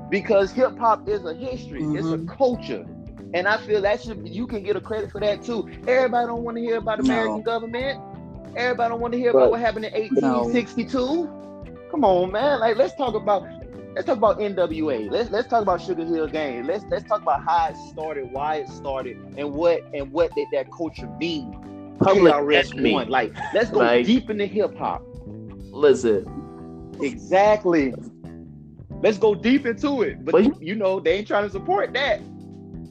because 0.10 0.52
hip 0.52 0.78
hop 0.78 1.08
is 1.08 1.24
a 1.24 1.34
history, 1.34 1.82
it's 1.82 2.10
a 2.10 2.18
culture. 2.26 2.86
And 3.34 3.48
I 3.48 3.58
feel 3.58 3.82
that 3.82 4.02
should 4.02 4.28
you 4.28 4.46
can 4.48 4.64
get 4.64 4.76
a 4.76 4.82
credit 4.82 5.12
for 5.12 5.20
that 5.22 5.42
too. 5.44 5.70
Everybody 5.88 6.28
don't 6.28 6.44
want 6.44 6.58
to 6.58 6.62
hear 6.64 6.78
about 6.78 6.98
the 7.00 7.04
No. 7.08 7.14
American 7.14 7.42
government. 7.44 8.00
Everybody 8.56 8.90
don't 8.90 9.00
want 9.00 9.14
to 9.14 9.18
hear 9.20 9.32
But- 9.32 9.40
about 9.40 9.52
what 9.52 9.60
happened 9.62 9.86
in 9.86 9.94
1862. 9.94 11.30
Come 11.90 12.04
on, 12.04 12.32
man. 12.32 12.60
Like 12.60 12.78
let's 12.78 12.94
talk 12.96 13.16
about 13.16 13.44
let's 13.96 14.06
talk 14.06 14.18
about 14.18 14.40
NWA. 14.40 15.10
Let's 15.10 15.30
let's 15.32 15.48
talk 15.48 15.62
about 15.62 15.82
Sugar 15.82 16.04
Hill 16.06 16.28
Gang. 16.28 16.66
Let's 16.66 16.84
let's 16.90 17.08
talk 17.08 17.22
about 17.22 17.44
how 17.44 17.68
it 17.70 17.78
started, 17.90 18.32
why 18.32 18.56
it 18.58 18.70
started, 18.70 19.18
and 19.38 19.54
what 19.54 19.82
and 19.94 20.12
what 20.12 20.34
did 20.36 20.48
that 20.52 20.72
culture 20.72 21.08
mean. 21.20 21.96
Public 22.00 22.34
KRS-One. 22.34 23.10
Like 23.10 23.34
let's 23.54 23.70
go 23.70 23.80
Like- 23.80 24.06
deep 24.06 24.30
into 24.30 24.46
hip 24.46 24.76
hop. 24.78 25.04
Listen, 25.72 26.26
Exactly. 27.02 27.94
Let's 29.02 29.18
go 29.18 29.34
deep 29.34 29.66
into 29.66 30.04
it. 30.04 30.24
But 30.24 30.32
But 30.34 30.44
you- 30.44 30.58
you 30.60 30.76
know, 30.76 31.00
they 31.00 31.14
ain't 31.20 31.28
trying 31.28 31.46
to 31.46 31.50
support 31.50 31.94
that. 31.94 32.20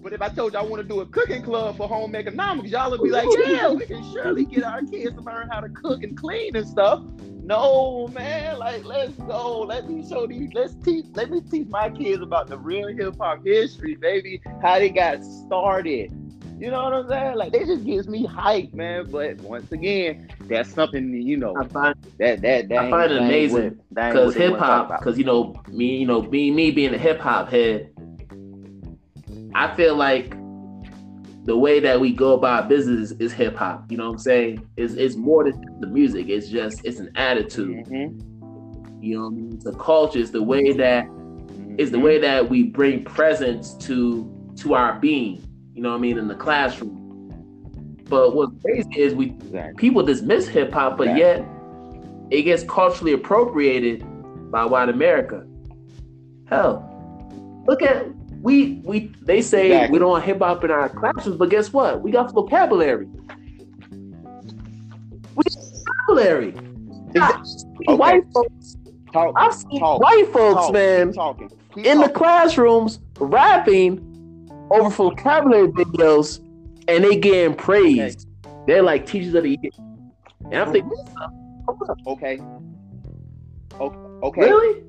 But 0.03 0.13
if 0.15 0.23
I 0.23 0.29
told 0.29 0.55
you 0.55 0.59
I 0.59 0.63
want 0.63 0.83
to 0.83 0.89
do 0.89 1.01
a 1.01 1.07
cooking 1.07 1.43
club 1.43 1.77
for 1.77 1.87
home 1.87 2.15
economics, 2.15 2.71
y'all 2.71 2.91
would 2.91 3.03
be 3.03 3.11
like, 3.11 3.29
yeah, 3.47 3.71
we 3.71 3.85
can 3.87 4.03
surely 4.13 4.45
get 4.45 4.65
our 4.65 4.81
kids 4.83 5.15
to 5.15 5.21
learn 5.21 5.49
how 5.51 5.61
to 5.61 5.69
cook 5.69 6.03
and 6.03 6.17
clean 6.17 6.57
and 6.57 6.67
stuff. 6.67 7.03
No, 7.43 8.09
man, 8.09 8.59
like 8.59 8.85
let's 8.85 9.13
go. 9.15 9.61
Let 9.63 9.89
me 9.91 10.07
show 10.09 10.27
these, 10.27 10.51
let's 10.55 10.75
teach, 10.85 11.07
let 11.15 11.31
me 11.31 11.41
teach 11.41 11.69
my 11.69 11.91
kids 11.91 12.23
about 12.23 12.49
the 12.49 12.57
real 12.59 12.89
hip 12.89 13.17
hop 13.19 13.45
history, 13.45 13.95
baby, 13.97 14.41
how 14.63 14.79
they 14.79 14.89
got 14.91 15.23
started. 15.25 16.13
You 16.61 16.71
know 16.71 16.85
what 16.85 16.93
I'm 16.93 17.09
saying? 17.09 17.37
Like 17.37 17.53
they 17.53 17.65
just 17.65 17.85
gives 17.85 18.07
me 18.07 18.25
hype, 18.27 18.75
man. 18.75 19.11
But 19.11 19.39
once 19.39 19.73
again, 19.73 20.29
that's 20.43 20.71
something 20.73 21.13
you 21.15 21.39
know 21.39 21.57
I 21.57 21.67
find 21.69 21.97
that 22.19 22.43
that, 22.43 22.69
that 22.69 22.79
I 22.79 22.91
find 22.91 23.13
it 23.13 23.19
amazing 23.19 23.65
what- 23.65 23.77
that 23.93 24.05
ain't 24.09 24.15
because 24.15 24.35
hip 24.35 24.59
hop. 24.59 24.89
because 25.01 25.19
you 25.19 25.25
know 25.25 25.61
me, 25.69 25.97
you 25.97 26.07
know, 26.07 26.21
being 26.21 26.55
me 26.55 26.71
being 26.71 26.95
a 26.95 26.99
hip 26.99 27.19
hop 27.19 27.49
head, 27.49 27.91
I 29.55 29.75
feel 29.75 29.97
like 29.97 30.37
the 31.45 31.57
way 31.57 31.81
that 31.81 32.01
we 32.01 32.13
go 32.13 32.35
about 32.35 32.69
business 32.69 33.13
is 33.13 33.33
hip 33.33 33.57
hop. 33.57 33.91
You 33.91 33.97
know 33.97 34.07
what 34.07 34.13
I'm 34.15 34.19
saying? 34.19 34.67
It's 34.77 34.95
it's 34.95 35.17
more 35.17 35.45
than 35.45 35.61
the 35.81 35.87
music. 35.87 36.29
It's 36.29 36.49
just 36.49 36.85
it's 36.85 36.99
an 37.01 37.11
attitude. 37.17 37.87
Mhm. 37.87 39.03
You 39.03 39.17
know, 39.17 39.25
what 39.25 39.33
I 39.33 39.37
mean? 39.37 39.61
a 39.67 39.73
culture. 39.73 40.19
is 40.19 40.31
the 40.31 40.43
way 40.43 40.73
that 40.73 41.07
it's 41.79 41.91
the 41.91 41.99
Mhm. 41.99 42.03
way 42.03 42.19
that 42.19 42.51
we 42.51 42.65
bring 42.65 43.03
presence 43.05 43.75
to 43.87 44.31
to 44.57 44.75
our 44.75 44.99
being. 45.01 45.43
You 45.75 45.83
know 45.83 45.91
what 45.91 45.97
I 45.97 46.01
mean 46.01 46.19
in 46.19 46.29
the 46.29 46.35
classroom. 46.35 46.97
But 48.09 48.35
what's 48.35 48.53
crazy 48.63 48.91
is 49.01 49.15
we 49.15 49.27
Exactly. 49.27 49.75
people 49.77 50.03
dismiss 50.03 50.49
hip 50.49 50.73
hop, 50.73 50.99
but 50.99 51.07
Right. 51.09 51.17
yet 51.19 51.45
it 52.31 52.43
gets 52.43 52.63
culturally 52.65 53.13
appropriated 53.13 54.05
by 54.51 54.67
white 54.67 54.89
America. 54.89 55.45
Hell, 56.47 56.85
look 57.67 57.83
at 57.83 58.07
we 58.41 58.81
we 58.85 59.13
they 59.23 59.43
say 59.43 59.67
Exactly. 59.67 59.93
we 59.93 59.99
don't 59.99 60.11
want 60.11 60.25
hip 60.25 60.39
hop 60.39 60.65
in 60.65 60.71
our 60.71 60.89
classrooms, 60.89 61.37
but 61.37 61.51
guess 61.51 61.73
what? 61.73 62.01
We 62.01 62.11
got 62.11 62.33
vocabulary. 62.33 63.07
We 65.35 65.43
got 65.45 65.65
vocabulary. 66.07 66.53
Seen 66.53 67.23
Okay. 67.89 67.95
White 67.97 68.25
folks, 68.33 68.77
Talk, 69.13 69.35
I've 69.37 69.53
seen 69.55 69.81
talk, 69.81 70.01
white 70.01 70.29
folks, 70.33 70.67
talk, 70.67 70.73
man, 70.73 71.13
talking. 71.13 71.51
Keep 71.75 71.85
in 71.87 71.99
the 71.99 72.09
classrooms 72.09 73.01
rapping 73.19 73.99
over 74.71 74.89
vocabulary 74.91 75.69
videos, 75.69 76.39
and 76.89 77.03
they 77.05 77.17
getting 77.17 77.55
praised. 77.57 78.29
They're 78.67 78.83
like 78.83 79.07
teachers 79.07 79.35
of 79.35 79.43
the 79.43 79.59
year, 79.61 79.71
and 80.45 80.55
I'm 80.57 80.73
thinking, 80.73 80.93
Okay. 82.07 82.41
Okay. 83.81 83.97
Okay. 84.23 84.41
really? 84.43 84.83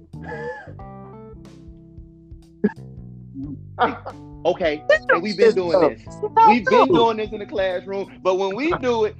Okay. 4.43 4.83
And 5.09 5.21
we've 5.21 5.37
been 5.37 5.53
doing 5.53 5.79
this. 5.79 6.01
We've 6.47 6.65
been 6.65 6.87
doing 6.87 7.17
this 7.17 7.31
in 7.31 7.39
the 7.39 7.45
classroom, 7.45 8.19
but 8.23 8.35
when 8.35 8.55
we 8.55 8.71
do 8.77 9.05
it, 9.05 9.15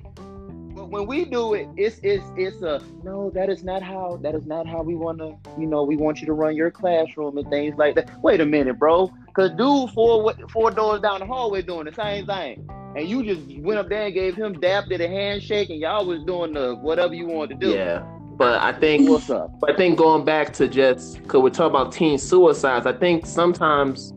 but 0.74 0.90
when 0.90 1.06
we 1.06 1.26
do 1.26 1.54
it, 1.54 1.68
it's 1.76 2.00
it's 2.02 2.24
it's 2.36 2.62
a 2.64 2.82
no. 3.04 3.30
That 3.30 3.50
is 3.50 3.64
not 3.64 3.84
how. 3.84 4.20
That 4.24 4.34
is 4.34 4.46
not 4.46 4.66
how 4.66 4.82
we 4.82 4.96
want 4.96 5.20
to. 5.20 5.38
You 5.60 5.68
know, 5.68 5.84
we 5.84 5.96
want 5.96 6.22
you 6.22 6.28
to 6.28 6.34
run 6.34 6.56
your 6.56 6.72
classroom 6.72 7.38
and 7.38 7.48
things 7.50 7.76
like 7.78 7.96
that. 7.96 8.10
Wait 8.24 8.42
a 8.42 8.46
minute, 8.46 8.80
bro. 8.80 9.14
Cause 9.34 9.52
dude, 9.52 9.92
four 9.92 10.34
four 10.50 10.72
doors 10.72 11.02
down 11.02 11.20
the 11.20 11.26
hallway 11.26 11.62
doing 11.62 11.86
the 11.86 11.94
same 11.94 12.26
thing, 12.26 12.68
and 12.96 13.08
you 13.08 13.24
just 13.24 13.42
went 13.60 13.80
up 13.80 13.90
there 13.90 14.06
and 14.06 14.14
gave 14.14 14.36
him 14.36 14.54
dap, 14.60 14.86
did 14.90 15.02
a 15.02 15.08
handshake, 15.08 15.70
and 15.70 15.80
y'all 15.80 16.06
was 16.06 16.24
doing 16.24 16.54
the 16.54 16.76
whatever 16.76 17.14
you 17.14 17.28
wanted 17.28 17.60
to 17.60 17.68
do. 17.68 17.74
Yeah, 17.74 18.04
but 18.42 18.60
I 18.60 18.74
think 18.74 19.08
What's 19.08 19.30
up? 19.30 19.52
I 19.70 19.74
think 19.74 20.00
going 20.00 20.26
back 20.26 20.52
to 20.54 20.68
just 20.68 21.22
because 21.22 21.44
we're 21.44 21.52
talking 21.52 21.76
about 21.76 21.92
teen 21.92 22.18
suicides, 22.18 22.88
I 22.88 22.94
think 22.94 23.28
sometimes 23.28 24.16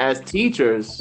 as 0.00 0.20
teachers, 0.22 1.00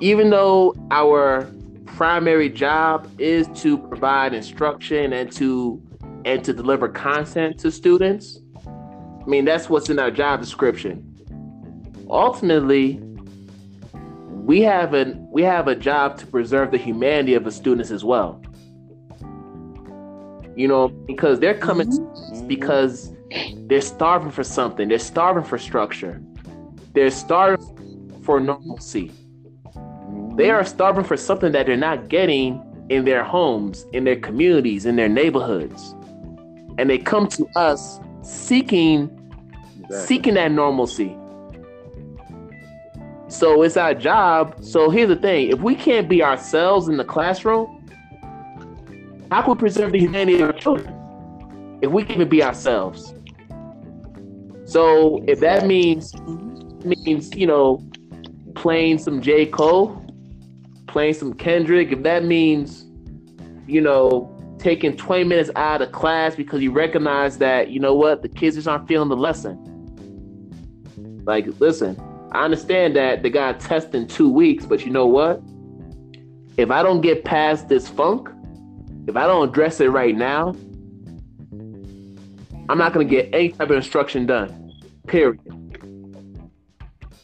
even 0.00 0.28
though 0.28 0.74
our 0.90 1.48
primary 1.84 2.48
job 2.48 3.08
is 3.20 3.46
to 3.62 3.78
provide 3.78 4.34
instruction 4.34 5.12
and 5.12 5.30
to 5.34 5.80
and 6.24 6.42
to 6.42 6.52
deliver 6.52 6.88
content 6.88 7.60
to 7.60 7.70
students, 7.70 8.40
I 8.66 9.24
mean 9.24 9.44
that's 9.44 9.70
what's 9.70 9.88
in 9.88 10.00
our 10.00 10.10
job 10.10 10.40
description. 10.40 11.14
Ultimately, 12.10 13.00
we 14.32 14.62
have 14.62 14.94
an 14.94 15.28
we 15.30 15.44
have 15.44 15.68
a 15.68 15.76
job 15.76 16.18
to 16.18 16.26
preserve 16.26 16.72
the 16.72 16.78
humanity 16.78 17.34
of 17.34 17.44
the 17.44 17.52
students 17.52 17.92
as 17.92 18.04
well. 18.04 18.42
You 20.56 20.68
know, 20.68 20.88
because 20.88 21.38
they're 21.40 21.58
coming 21.58 21.86
Mm-hmm. 21.86 22.48
because 22.48 23.12
they're 23.66 23.80
starving 23.80 24.30
for 24.30 24.44
something. 24.44 24.88
They're 24.88 24.98
starving 24.98 25.44
for 25.44 25.58
structure. 25.58 26.20
They're 26.94 27.10
starving 27.10 28.20
for 28.24 28.40
normalcy. 28.40 29.12
They 30.36 30.50
are 30.50 30.64
starving 30.64 31.04
for 31.04 31.16
something 31.16 31.52
that 31.52 31.66
they're 31.66 31.76
not 31.76 32.08
getting 32.08 32.62
in 32.88 33.04
their 33.04 33.24
homes, 33.24 33.86
in 33.92 34.04
their 34.04 34.16
communities, 34.16 34.86
in 34.86 34.96
their 34.96 35.08
neighborhoods. 35.08 35.94
And 36.78 36.88
they 36.90 36.98
come 36.98 37.26
to 37.28 37.46
us 37.56 38.00
seeking 38.22 39.10
seeking 39.90 40.34
that 40.34 40.50
normalcy. 40.52 41.16
So 43.28 43.62
it's 43.62 43.76
our 43.76 43.94
job. 43.94 44.56
So 44.62 44.90
here's 44.90 45.08
the 45.08 45.16
thing: 45.16 45.50
if 45.50 45.60
we 45.60 45.74
can't 45.74 46.08
be 46.08 46.22
ourselves 46.22 46.88
in 46.88 46.96
the 46.96 47.04
classroom, 47.04 47.75
how 49.30 49.42
can 49.42 49.52
we 49.52 49.58
preserve 49.58 49.92
the 49.92 49.98
humanity 49.98 50.40
of 50.40 50.50
our 50.50 50.52
children? 50.52 51.78
If 51.82 51.90
we 51.90 52.02
can't 52.02 52.16
even 52.16 52.28
be 52.28 52.42
ourselves. 52.42 53.14
So 54.64 55.22
if 55.26 55.40
that 55.40 55.66
means 55.66 56.14
means 56.84 57.34
you 57.34 57.46
know 57.46 57.82
playing 58.54 58.98
some 58.98 59.20
J 59.20 59.46
Cole, 59.46 60.04
playing 60.86 61.14
some 61.14 61.34
Kendrick, 61.34 61.92
if 61.92 62.02
that 62.02 62.24
means 62.24 62.86
you 63.66 63.80
know 63.80 64.32
taking 64.58 64.96
20 64.96 65.24
minutes 65.24 65.50
out 65.54 65.82
of 65.82 65.92
class 65.92 66.34
because 66.34 66.62
you 66.62 66.72
recognize 66.72 67.38
that 67.38 67.70
you 67.70 67.78
know 67.78 67.94
what 67.94 68.22
the 68.22 68.28
kids 68.28 68.56
just 68.56 68.66
aren't 68.66 68.88
feeling 68.88 69.08
the 69.08 69.16
lesson. 69.16 69.62
Like, 71.24 71.46
listen, 71.60 72.00
I 72.32 72.44
understand 72.44 72.96
that 72.96 73.22
they 73.22 73.30
got 73.30 73.56
a 73.56 73.66
test 73.66 73.94
in 73.94 74.06
two 74.06 74.30
weeks, 74.30 74.64
but 74.66 74.84
you 74.84 74.90
know 74.90 75.06
what? 75.06 75.40
If 76.56 76.70
I 76.70 76.82
don't 76.82 77.00
get 77.00 77.24
past 77.24 77.68
this 77.68 77.88
funk, 77.88 78.28
if 79.06 79.16
I 79.16 79.26
don't 79.26 79.48
address 79.48 79.80
it 79.80 79.88
right 79.88 80.16
now, 80.16 80.54
I'm 82.68 82.78
not 82.78 82.92
gonna 82.92 83.04
get 83.04 83.30
any 83.32 83.50
type 83.50 83.70
of 83.70 83.76
instruction 83.76 84.26
done. 84.26 84.72
Period. 85.06 85.40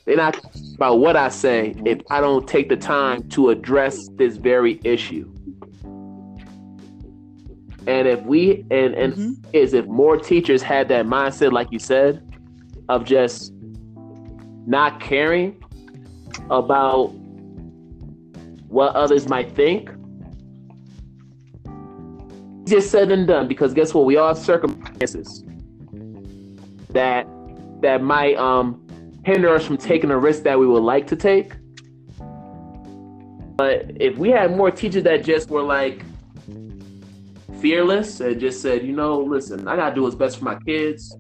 They're 0.05 0.17
not 0.17 0.41
about 0.75 0.99
what 0.99 1.17
I 1.17 1.29
say 1.29 1.75
if 1.85 2.01
I 2.11 2.21
don't 2.21 2.47
take 2.47 2.69
the 2.69 2.77
time 2.77 3.29
to 3.31 3.51
address 3.51 4.09
this 4.17 4.37
very 4.37 4.81
issue. 4.85 5.33
And 7.87 8.07
if 8.07 8.23
we 8.23 8.65
and 8.71 8.95
and 8.95 9.13
Mhm. 9.15 9.47
is 9.53 9.75
if 9.75 9.87
more 9.87 10.17
teachers 10.17 10.63
had 10.63 10.89
that 10.89 11.07
mindset, 11.07 11.53
like 11.53 11.73
you 11.73 11.79
said, 11.81 12.23
of 12.89 13.05
just 13.05 13.53
not 14.67 15.01
caring 15.01 15.57
about 16.51 17.13
what 18.69 18.95
others 18.95 19.29
might 19.29 19.51
think. 19.53 19.91
Just 22.65 22.91
said 22.91 23.11
and 23.11 23.27
done 23.27 23.49
because 23.49 23.75
guess 23.75 23.93
what? 23.93 24.05
We 24.05 24.17
all 24.17 24.29
have 24.29 24.39
circumstances 24.39 25.45
that 26.91 27.27
that 27.81 28.03
might 28.03 28.37
um 28.37 28.87
hinder 29.25 29.55
us 29.55 29.65
from 29.65 29.77
taking 29.77 30.11
a 30.11 30.19
risk 30.19 30.43
that 30.45 30.59
we 30.59 30.67
would 30.67 30.83
like 30.83 31.07
to 31.09 31.17
take. 31.17 31.53
But 33.57 33.93
if 34.01 34.17
we 34.17 34.31
had 34.31 34.57
more 34.57 34.71
teachers 34.71 35.05
that 35.05 35.25
just 35.25 35.51
were 35.51 35.63
like 35.63 36.03
fearless 37.61 38.21
and 38.21 38.41
just 38.41 38.61
said, 38.61 38.85
you 38.85 38.93
know, 38.93 39.21
listen, 39.21 39.69
I 39.69 39.77
gotta 39.77 39.95
do 39.95 40.03
what's 40.03 40.17
best 40.17 40.39
for 40.39 40.45
my 40.45 40.59
kids, 40.67 41.17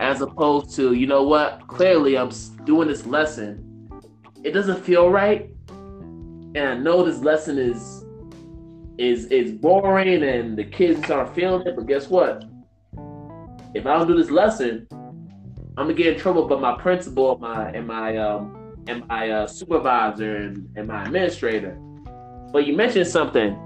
as 0.00 0.20
opposed 0.20 0.74
to, 0.76 0.92
you 0.92 1.06
know 1.06 1.22
what, 1.22 1.66
clearly 1.66 2.18
I'm 2.18 2.30
doing 2.64 2.88
this 2.88 3.06
lesson, 3.06 3.88
it 4.44 4.52
doesn't 4.52 4.82
feel 4.84 5.08
right, 5.08 5.50
and 5.70 6.58
I 6.58 6.74
know 6.74 7.02
this 7.02 7.20
lesson 7.20 7.58
is 7.58 7.99
is 9.00 9.24
is 9.26 9.52
boring 9.52 10.22
and 10.22 10.58
the 10.58 10.64
kids 10.64 11.10
aren't 11.10 11.34
feeling 11.34 11.66
it, 11.66 11.74
but 11.74 11.86
guess 11.86 12.08
what? 12.08 12.44
If 13.72 13.86
I 13.86 13.96
don't 13.96 14.06
do 14.06 14.14
this 14.16 14.30
lesson, 14.30 14.86
I'm 14.92 15.86
gonna 15.86 15.94
get 15.94 16.14
in 16.14 16.20
trouble 16.20 16.46
But 16.46 16.60
my 16.60 16.76
principal, 16.76 17.38
my 17.38 17.70
and 17.70 17.86
my 17.86 18.18
um 18.18 18.56
and 18.86 19.06
my 19.08 19.30
uh, 19.30 19.46
supervisor 19.46 20.36
and, 20.36 20.68
and 20.76 20.86
my 20.86 21.04
administrator. 21.04 21.78
But 22.52 22.66
you 22.66 22.76
mentioned 22.76 23.06
something. 23.06 23.58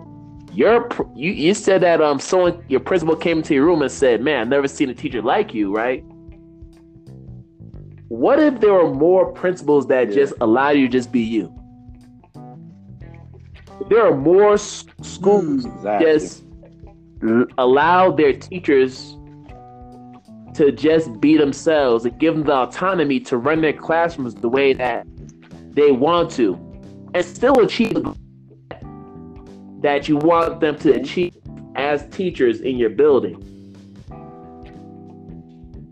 Your 0.53 0.89
you 1.17 1.33
you 1.33 1.53
said 1.53 1.83
that 1.83 2.01
um 2.01 2.21
someone 2.21 2.63
your 2.69 2.81
principal 2.81 3.17
came 3.17 3.39
into 3.39 3.55
your 3.55 3.65
room 3.65 3.83
and 3.83 3.91
said, 3.91 4.21
"Man, 4.21 4.43
I've 4.43 4.49
never 4.49 4.69
seen 4.69 4.89
a 4.89 4.95
teacher 4.95 5.21
like 5.21 5.53
you." 5.53 5.75
Right? 5.75 6.05
What 8.07 8.39
if 8.39 8.61
there 8.61 8.73
were 8.75 8.95
more 8.95 9.33
principals 9.33 9.89
that 9.89 10.09
Yeah. 10.09 10.15
just 10.15 10.35
allow 10.41 10.71
you 10.71 10.87
to 10.87 10.93
just 10.93 11.11
be 11.11 11.23
you? 11.23 11.53
There 13.89 14.07
are 14.07 14.15
more 14.17 14.57
schools 14.57 15.65
Exactly. 15.67 16.13
just 16.13 16.45
allow 17.59 18.11
their 18.11 18.33
teachers 18.33 19.17
to 20.55 20.71
just 20.73 21.21
be 21.21 21.37
themselves 21.37 22.05
and 22.05 22.19
give 22.19 22.35
them 22.35 22.45
the 22.45 22.53
autonomy 22.55 23.19
to 23.21 23.37
run 23.37 23.61
their 23.61 23.73
classrooms 23.73 24.35
the 24.35 24.49
way 24.49 24.73
that 24.73 25.07
they 25.73 25.91
want 25.91 26.31
to 26.33 26.55
and 27.15 27.25
still 27.25 27.59
achieve 27.61 28.05
that 29.81 30.09
you 30.09 30.17
want 30.17 30.61
them 30.61 30.77
to 30.79 30.93
achieve 30.93 31.35
as 31.77 32.07
teachers 32.11 32.61
in 32.61 32.77
your 32.77 32.91
building. 32.91 33.41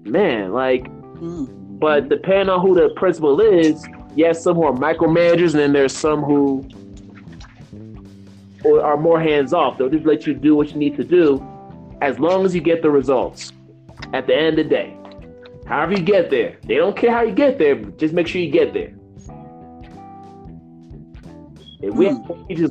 Man, 0.05 0.53
like, 0.53 0.85
Mm. 1.21 1.79
but 1.79 2.09
depending 2.09 2.49
on 2.49 2.61
who 2.61 2.75
the 2.75 2.91
principal 2.97 3.41
is, 3.41 3.87
yes, 4.17 4.43
some 4.43 4.57
who 4.57 4.65
are 4.65 4.73
micromanagers, 4.73 5.53
and 5.53 5.61
then 5.61 5.73
there's 5.73 5.93
some 5.97 6.23
who 6.23 6.65
or 8.65 8.83
are 8.83 8.97
more 8.97 9.21
hands 9.21 9.53
off. 9.53 9.79
They'll 9.79 9.89
just 9.89 10.07
let 10.07 10.27
you 10.27 10.35
do 10.35 10.55
what 10.55 10.71
you 10.71 10.77
need 10.77 10.97
to 10.97 11.05
do 11.05 11.45
as 12.01 12.19
long 12.19 12.45
as 12.45 12.55
you 12.55 12.61
get 12.61 12.83
the 12.83 12.91
results 12.91 13.53
at 14.13 14.27
the 14.27 14.37
end 14.37 14.59
of 14.59 14.65
the 14.65 14.71
day. 14.71 14.97
However 15.67 15.93
you 15.93 16.03
get 16.03 16.31
there. 16.31 16.59
They 16.65 16.75
don't 16.77 16.97
care 16.97 17.13
how 17.13 17.23
you 17.23 17.33
get 17.33 17.59
there, 17.59 17.77
just 17.77 18.13
make 18.13 18.27
sure 18.27 18.41
you 18.41 18.51
get 18.51 18.73
there. 18.75 18.93
If 21.81 21.95
we 21.95 22.07
have 22.07 22.27
more 22.27 22.47
teachers, 22.47 22.71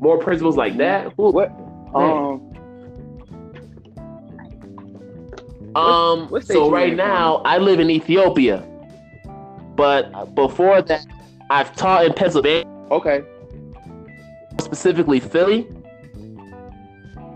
more 0.00 0.18
principals 0.18 0.56
like 0.56 0.76
that, 0.78 1.12
who- 1.16 1.30
What? 1.30 1.50
Um, 1.94 2.52
Um. 5.74 6.28
what 6.28 6.44
state 6.44 6.54
so 6.54 6.70
right 6.70 6.94
now, 6.94 7.42
I 7.44 7.58
live 7.58 7.80
in 7.80 7.90
Ethiopia, 7.90 8.64
but 9.76 10.34
before 10.34 10.82
that, 10.82 11.06
I've 11.50 11.74
taught 11.76 12.04
in 12.06 12.12
Pennsylvania, 12.12 12.64
okay. 12.90 13.22
Specifically 14.70 15.18
Philly, 15.18 15.66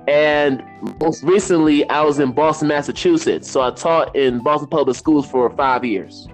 and 0.07 0.63
most 1.01 1.25
recently, 1.25 1.89
I 1.89 2.03
was 2.03 2.21
in 2.21 2.31
Boston, 2.31 2.69
Massachusetts. 2.69 3.51
So 3.51 3.61
I 3.61 3.71
taught 3.73 4.15
in 4.15 4.39
Boston 4.41 4.69
Public 4.69 4.97
Schools 4.97 5.29
for 5.29 5.51
five 5.57 5.85
years. 5.85 6.29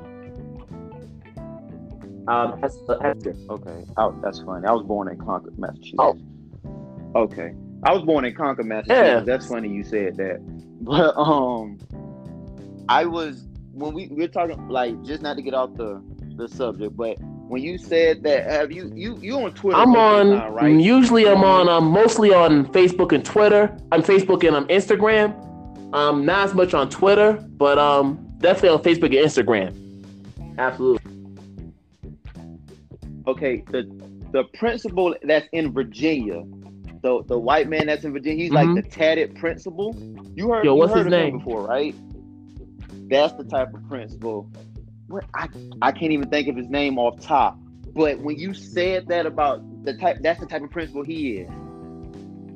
Um, 2.29 2.61
as 2.63 2.79
a 2.89 2.99
actor. 3.03 3.35
Okay. 3.49 3.85
Oh, 3.97 4.15
that's 4.23 4.41
funny. 4.41 4.67
I 4.67 4.73
was 4.73 4.85
born 4.87 5.09
in 5.09 5.17
Concord, 5.17 5.59
Massachusetts. 5.59 5.97
Oh. 5.99 6.19
Okay. 7.17 7.55
I 7.85 7.93
was 7.93 8.03
born 8.03 8.27
in 8.27 8.35
Concord, 8.35 8.67
Massachusetts. 8.67 9.09
Yeah. 9.09 9.21
That's 9.21 9.47
funny 9.47 9.69
you 9.69 9.83
said 9.83 10.17
that. 10.19 10.41
But 10.83 11.15
um 11.19 11.77
I 12.89 13.05
was 13.05 13.47
when 13.73 13.93
we 13.93 14.09
we're 14.09 14.29
talking 14.29 14.69
like 14.69 15.03
just 15.03 15.21
not 15.21 15.37
to 15.37 15.43
get 15.43 15.53
off 15.53 15.75
the 15.75 16.03
the 16.37 16.49
subject, 16.49 16.97
but 16.97 17.19
when 17.51 17.63
you 17.63 17.77
said 17.79 18.23
that 18.23 18.45
have 18.47 18.71
you 18.71 18.91
you 18.95 19.19
you 19.21 19.35
on 19.41 19.53
Twitter 19.53 19.77
I'm 19.77 19.91
most 19.91 20.21
of 20.21 20.27
the 20.29 20.33
on. 20.35 20.41
time, 20.41 20.53
right? 20.55 20.81
Usually, 20.81 21.27
I'm 21.29 21.43
on. 21.43 21.69
I'm 21.69 21.87
mostly 21.91 22.33
on 22.33 22.67
Facebook 22.67 23.13
and 23.13 23.25
Twitter. 23.25 23.77
I'm 23.91 24.03
Facebook 24.03 24.47
and 24.47 24.57
I'm 24.57 24.67
Instagram. 24.69 25.35
Um, 25.93 26.25
not 26.25 26.45
as 26.49 26.55
much 26.55 26.73
on 26.75 26.89
Twitter, 26.89 27.33
but 27.57 27.77
um, 27.79 28.25
definitely 28.39 28.69
on 28.71 28.83
Facebook 28.85 29.07
and 29.17 29.27
Instagram. 29.27 30.59
Absolutely. 30.59 31.01
okay, 33.27 33.65
the 33.71 33.83
the 34.33 34.45
principal 34.55 35.15
that's 35.25 35.49
in 35.53 35.73
Virginia, 35.73 36.45
the 37.03 37.23
the 37.27 37.37
white 37.39 37.69
man 37.69 37.87
that's 37.87 38.05
in 38.05 38.13
Virginia, 38.13 38.45
he's 38.45 38.53
Mhm. 38.53 38.55
like 38.77 38.85
the 38.85 38.89
tatted 38.91 39.35
principal. 39.35 39.95
You 40.37 40.51
heard 40.51 40.65
Yo, 40.65 40.75
you 40.75 40.79
what's 40.79 40.93
heard 40.93 41.07
his 41.07 41.11
name? 41.11 41.39
before, 41.39 41.67
right? 41.67 41.95
That's 43.09 43.33
the 43.33 43.43
type 43.45 43.75
of 43.75 43.89
principal. 43.89 44.49
What 45.11 45.25
I 45.35 45.49
I 45.83 45.91
can't 45.91 46.13
even 46.13 46.31
think 46.31 46.47
of 46.47 46.57
his 46.57 46.69
name 46.69 46.97
off 46.97 47.21
top. 47.21 47.59
But 47.95 48.21
when 48.21 48.39
you 48.39 48.55
said 48.55 49.09
that 49.09 49.27
about 49.27 49.85
the 49.85 49.95
type, 49.95 50.19
that's 50.21 50.39
the 50.39 50.47
type 50.47 50.63
of 50.63 50.71
principal 50.71 51.03
he 51.03 51.39
is. 51.39 51.51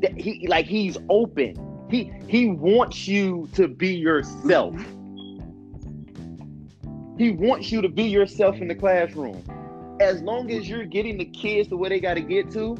That 0.03 0.17
he 0.17 0.47
like 0.47 0.67
he's 0.67 0.97
open. 1.09 1.59
He 1.91 2.13
he 2.29 2.47
wants 2.47 3.09
you 3.09 3.49
to 3.55 3.67
be 3.67 3.97
yourself. 3.97 4.73
Mm-hmm. 4.75 5.01
He 7.19 7.33
wants 7.33 7.73
you 7.73 7.83
to 7.83 7.89
be 7.89 8.05
yourself 8.05 8.57
in 8.59 8.69
the 8.69 8.77
classroom. 8.77 9.43
As 10.01 10.23
long 10.23 10.53
as 10.53 10.69
you're 10.69 10.85
getting 10.85 11.19
the 11.19 11.25
kids 11.25 11.69
to 11.71 11.77
where 11.77 11.91
they 11.91 11.99
got 11.99 12.15
to 12.15 12.21
get 12.21 12.53
to, 12.53 12.77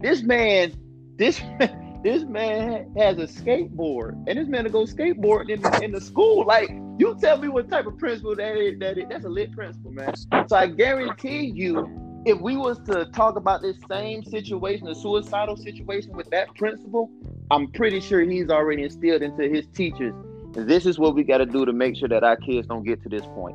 this 0.00 0.22
man, 0.22 0.72
this 1.16 1.42
this 2.02 2.24
man 2.24 2.92
has 2.96 3.18
a 3.18 3.26
skateboard, 3.26 4.12
and 4.26 4.38
this 4.38 4.48
man 4.48 4.64
to 4.64 4.70
go 4.70 4.84
skateboard 4.84 5.50
in 5.50 5.60
the, 5.60 5.80
in 5.82 5.92
the 5.92 6.00
school. 6.00 6.46
Like 6.46 6.70
you 6.98 7.16
tell 7.20 7.38
me 7.38 7.48
what 7.48 7.68
type 7.70 7.86
of 7.86 7.98
principal 7.98 8.34
that 8.36 8.56
is. 8.56 8.78
That 8.78 8.98
is 8.98 9.04
that's 9.08 9.24
a 9.24 9.28
lit 9.28 9.52
principal, 9.52 9.90
man. 9.90 10.14
So 10.48 10.56
I 10.56 10.66
guarantee 10.66 11.52
you, 11.54 12.22
if 12.24 12.40
we 12.40 12.56
was 12.56 12.78
to 12.86 13.06
talk 13.06 13.36
about 13.36 13.62
this 13.62 13.76
same 13.90 14.22
situation, 14.24 14.88
a 14.88 14.94
suicidal 14.94 15.56
situation 15.56 16.12
with 16.12 16.30
that 16.30 16.54
principal, 16.54 17.10
I'm 17.50 17.70
pretty 17.72 18.00
sure 18.00 18.20
he's 18.22 18.48
already 18.48 18.84
instilled 18.84 19.22
into 19.22 19.48
his 19.48 19.66
teachers. 19.68 20.14
This 20.52 20.86
is 20.86 20.98
what 20.98 21.14
we 21.14 21.22
got 21.22 21.38
to 21.38 21.46
do 21.46 21.64
to 21.64 21.72
make 21.72 21.96
sure 21.96 22.08
that 22.08 22.24
our 22.24 22.36
kids 22.36 22.66
don't 22.66 22.84
get 22.84 23.02
to 23.02 23.08
this 23.08 23.22
point. 23.22 23.54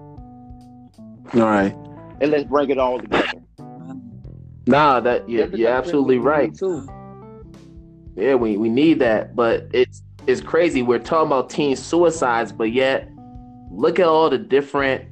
All 1.33 1.41
right. 1.41 1.75
And 2.21 2.31
let's 2.31 2.45
bring 2.45 2.69
it 2.69 2.77
all 2.77 2.99
together. 2.99 3.41
Nah, 4.67 4.99
that 5.01 5.29
yeah, 5.29 5.45
you're 5.45 5.69
absolutely 5.69 6.17
right. 6.17 6.55
Too. 6.55 6.87
Yeah, 8.16 8.36
we, 8.36 8.57
we 8.57 8.70
need 8.70 8.99
that, 8.99 9.36
but 9.36 9.68
it's 9.74 10.01
it's 10.28 10.41
crazy. 10.41 10.82
We're 10.82 10.99
talking 10.99 11.28
about 11.28 11.49
teen 11.49 11.76
suicides, 11.76 12.51
but 12.51 12.72
yet 12.72 13.09
look 13.70 13.99
at 13.99 14.07
all 14.07 14.30
the 14.30 14.38
different 14.38 15.05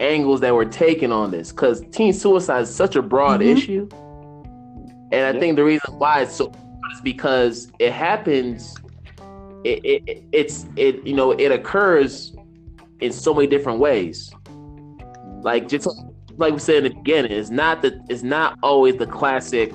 angles 0.00 0.40
that 0.40 0.54
we're 0.54 0.64
taking 0.64 1.10
on 1.10 1.30
this. 1.30 1.50
Because 1.50 1.82
teen 1.90 2.12
suicide 2.12 2.62
is 2.62 2.74
such 2.74 2.96
a 2.96 3.02
broad 3.02 3.40
Mhm. 3.40 3.46
issue, 3.56 3.88
and 5.10 5.24
I 5.26 5.30
Yeah. 5.32 5.40
think 5.40 5.56
the 5.56 5.64
reason 5.64 5.94
why 5.98 6.22
it's 6.22 6.34
so 6.34 6.52
is 6.94 7.00
because 7.02 7.72
it 7.78 7.92
happens. 7.92 8.74
It, 9.64 9.80
it 9.84 10.24
it's 10.32 10.66
it 10.76 11.06
you 11.06 11.14
know 11.14 11.30
it 11.32 11.50
occurs 11.50 12.36
in 13.00 13.10
so 13.12 13.32
many 13.32 13.46
different 13.46 13.78
ways. 13.78 14.30
Like 15.42 15.66
just 15.68 15.88
like 16.36 16.52
we 16.52 16.58
said 16.58 16.84
in 16.84 16.84
the 16.84 16.90
beginning, 16.90 17.32
it's 17.32 17.50
not 17.50 17.80
the 17.82 18.00
it's 18.10 18.22
not 18.22 18.58
always 18.62 18.96
the 18.96 19.06
classic. 19.06 19.72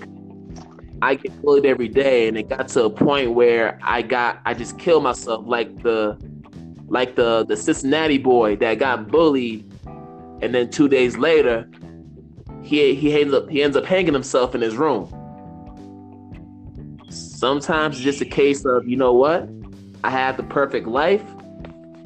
I 1.02 1.16
get 1.16 1.42
bullied 1.42 1.66
every 1.66 1.88
day, 1.88 2.28
and 2.28 2.38
it 2.38 2.50
got 2.50 2.68
to 2.70 2.86
a 2.86 2.90
point 2.90 3.34
where 3.34 3.80
I 3.84 4.02
got 4.02 4.42
I 4.46 4.54
just 4.54 4.80
killed 4.80 5.04
myself, 5.04 5.46
like 5.46 5.84
the 5.84 6.18
like 6.88 7.16
the 7.16 7.46
the 7.46 7.56
Cincinnati 7.56 8.18
boy 8.18 8.56
that 8.58 8.80
got 8.80 9.08
bullied, 9.10 9.72
and 10.42 10.56
then 10.56 10.70
two 10.70 10.88
days 10.88 11.18
later, 11.18 11.70
he 12.64 12.96
he 12.96 13.20
ends 13.20 13.34
up 13.34 13.50
he 13.50 13.62
ends 13.62 13.78
up 13.78 13.86
hanging 13.86 14.14
himself 14.14 14.56
in 14.56 14.62
his 14.62 14.76
room. 14.76 15.14
Sometimes 17.10 17.98
it's 17.98 18.04
just 18.04 18.22
a 18.22 18.26
case 18.26 18.66
of 18.66 18.88
you 18.88 18.98
know 18.98 19.14
what, 19.14 19.48
I 20.04 20.10
have 20.10 20.38
the 20.38 20.44
perfect 20.44 20.88
life. 20.88 21.24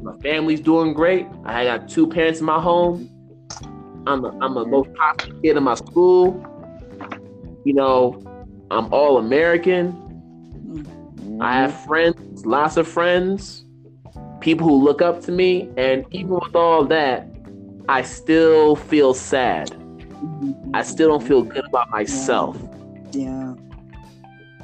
My 0.02 0.18
family's 0.18 0.60
doing 0.60 0.94
great. 0.94 1.28
I 1.46 1.64
got 1.64 1.88
two 1.88 2.08
parents 2.08 2.40
in 2.40 2.46
my 2.46 2.60
home. 2.60 3.08
I'm 4.08 4.26
a, 4.26 4.38
I'm 4.42 4.56
the 4.56 4.66
most 4.66 4.90
popular 4.96 5.40
kid 5.42 5.58
in 5.58 5.64
my 5.64 5.76
school. 5.76 6.46
You 7.64 7.74
know, 7.76 8.20
I'm 8.72 8.92
all 8.94 9.18
American. 9.18 9.90
I 9.90 10.80
mm-hmm. 10.80 11.42
have 11.42 11.84
friends, 11.86 12.46
lots 12.46 12.78
of 12.78 12.88
friends, 12.88 13.66
people 14.40 14.66
who 14.66 14.76
look 14.76 15.02
up 15.02 15.20
to 15.26 15.32
me, 15.34 15.70
and 15.76 16.06
even 16.12 16.30
with 16.30 16.56
all 16.56 16.86
that, 16.86 17.28
I 17.90 18.02
still 18.02 18.78
feel 18.78 19.14
sad. 19.14 19.76
I 20.74 20.84
still 20.84 21.10
don't 21.10 21.28
feel 21.28 21.42
good 21.42 21.66
about 21.66 21.90
myself. 21.90 22.58
Yeah, 23.12 23.56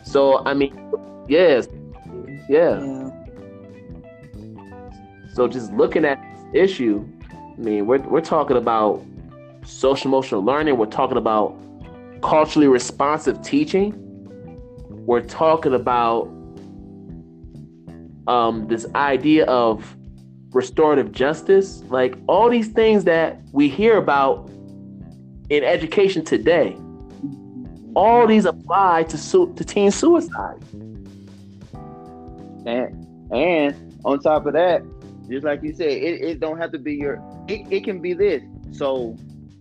So 0.03 0.45
I 0.45 0.53
mean, 0.53 0.73
yes, 1.27 1.67
yeah. 2.47 2.79
yeah. 2.79 3.09
So 5.33 5.49
just 5.49 5.73
looking 5.73 6.05
at 6.05 6.17
this 6.53 6.71
issue, 6.71 7.05
I 7.33 7.59
mean, 7.59 7.85
we're 7.85 7.99
we're 7.99 8.21
talking 8.21 8.55
about 8.55 9.03
social 9.65 10.09
emotional 10.09 10.41
learning. 10.41 10.77
We're 10.77 10.85
talking 10.85 11.17
about 11.17 11.57
culturally 12.21 12.67
responsive 12.67 13.41
teaching. 13.41 13.93
We're 14.89 15.21
talking 15.21 15.73
about 15.73 16.27
um, 18.27 18.67
this 18.67 18.85
idea 18.95 19.45
of 19.45 19.95
restorative 20.51 21.11
justice, 21.11 21.83
like 21.89 22.17
all 22.27 22.49
these 22.49 22.67
things 22.69 23.03
that 23.05 23.39
we 23.51 23.69
hear 23.69 23.97
about 23.97 24.49
in 25.49 25.63
education 25.63 26.23
today. 26.23 26.77
All 27.95 28.27
these 28.27 28.45
apply 28.45 29.03
to 29.03 29.17
su- 29.17 29.53
to 29.55 29.63
teen 29.63 29.91
suicide. 29.91 30.61
And 32.65 33.31
and 33.31 33.99
on 34.03 34.19
top 34.19 34.45
of 34.45 34.53
that, 34.53 34.83
just 35.29 35.43
like 35.43 35.63
you 35.63 35.73
said, 35.73 35.89
it, 35.89 36.21
it 36.21 36.39
don't 36.39 36.59
have 36.59 36.71
to 36.73 36.79
be 36.79 36.95
your 36.95 37.15
it, 37.47 37.65
it 37.71 37.83
can 37.83 38.01
be 38.01 38.13
this. 38.13 38.43
So 38.71 39.15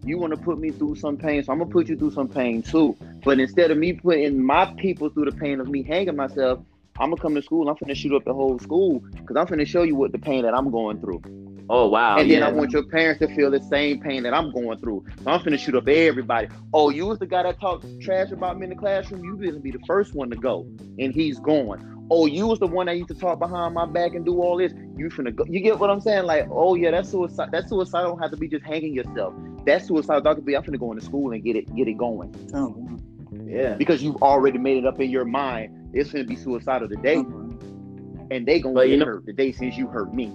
you 0.07 0.19
want 0.19 0.33
to 0.33 0.41
put 0.41 0.59
me 0.59 0.71
through 0.71 0.95
some 0.97 1.17
pain, 1.17 1.43
so 1.43 1.53
I'm 1.53 1.59
gonna 1.59 1.71
put 1.71 1.89
you 1.89 1.97
through 1.97 2.13
some 2.13 2.29
pain 2.29 2.63
too. 2.63 2.97
But 3.25 3.41
instead 3.41 3.71
of 3.71 3.79
me 3.79 3.95
putting 3.95 4.43
my 4.43 4.67
people 4.79 5.09
through 5.11 5.27
the 5.27 5.37
pain 5.37 5.61
of 5.61 5.69
me 5.69 5.83
hanging 5.83 6.17
myself, 6.17 6.61
I'm 6.99 7.11
gonna 7.11 7.21
come 7.21 7.35
to 7.35 7.43
school. 7.43 7.69
I'm 7.69 7.77
gonna 7.77 7.95
shoot 7.95 8.15
up 8.15 8.25
the 8.25 8.33
whole 8.33 8.59
school 8.59 9.01
because 9.01 9.37
I'm 9.37 9.47
gonna 9.47 9.67
show 9.67 9.83
you 9.83 9.97
what 9.97 10.13
the 10.13 10.19
pain 10.19 10.43
that 10.45 10.55
I'm 10.55 10.71
going 10.71 11.01
through. 11.01 11.23
Oh 11.69 11.89
wow! 11.89 12.17
and 12.19 12.31
then 12.31 12.39
yeah. 12.39 12.47
I 12.47 12.53
want 12.53 12.71
your 12.71 12.85
parents 12.85 13.19
to 13.21 13.35
feel 13.35 13.51
the 13.51 13.61
same 13.61 14.01
pain 14.01 14.23
that 14.23 14.33
I'm 14.33 14.53
going 14.53 14.79
through. 14.79 15.05
So 15.25 15.31
I'm 15.31 15.41
finna 15.41 15.59
shoot 15.59 15.75
up 15.75 15.89
everybody. 15.89 16.49
Oh, 16.73 16.91
you 16.91 17.07
was 17.07 17.19
the 17.19 17.27
guy 17.27 17.43
that 17.43 17.61
talked 17.61 17.85
trash 18.01 18.31
about 18.31 18.57
me 18.59 18.65
in 18.65 18.71
the 18.71 18.77
classroom. 18.77 19.25
You 19.25 19.37
gonna 19.37 19.59
be 19.59 19.73
the 19.73 19.85
first 19.87 20.15
one 20.15 20.31
to 20.31 20.37
go, 20.37 20.67
and 20.99 21.13
he's 21.13 21.41
going. 21.41 21.85
Oh, 22.09 22.27
you 22.27 22.47
was 22.47 22.61
the 22.61 22.69
one 22.69 22.87
that 22.87 22.97
used 22.97 23.09
to 23.09 23.15
talk 23.15 23.41
behind 23.41 23.75
my 23.75 23.85
back 23.85 24.15
and 24.15 24.25
do 24.25 24.41
all 24.41 24.57
this. 24.59 24.73
You 24.97 25.09
finna 25.09 25.35
go. 25.35 25.45
You 25.49 25.59
get 25.59 25.81
what 25.81 25.91
I'm 25.91 26.01
saying? 26.01 26.25
Like, 26.25 26.47
oh 26.51 26.77
yeah, 26.77 26.93
that's 26.93 27.11
suicide. 27.11 27.51
That 27.51 27.69
suicide 27.69 28.03
don't 28.03 28.21
have 28.21 28.31
to 28.31 28.37
be 28.37 28.47
just 28.47 28.65
hanging 28.65 28.95
yourself. 28.95 29.35
That 29.67 29.85
suicide 29.85 30.23
could 30.25 30.45
be 30.47 30.57
I'm 30.57 30.63
finna 30.63 30.79
go 30.79 30.93
into 30.93 31.05
school 31.05 31.33
and 31.33 31.43
get 31.43 31.57
it 31.57 31.75
get 31.75 31.89
it 31.89 31.99
going 31.99 32.35
Oh, 32.55 32.69
wow. 32.77 32.99
yeah. 33.45 33.75
because 33.75 34.03
you've 34.03 34.17
already 34.23 34.59
made 34.59 34.79
it 34.79 34.87
up 34.87 35.01
in 35.01 35.11
your 35.11 35.25
mind. 35.25 35.91
It's 35.93 36.11
gonna 36.13 36.25
be 36.25 36.37
suicidal 36.37 36.89
today, 36.89 37.17
Uh-huh. 37.17 38.29
and 38.31 38.47
they 38.47 38.61
gonna 38.61 38.75
But 38.75 38.83
get 38.87 38.91
you 38.93 38.97
know- 38.99 39.07
hurt 39.07 39.27
the 39.27 39.33
day 39.33 39.53
since 39.53 39.77
you 39.77 39.87
hurt 39.89 40.15
me. 40.15 40.33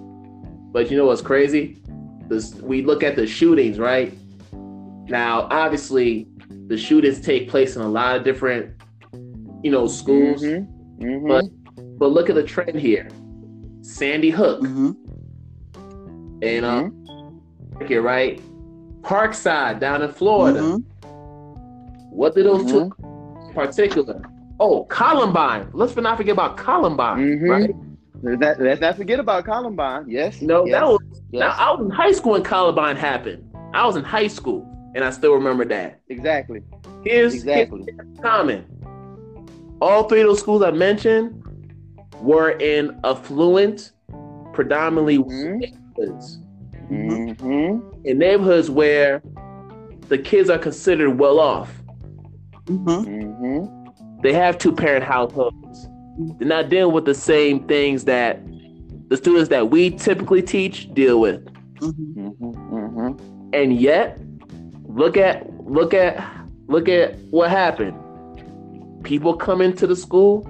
But 0.74 0.92
you 0.92 0.98
know 0.98 1.06
what's 1.06 1.22
crazy? 1.22 1.82
This 2.28 2.56
we 2.62 2.82
look 2.84 3.04
at 3.04 3.16
the 3.16 3.26
shootings, 3.28 3.80
right? 3.80 4.14
Now, 5.10 5.48
obviously, 5.52 6.28
the 6.68 6.78
shootings 6.78 7.20
take 7.22 7.50
place 7.50 7.76
in 7.76 7.82
a 7.82 7.90
lot 7.90 8.16
of 8.18 8.24
different, 8.24 8.72
you 9.64 9.72
know, 9.72 9.88
schools. 9.88 10.42
Mhm. 10.44 10.68
Mhm. 11.00 11.28
But 11.28 11.46
but 12.00 12.08
look 12.12 12.30
at 12.30 12.36
the 12.36 12.44
trend 12.44 12.76
here. 12.78 13.08
Sandy 13.82 14.30
Hook 14.30 14.62
Mhm. 14.62 14.96
and 16.42 16.66
um, 16.66 17.42
okay, 17.82 17.98
right? 17.98 18.42
Parkside 19.02 19.80
down 19.80 20.02
in 20.02 20.12
Florida. 20.12 20.60
Mhm. 20.60 20.84
What 22.12 22.36
did 22.36 22.46
those 22.46 22.66
two 22.70 22.92
particular? 23.54 24.22
Oh, 24.60 24.84
Columbine. 24.86 25.68
Let's 25.74 25.96
not 25.96 26.18
forget 26.18 26.34
about 26.34 26.58
Columbine, 26.58 27.18
Mhm. 27.40 27.50
right? 27.50 28.40
That, 28.40 28.62
let's 28.62 28.80
not 28.82 28.96
forget 28.98 29.20
about 29.20 29.46
Columbine. 29.46 30.06
Yes. 30.08 30.42
No, 30.42 30.66
yes, 30.66 30.74
that 30.80 30.86
was 30.88 31.00
yes. 31.32 31.40
now 31.40 31.56
I 31.58 31.72
was 31.72 31.84
in 31.86 31.90
high 31.90 32.12
school 32.12 32.34
when 32.34 32.44
Columbine 32.44 32.96
happened. 32.96 33.44
I 33.74 33.86
was 33.88 33.96
in 33.96 34.04
high 34.04 34.28
school 34.28 34.68
and 34.94 35.04
I 35.04 35.10
still 35.10 35.34
remember 35.34 35.66
that. 35.66 36.00
exactly. 36.10 36.62
Here's, 37.04 37.34
Exactly. 37.34 37.84
here's 37.88 38.20
common. 38.20 38.66
All 39.82 40.04
three 40.04 40.22
of 40.22 40.28
those 40.28 40.40
schools 40.40 40.62
I 40.62 40.70
mentioned 40.70 41.42
were 42.22 42.52
in 42.52 43.00
affluent, 43.04 43.94
predominantly 44.54 45.18
Mhm. 45.18 45.74
Neighborhoods. 46.92 47.42
Mm-hmm. 47.42 48.06
In 48.06 48.18
neighborhoods 48.18 48.70
where 48.70 49.22
the 50.08 50.18
kids 50.18 50.50
are 50.50 50.58
considered 50.60 51.20
well 51.20 51.40
off. 51.40 51.72
Mhm. 52.66 53.06
Mm-hmm. 53.06 54.22
They 54.22 54.34
have 54.34 54.58
two 54.58 54.74
parent 54.74 55.04
households. 55.04 55.88
They're 56.38 56.48
not 56.48 56.70
dealing 56.70 56.94
with 56.94 57.06
the 57.06 57.16
same 57.16 57.66
things 57.68 58.06
that 58.06 58.40
the 59.10 59.18
students 59.18 59.50
that 59.50 59.70
we 59.70 59.92
typically 59.92 60.42
teach 60.42 60.94
deal 60.94 61.20
with. 61.20 61.44
Mhm. 61.80 61.94
Mm-hmm. 62.16 62.76
Mm-hmm. 62.76 63.50
And 63.54 63.80
yet, 63.80 64.20
look 64.88 65.18
at 65.18 65.50
look 65.66 65.94
at 65.94 66.22
look 66.68 66.88
at 66.88 67.18
what 67.32 67.50
happened. 67.50 67.98
People 69.04 69.34
come 69.36 69.62
into 69.62 69.88
the 69.88 69.96
school, 69.96 70.48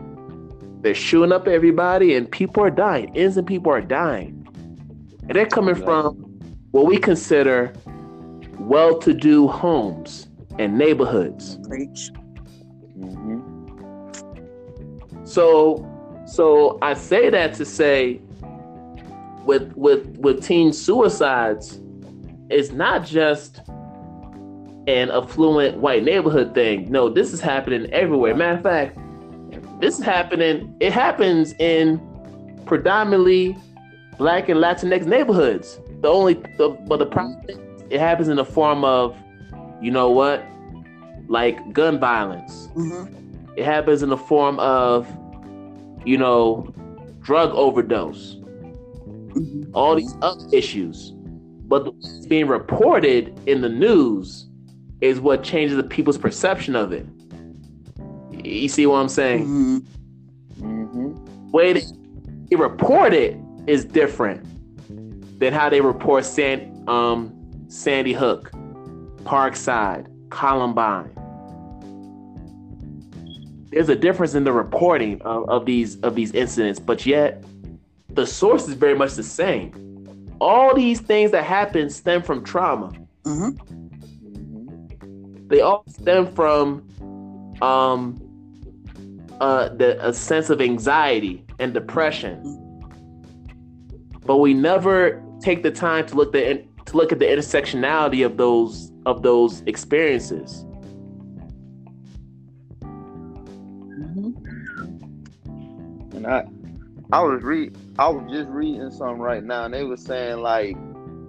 they're 0.82 0.94
shooting 0.94 1.32
up 1.32 1.48
everybody, 1.48 2.16
and 2.16 2.30
people 2.30 2.64
are 2.64 2.70
dying. 2.72 3.16
Innocent 3.16 3.48
people 3.48 3.72
are 3.72 3.82
dying. 3.82 4.38
And 5.28 5.36
they're 5.38 5.46
coming 5.46 5.76
from 5.76 6.21
what 6.72 6.86
we 6.86 6.98
consider 6.98 7.72
well-to-do 8.60 9.48
homes 9.48 10.28
and 10.60 10.78
neighborhoods. 10.78 11.58
Preach. 11.68 12.12
Mm-hmm. 12.98 13.40
So 15.26 15.88
so 16.26 16.78
I 16.82 16.94
say 16.94 17.30
that 17.30 17.54
to 17.56 17.66
say 17.66 18.22
with 19.46 19.74
with 19.76 20.18
with 20.18 20.44
teen 20.44 20.72
suicides, 20.72 21.80
it's 22.50 22.72
not 22.72 23.06
just 23.06 23.62
an 24.88 25.12
affluent 25.12 25.78
white 25.78 26.04
neighborhood 26.04 26.54
thing. 26.54 26.92
No, 26.92 27.10
this 27.10 27.34
is 27.34 27.42
happening 27.42 27.92
everywhere. 27.92 28.36
Matter 28.36 28.58
of 28.58 28.64
fact, 28.64 28.98
this 29.80 30.00
is 30.00 30.06
happening, 30.06 30.76
it 30.80 30.92
happens 30.92 31.54
in 31.60 32.00
predominantly 32.66 33.58
black 34.18 34.50
and 34.50 34.60
Latinx 34.60 35.06
neighborhoods. 35.06 35.80
The 36.02 36.08
only 36.08 36.34
the 36.58 36.70
but 36.88 36.98
the 36.98 37.06
problem 37.06 37.42
it 37.90 38.00
happens 38.00 38.28
in 38.30 38.38
the 38.38 38.46
form 38.46 38.84
of, 38.84 39.16
you 39.82 39.92
know 39.92 40.10
what? 40.10 40.44
Like 41.28 41.74
gun 41.74 42.00
violence. 42.00 42.70
Mhm. 42.76 43.10
It 43.58 43.66
happens 43.66 44.02
in 44.02 44.10
the 44.10 44.18
form 44.18 44.60
of, 44.60 45.08
you 46.06 46.18
know, 46.18 46.74
drug 47.22 47.52
overdose, 47.54 48.38
Mhm. 49.34 49.70
all 49.74 49.96
these 49.96 50.16
other 50.22 50.46
issues. 50.54 51.12
But 51.68 51.86
what's 51.86 52.26
being 52.28 52.48
reported 52.48 53.34
in 53.46 53.62
the 53.62 53.70
news 53.70 54.48
is 55.02 55.20
what 55.20 55.44
changes 55.44 55.78
the 55.78 55.84
people's 55.84 56.18
perception 56.18 56.76
of 56.76 56.92
it. 56.92 57.06
You 58.44 58.68
see 58.70 58.86
what 58.86 58.98
I'm 58.98 59.10
saying? 59.10 59.46
Mhm. 59.48 59.86
Mm-hmm. 60.62 61.52
Way 61.52 61.74
they 61.74 61.84
they 62.50 62.56
report 62.56 63.14
it 63.14 63.38
is 63.68 63.86
different 63.86 64.46
than 65.42 65.52
how 65.52 65.68
they 65.70 65.82
report 65.82 66.24
San, 66.24 66.84
um, 66.88 67.36
Sandy 67.68 68.14
Hook, 68.14 68.52
Parkside, 69.24 70.06
Columbine. 70.30 71.10
There's 73.72 73.90
a 73.90 73.96
difference 73.96 74.36
in 74.36 74.44
the 74.44 74.54
reporting 74.54 75.20
of, 75.24 75.50
of 75.50 75.66
these 75.66 76.00
of 76.02 76.14
these 76.14 76.32
incidents, 76.34 76.80
but 76.80 77.08
yet 77.08 77.44
the 78.10 78.28
source 78.28 78.68
is 78.68 78.76
very 78.76 78.94
much 78.94 79.16
the 79.16 79.24
same. 79.24 80.30
All 80.40 80.76
these 80.76 81.02
things 81.02 81.32
that 81.32 81.44
happen 81.44 81.90
stem 81.90 82.22
from 82.22 82.44
trauma. 82.44 82.92
Mhm. 83.24 83.58
Mm-hmm. 83.58 85.48
They 85.48 85.62
all 85.62 85.84
stem 85.88 86.36
from 86.36 86.84
um, 87.64 88.22
uh, 89.40 89.70
the 89.70 90.08
a 90.08 90.14
sense 90.14 90.52
of 90.52 90.62
anxiety 90.62 91.44
and 91.58 91.74
depression. 91.74 92.58
But 94.24 94.38
we 94.38 94.54
never 94.54 95.24
take 95.42 95.64
the 95.64 95.72
time 95.72 96.06
to 96.08 96.16
look 96.16 96.32
the 96.32 96.64
to 96.86 96.98
look 96.98 97.12
at 97.12 97.20
the 97.20 97.26
intersectionality 97.26 98.26
of 98.26 98.38
those 98.38 98.92
of 99.06 99.24
those 99.24 99.62
experiences. 99.62 100.66
Mhm. 104.00 104.36
And 106.16 106.28
I, 106.28 106.44
I 107.12 107.22
was 107.24 107.42
read, 107.44 107.76
I 107.98 108.10
was 108.10 108.30
just 108.32 108.50
reading 108.50 108.92
something 108.92 109.20
right 109.20 109.44
now, 109.44 109.66
and 109.66 109.74
they 109.74 109.84
were 109.84 109.98
saying 109.98 110.42
like, 110.42 110.76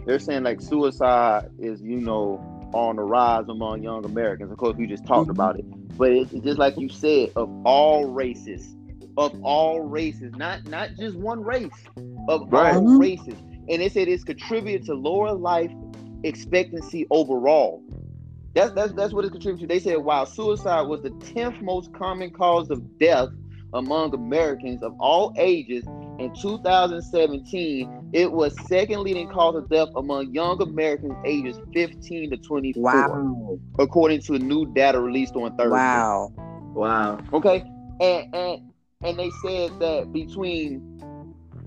they're 0.07 0.19
saying 0.19 0.43
like 0.43 0.61
suicide 0.61 1.49
is 1.59 1.81
you 1.81 1.97
know 2.01 2.41
on 2.75 2.97
the 2.97 3.03
rise 3.03 3.45
among 3.49 3.83
young 3.83 4.05
Americans. 4.05 4.51
Of 4.51 4.59
course, 4.59 4.77
we 4.77 4.87
just 4.87 5.07
talked 5.07 5.29
Mhm. 5.29 5.33
about 5.33 5.59
it, 5.59 5.65
but 5.99 6.11
it's 6.13 6.31
just 6.45 6.59
like 6.59 6.77
you 6.79 6.89
said, 6.89 7.31
of 7.37 7.49
all 7.65 8.07
races, 8.07 8.75
of 9.17 9.33
all 9.43 9.81
races, 9.81 10.33
not 10.37 10.67
not 10.67 10.91
just 10.99 11.17
one 11.17 11.43
race, 11.45 11.71
of 12.29 12.51
Right. 12.53 12.75
all 12.75 12.83
Mhm. 12.83 13.01
races, 13.01 13.37
and 13.69 13.81
they 13.81 13.89
said 13.89 14.09
it's 14.09 14.25
contributed 14.25 14.85
to 14.87 14.95
lower 14.95 15.33
life 15.33 15.71
expectancy 16.25 17.07
overall. 17.11 17.83
That's 18.55 18.73
that's 18.73 18.93
that's 18.93 19.13
what 19.13 19.25
it 19.25 19.31
contributed. 19.33 19.69
to. 19.69 19.75
They 19.75 19.81
said 19.81 19.97
while 19.99 20.27
suicide 20.27 20.83
was 20.83 21.01
the 21.03 21.11
tenth 21.35 21.61
most 21.63 21.93
common 21.95 22.31
cause 22.31 22.71
of 22.71 22.99
death 22.99 23.29
among 23.73 24.13
Americans 24.15 24.83
of 24.83 24.95
all 25.01 25.33
ages 25.39 25.85
in 26.19 26.31
2017, 26.41 28.11
it 28.13 28.31
was 28.31 28.55
second 28.69 29.01
leading 29.01 29.29
cause 29.29 29.57
of 29.57 29.69
death 29.71 29.89
among 29.97 30.33
young 30.33 30.61
Americans 30.61 31.15
ages 31.25 31.57
15 31.73 32.31
to 32.31 32.37
24, 32.37 32.83
Wow. 32.83 33.59
according 33.79 34.21
to 34.23 34.39
new 34.39 34.67
data 34.75 35.01
released 35.01 35.35
on 35.35 35.57
Thursday. 35.57 35.71
Wow. 35.71 36.33
Wow. 36.75 37.19
Okay, 37.33 37.65
and 38.01 38.35
and 38.35 38.73
and 39.03 39.19
they 39.19 39.31
said 39.43 39.71
that 39.81 40.13
between 40.13 41.01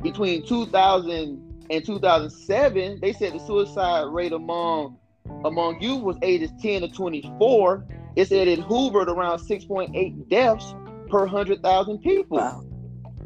between 0.04 0.46
2000 0.46 1.45
and 1.70 1.86
2007, 1.86 2.99
they 3.01 3.13
said 3.13 3.34
the 3.34 3.39
suicide 3.39 4.03
rate 4.11 4.32
among 4.32 4.97
among 5.43 5.82
youth 5.82 6.01
was 6.03 6.18
ages 6.22 6.51
10 6.61 6.82
to 6.82 6.88
24. 6.89 7.86
It 8.16 8.28
said 8.28 8.47
it 8.47 8.59
hovered 8.59 9.09
around 9.09 9.39
6.8 9.39 10.30
deaths 10.30 10.74
per 11.09 11.20
100,000 11.22 11.97
people. 11.99 12.38
Wow. 12.38 12.63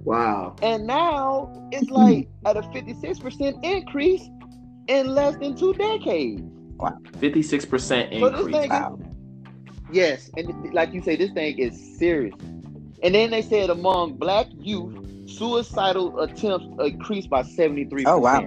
Wow. 0.03 0.55
And 0.61 0.87
now 0.87 1.51
it's 1.71 1.89
like 1.89 2.29
at 2.45 2.55
a 2.57 2.61
56% 2.61 3.63
increase 3.63 4.23
in 4.87 5.07
less 5.07 5.35
than 5.37 5.55
two 5.55 5.73
decades. 5.73 6.41
Wow. 6.77 6.97
56% 7.17 8.19
So 8.19 8.29
this 8.29 8.39
increase. 8.39 8.63
is, 8.63 8.69
Wow. 8.69 8.99
yes, 9.91 10.31
and 10.37 10.73
like 10.73 10.93
you 10.93 11.01
say, 11.01 11.15
this 11.17 11.31
thing 11.31 11.59
is 11.59 11.97
serious. 11.97 12.33
And 13.03 13.13
then 13.13 13.29
they 13.31 13.41
said 13.41 13.69
among 13.69 14.13
black 14.15 14.47
youth, 14.57 14.95
suicidal 15.37 16.19
attempts 16.21 16.65
increased 16.79 17.29
by 17.29 17.43
73%. 17.43 18.03
Oh, 18.07 18.17
wow. 18.19 18.41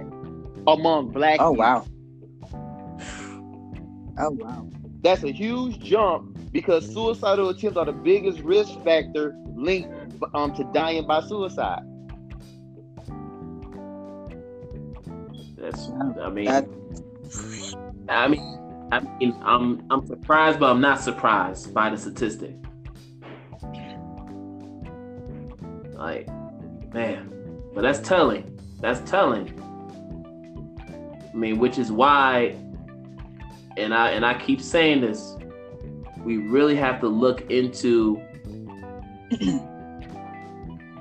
Among 0.67 1.11
black 1.11 1.39
Oh 1.41 1.49
youth. 1.51 1.57
wow. 1.59 1.85
Oh 4.19 4.29
wow. 4.29 4.69
That's 5.01 5.23
a 5.23 5.31
huge 5.31 5.79
jump 5.79 6.37
because 6.51 6.85
suicidal 6.93 7.49
attempts 7.49 7.77
are 7.77 7.85
the 7.85 7.91
biggest 7.91 8.39
risk 8.41 8.71
factor 8.83 9.35
linked 9.55 9.89
um, 10.33 10.53
to 10.55 10.63
dying 10.73 11.05
by 11.07 11.21
suicide. 11.21 11.81
That's, 15.57 15.87
Wow. 15.87 16.15
I 16.21 16.29
mean, 16.29 16.45
That- 16.45 16.67
I 18.09 18.27
mean, 18.27 18.59
I 18.91 18.99
mean, 18.99 19.35
I'm 19.43 19.85
I'm 19.89 20.05
surprised, 20.05 20.59
but 20.59 20.69
I'm 20.69 20.81
not 20.81 20.99
surprised 20.99 21.73
by 21.73 21.89
the 21.89 21.97
statistic. 21.97 22.53
Like, 25.93 26.27
man, 26.93 27.61
but 27.73 27.81
that's 27.81 27.99
telling. 27.99 28.59
That's 28.79 29.09
telling. 29.09 29.59
I 31.31 31.35
mean, 31.35 31.57
which 31.59 31.77
is 31.77 31.91
why, 31.91 32.55
and 33.77 33.93
I 33.93 34.11
and 34.11 34.25
I 34.25 34.37
keep 34.37 34.61
saying 34.61 35.01
this, 35.01 35.35
we 36.19 36.37
really 36.37 36.75
have 36.75 36.99
to 37.01 37.07
look 37.07 37.49
into 37.49 38.21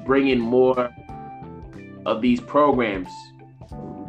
bringing 0.07 0.41
more 0.41 0.91
of 2.07 2.21
these 2.21 2.41
programs 2.41 3.09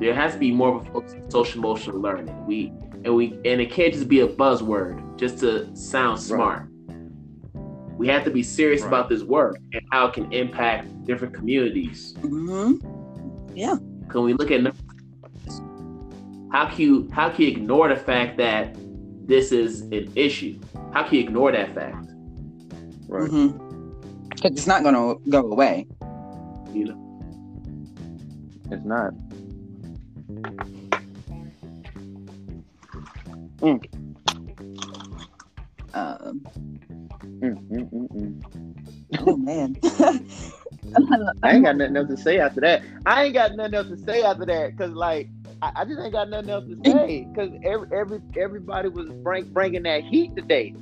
there 0.03 0.13
has 0.13 0.33
to 0.33 0.39
be 0.39 0.51
more 0.51 0.75
of 0.75 0.87
a 0.87 0.91
focus 0.91 1.13
on 1.13 1.31
social 1.31 1.59
emotional 1.59 1.99
learning. 1.99 2.45
We 2.45 2.73
and 3.05 3.15
we 3.15 3.33
and 3.45 3.61
it 3.61 3.71
can't 3.71 3.93
just 3.93 4.07
be 4.07 4.21
a 4.21 4.27
buzzword 4.27 5.17
just 5.17 5.39
to 5.39 5.73
sound 5.75 6.19
smart. 6.19 6.67
We 7.97 8.07
have 8.07 8.23
to 8.25 8.31
be 8.31 8.43
serious 8.43 8.81
Right. 8.81 8.87
about 8.87 9.09
this 9.09 9.23
work 9.23 9.57
and 9.73 9.81
how 9.91 10.07
it 10.07 10.13
can 10.13 10.31
impact 10.33 11.05
different 11.05 11.33
communities. 11.33 12.15
hmm 12.21 12.73
Yeah. 13.53 13.77
Can 14.09 14.23
we 14.23 14.33
look 14.33 14.51
at 14.51 14.73
how 16.51 16.67
can 16.67 16.81
you 16.81 17.09
how 17.11 17.29
can 17.29 17.41
you 17.45 17.47
ignore 17.51 17.87
the 17.89 17.95
fact 17.95 18.37
that 18.37 18.75
this 19.25 19.51
is 19.51 19.81
an 19.91 20.11
issue? 20.15 20.59
How 20.91 21.03
can 21.03 21.15
you 21.15 21.23
ignore 21.23 21.51
that 21.51 21.73
fact? 21.73 22.05
Right. 23.07 23.29
hmm 23.29 23.57
it's 24.45 24.67
not 24.67 24.83
gonna 24.83 25.15
go 25.29 25.51
away. 25.51 25.87
You 26.73 26.85
know, 26.85 26.99
It's 28.71 28.83
not. 28.83 29.13
Um, 35.93 36.41
Mm, 37.43 37.59
mm, 37.69 37.89
mm, 37.91 38.43
oh 39.19 39.35
man. 39.37 39.75
I 41.43 41.55
ain't 41.55 41.63
got 41.65 41.75
nothing 41.77 41.97
else 41.97 42.07
to 42.09 42.17
say 42.17 42.39
after 42.39 42.61
that. 42.61 42.83
I 43.05 43.25
ain't 43.25 43.33
got 43.33 43.55
nothing 43.55 43.73
else 43.73 43.87
to 43.87 43.97
say 43.97 44.23
after 44.23 44.45
that 44.45 44.71
because, 44.77 44.93
like, 44.93 45.29
I, 45.61 45.71
I 45.77 45.85
just 45.85 45.99
ain't 45.99 46.13
got 46.13 46.29
nothing 46.29 46.49
else 46.49 46.65
to 46.65 46.77
say 46.83 47.27
because 47.33 47.51
every, 47.63 47.87
every 47.93 48.21
everybody 48.37 48.89
was 48.89 49.07
bring, 49.23 49.45
bringing 49.53 49.83
that 49.83 50.03
heat 50.05 50.35
today. 50.35 50.73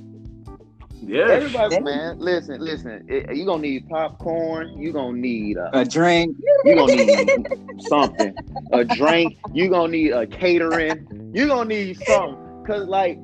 yeah. 1.05 1.30
Everybody, 1.30 1.76
Yeah. 1.76 1.82
man, 1.82 2.20
listen, 2.20 2.62
listen. 2.62 3.05
It, 3.07 3.36
you 3.36 3.45
gonna 3.45 3.62
need 3.62 3.88
popcorn. 3.89 4.78
You 4.78 4.93
gonna 4.93 5.18
need 5.18 5.57
uh, 5.57 5.70
A 5.74 5.86
drink. 5.86 6.36
you 6.66 6.76
gonna 6.76 6.95
need 6.95 7.82
something, 7.82 8.34
a 8.72 8.84
drink. 8.84 9.38
You 9.53 9.70
gonna 9.70 9.91
need 9.91 10.12
a 10.12 10.28
catering. 10.28 11.32
You 11.34 11.47
gonna 11.47 11.70
need 11.70 11.97
something 11.97 12.62
because, 12.64 12.88
like, 12.88 13.18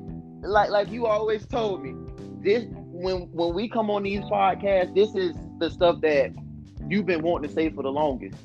like, 0.48 0.70
like 0.70 0.90
you 0.90 1.06
always 1.06 1.46
told 1.46 1.82
me, 1.82 1.94
this 2.42 2.64
when 2.70 3.28
when 3.32 3.54
we 3.54 3.68
come 3.68 3.90
on 3.90 4.02
these 4.02 4.20
podcasts, 4.20 4.94
this 4.94 5.14
is 5.14 5.36
the 5.58 5.70
stuff 5.70 6.00
that 6.02 6.32
you've 6.88 7.06
been 7.06 7.22
wanting 7.22 7.48
to 7.48 7.54
say 7.54 7.70
for 7.70 7.82
the 7.82 7.90
longest. 7.90 8.42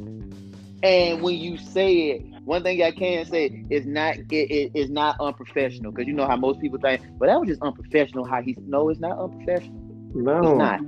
And 0.84 1.22
when 1.22 1.36
you 1.36 1.58
say 1.58 1.96
it, 2.10 2.26
one 2.44 2.62
thing 2.62 2.84
I 2.84 2.92
can 2.92 3.26
say 3.26 3.66
is 3.70 3.86
not 3.86 4.18
it, 4.18 4.32
it 4.32 4.72
is 4.74 4.90
not 4.90 5.16
unprofessional 5.20 5.92
because 5.92 6.08
you 6.08 6.14
know 6.14 6.28
how 6.28 6.36
most 6.36 6.60
people 6.60 6.80
think, 6.80 7.02
but 7.18 7.28
that 7.28 7.40
was 7.40 7.48
just 7.48 7.62
unprofessional. 7.62 8.26
How 8.26 8.42
he 8.42 8.58
no, 8.68 8.90
it's 8.90 9.00
not 9.00 9.18
unprofessional. 9.18 9.80
No, 10.16 10.40
it's 10.40 10.58
not. 10.58 10.80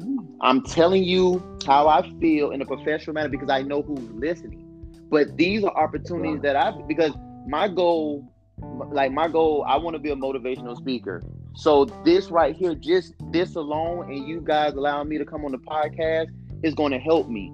I'm 0.41 0.61
telling 0.63 1.03
you 1.03 1.41
how 1.65 1.87
I 1.87 2.07
feel 2.19 2.51
in 2.51 2.61
a 2.61 2.65
professional 2.65 3.13
manner 3.13 3.29
because 3.29 3.49
I 3.49 3.61
know 3.61 3.81
who's 3.81 4.11
listening. 4.11 4.61
But 5.09 5.37
these 5.37 5.63
are 5.63 5.75
opportunities 5.75 6.41
that 6.41 6.55
I 6.55 6.71
because 6.87 7.13
my 7.47 7.67
goal, 7.67 8.31
like 8.59 9.11
my 9.11 9.27
goal, 9.27 9.65
I 9.67 9.77
want 9.77 9.95
to 9.95 9.99
be 9.99 10.11
a 10.11 10.15
motivational 10.15 10.75
speaker. 10.77 11.21
So 11.55 11.85
this 12.03 12.29
right 12.29 12.55
here, 12.55 12.75
just 12.75 13.13
this 13.31 13.55
alone, 13.55 14.11
and 14.11 14.27
you 14.27 14.41
guys 14.41 14.73
allowing 14.73 15.09
me 15.09 15.17
to 15.17 15.25
come 15.25 15.45
on 15.45 15.51
the 15.51 15.57
podcast 15.57 16.29
is 16.63 16.73
going 16.73 16.91
to 16.91 16.99
help 16.99 17.29
me 17.29 17.51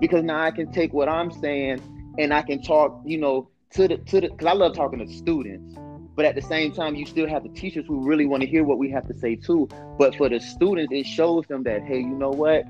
because 0.00 0.24
now 0.24 0.40
I 0.40 0.50
can 0.50 0.72
take 0.72 0.92
what 0.92 1.08
I'm 1.08 1.30
saying 1.30 1.80
and 2.18 2.32
I 2.32 2.42
can 2.42 2.62
talk, 2.62 3.00
you 3.04 3.18
know, 3.18 3.48
to 3.72 3.88
the 3.88 3.96
to 3.98 4.20
the 4.20 4.28
because 4.28 4.46
I 4.46 4.52
love 4.52 4.74
talking 4.74 5.04
to 5.04 5.12
students. 5.12 5.76
But 6.16 6.24
at 6.26 6.36
the 6.36 6.42
same 6.42 6.72
time, 6.72 6.94
you 6.94 7.06
still 7.06 7.28
have 7.28 7.42
the 7.42 7.48
teachers 7.48 7.86
who 7.88 8.06
really 8.06 8.24
want 8.24 8.42
to 8.42 8.48
hear 8.48 8.62
what 8.62 8.78
we 8.78 8.88
have 8.90 9.06
to 9.08 9.14
say 9.14 9.34
too. 9.34 9.68
But 9.98 10.14
for 10.14 10.28
the 10.28 10.38
students, 10.38 10.92
it 10.92 11.06
shows 11.06 11.44
them 11.46 11.64
that 11.64 11.82
hey, 11.82 11.98
you 11.98 12.14
know 12.14 12.30
what? 12.30 12.64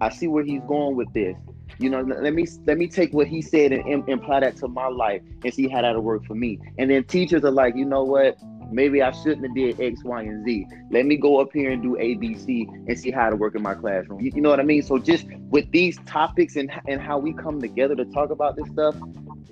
I 0.00 0.10
see 0.10 0.26
where 0.26 0.44
he's 0.44 0.62
going 0.66 0.96
with 0.96 1.12
this. 1.12 1.36
You 1.78 1.90
know, 1.90 2.00
let 2.00 2.34
me 2.34 2.46
let 2.66 2.78
me 2.78 2.88
take 2.88 3.12
what 3.12 3.26
he 3.26 3.42
said 3.42 3.72
and 3.72 3.86
im- 3.88 4.08
imply 4.08 4.40
that 4.40 4.56
to 4.56 4.68
my 4.68 4.88
life 4.88 5.22
and 5.44 5.54
see 5.54 5.68
how 5.68 5.82
that'll 5.82 6.02
work 6.02 6.24
for 6.26 6.34
me. 6.34 6.58
And 6.78 6.90
then 6.90 7.04
teachers 7.04 7.44
are 7.44 7.50
like, 7.50 7.76
you 7.76 7.84
know 7.84 8.02
what? 8.02 8.36
Maybe 8.70 9.00
I 9.00 9.12
shouldn't 9.12 9.46
have 9.46 9.54
did 9.54 9.80
X, 9.80 10.04
Y, 10.04 10.22
and 10.22 10.44
Z. 10.44 10.66
Let 10.90 11.06
me 11.06 11.16
go 11.16 11.40
up 11.40 11.52
here 11.54 11.70
and 11.70 11.82
do 11.82 11.96
A, 11.98 12.14
B, 12.16 12.34
C, 12.34 12.68
and 12.86 12.98
see 12.98 13.10
how 13.10 13.30
to 13.30 13.36
work 13.36 13.54
in 13.54 13.62
my 13.62 13.74
classroom. 13.74 14.20
You, 14.20 14.32
you 14.34 14.42
know 14.42 14.50
what 14.50 14.60
I 14.60 14.64
mean? 14.64 14.82
So 14.82 14.98
just 14.98 15.26
with 15.50 15.70
these 15.70 15.98
topics 16.06 16.56
and 16.56 16.70
and 16.86 17.00
how 17.00 17.18
we 17.18 17.32
come 17.32 17.60
together 17.60 17.94
to 17.96 18.04
talk 18.06 18.30
about 18.30 18.56
this 18.56 18.68
stuff, 18.68 18.94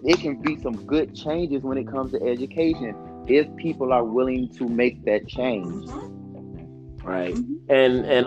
it 0.04 0.20
can 0.20 0.40
be 0.40 0.60
some 0.60 0.74
good 0.86 1.14
changes 1.14 1.62
when 1.62 1.78
it 1.78 1.88
comes 1.88 2.12
to 2.12 2.22
education 2.22 2.94
if 3.26 3.54
people 3.56 3.92
are 3.92 4.04
willing 4.04 4.48
to 4.54 4.68
make 4.68 5.04
that 5.04 5.26
change. 5.26 5.88
right 7.02 7.34
mm-hmm. 7.34 7.70
and 7.70 8.04
and 8.06 8.26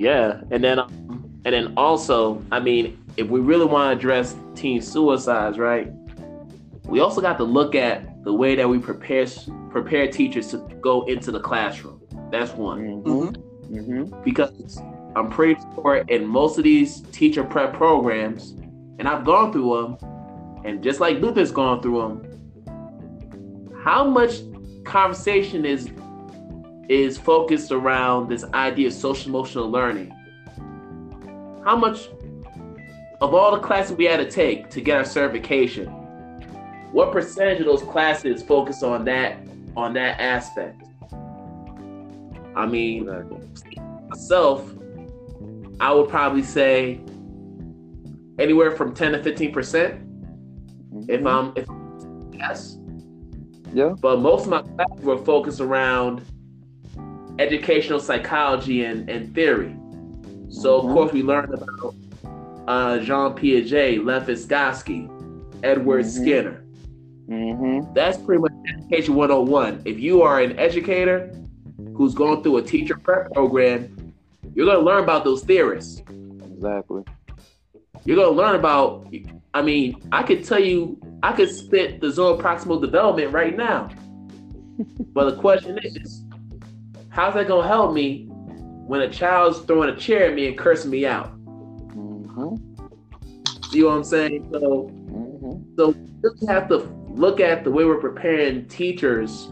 yeah 0.00 0.40
and 0.50 0.64
then 0.64 0.78
and 0.78 1.54
then 1.54 1.72
also 1.76 2.42
i 2.50 2.58
mean 2.58 2.96
if 3.16 3.28
we 3.28 3.40
really 3.40 3.64
want 3.64 3.92
to 3.92 3.96
address 3.98 4.36
teen 4.54 4.80
suicides 4.80 5.58
right 5.58 5.92
we 6.84 7.00
also 7.00 7.20
got 7.20 7.36
to 7.36 7.44
look 7.44 7.74
at 7.74 8.24
the 8.24 8.32
way 8.32 8.54
that 8.54 8.68
we 8.68 8.78
prepare 8.78 9.26
prepare 9.70 10.10
teachers 10.10 10.48
to 10.48 10.58
go 10.80 11.02
into 11.06 11.30
the 11.30 11.40
classroom 11.40 12.00
that's 12.30 12.52
one 12.52 13.02
Mm-hmm. 13.02 13.76
Mm-hmm. 13.76 14.24
because 14.24 14.78
i'm 15.16 15.30
pretty 15.30 15.60
sure 15.74 15.96
in 16.08 16.26
most 16.26 16.58
of 16.58 16.64
these 16.64 17.02
teacher 17.12 17.44
prep 17.44 17.72
programs 17.72 18.50
and 18.98 19.06
i've 19.06 19.24
gone 19.24 19.52
through 19.52 19.96
them 19.98 20.64
and 20.64 20.82
just 20.82 21.00
like 21.00 21.18
luther's 21.18 21.52
gone 21.52 21.80
through 21.80 22.00
them 22.00 23.80
how 23.84 24.04
much 24.04 24.40
conversation 24.84 25.64
is 25.64 25.90
is 26.90 27.16
focused 27.16 27.70
around 27.70 28.28
this 28.28 28.42
idea 28.52 28.88
of 28.88 28.92
social 28.92 29.28
emotional 29.28 29.70
learning. 29.70 30.10
How 31.64 31.76
much 31.76 32.08
of 33.20 33.34
all 33.34 33.52
the 33.52 33.58
classes 33.60 33.96
we 33.96 34.04
had 34.06 34.16
to 34.18 34.30
take 34.30 34.70
to 34.70 34.80
get 34.80 34.96
our 34.96 35.04
certification, 35.04 35.86
what 36.92 37.12
percentage 37.12 37.60
of 37.60 37.66
those 37.66 37.82
classes 37.82 38.42
focus 38.42 38.82
on 38.82 39.04
that 39.04 39.38
on 39.76 39.92
that 39.94 40.20
aspect? 40.20 40.82
I 42.56 42.66
mean, 42.66 43.08
myself, 44.08 44.68
I 45.78 45.92
would 45.92 46.08
probably 46.08 46.42
say 46.42 47.00
anywhere 48.38 48.72
from 48.72 48.94
10 48.94 49.12
to 49.12 49.22
15 49.22 49.52
percent 49.52 50.06
if 51.08 51.24
I'm 51.24 51.52
if 51.56 51.66
yes. 52.32 52.78
Yeah. 53.72 53.94
But 54.00 54.20
most 54.20 54.44
of 54.44 54.50
my 54.50 54.62
classes 54.62 55.04
were 55.04 55.18
focused 55.18 55.60
around 55.60 56.22
educational 57.38 58.00
psychology 58.00 58.84
and, 58.84 59.08
and 59.08 59.32
theory. 59.34 59.76
So 60.48 60.78
of 60.78 60.84
Mhm. 60.86 60.92
course 60.94 61.12
we 61.12 61.22
learned 61.22 61.54
about 61.54 61.94
uh, 62.70 62.98
Jean 62.98 63.34
Piaget, 63.34 64.04
Lev 64.04 64.26
Vygotsky, 64.26 65.10
Edward 65.64 66.04
Mhm. 66.04 66.08
Skinner. 66.08 66.64
Mm-hmm. 67.28 67.92
That's 67.94 68.16
pretty 68.18 68.40
much 68.42 68.52
education 68.72 69.14
101. 69.14 69.82
If 69.84 69.98
you 69.98 70.22
are 70.22 70.40
an 70.40 70.56
educator 70.58 71.32
who's 71.96 72.14
going 72.14 72.42
through 72.42 72.58
a 72.58 72.62
teacher 72.62 72.96
prep 72.96 73.32
program, 73.32 74.14
you're 74.54 74.66
going 74.66 74.78
to 74.78 74.84
learn 74.84 75.02
about 75.02 75.24
those 75.24 75.42
theorists. 75.42 76.02
Exactly. 76.08 77.02
You're 78.04 78.16
going 78.16 78.34
to 78.34 78.36
learn 78.36 78.54
about, 78.54 79.12
I 79.52 79.62
mean, 79.62 80.00
I 80.12 80.22
could 80.22 80.44
tell 80.44 80.60
you, 80.60 81.00
I 81.22 81.32
could 81.32 81.50
spit 81.50 82.00
the 82.00 82.10
zone 82.10 82.40
proximal 82.40 82.80
development 82.80 83.32
right 83.32 83.56
now. 83.56 83.90
but 85.12 85.30
the 85.30 85.36
question 85.36 85.78
is, 85.82 86.22
how's 87.08 87.34
that 87.34 87.48
gonna 87.48 87.66
help 87.68 87.92
me 87.92 88.26
when 88.30 89.02
a 89.02 89.10
child's 89.10 89.58
throwing 89.60 89.90
a 89.90 89.96
chair 89.96 90.28
at 90.28 90.34
me 90.34 90.46
and 90.48 90.56
cursing 90.56 90.90
me 90.90 91.04
out? 91.04 91.32
Mm-hmm. 93.70 93.78
See 93.78 93.82
what 93.84 93.92
I'm 93.92 94.04
saying? 94.04 94.50
So, 94.52 94.90
Mm-hmm. 95.40 95.74
so 95.76 95.88
we 95.88 96.10
just 96.22 96.48
have 96.48 96.68
to 96.68 96.76
look 97.08 97.40
at 97.40 97.64
the 97.64 97.70
way 97.70 97.84
we're 97.84 98.00
preparing 98.00 98.66
teachers, 98.66 99.48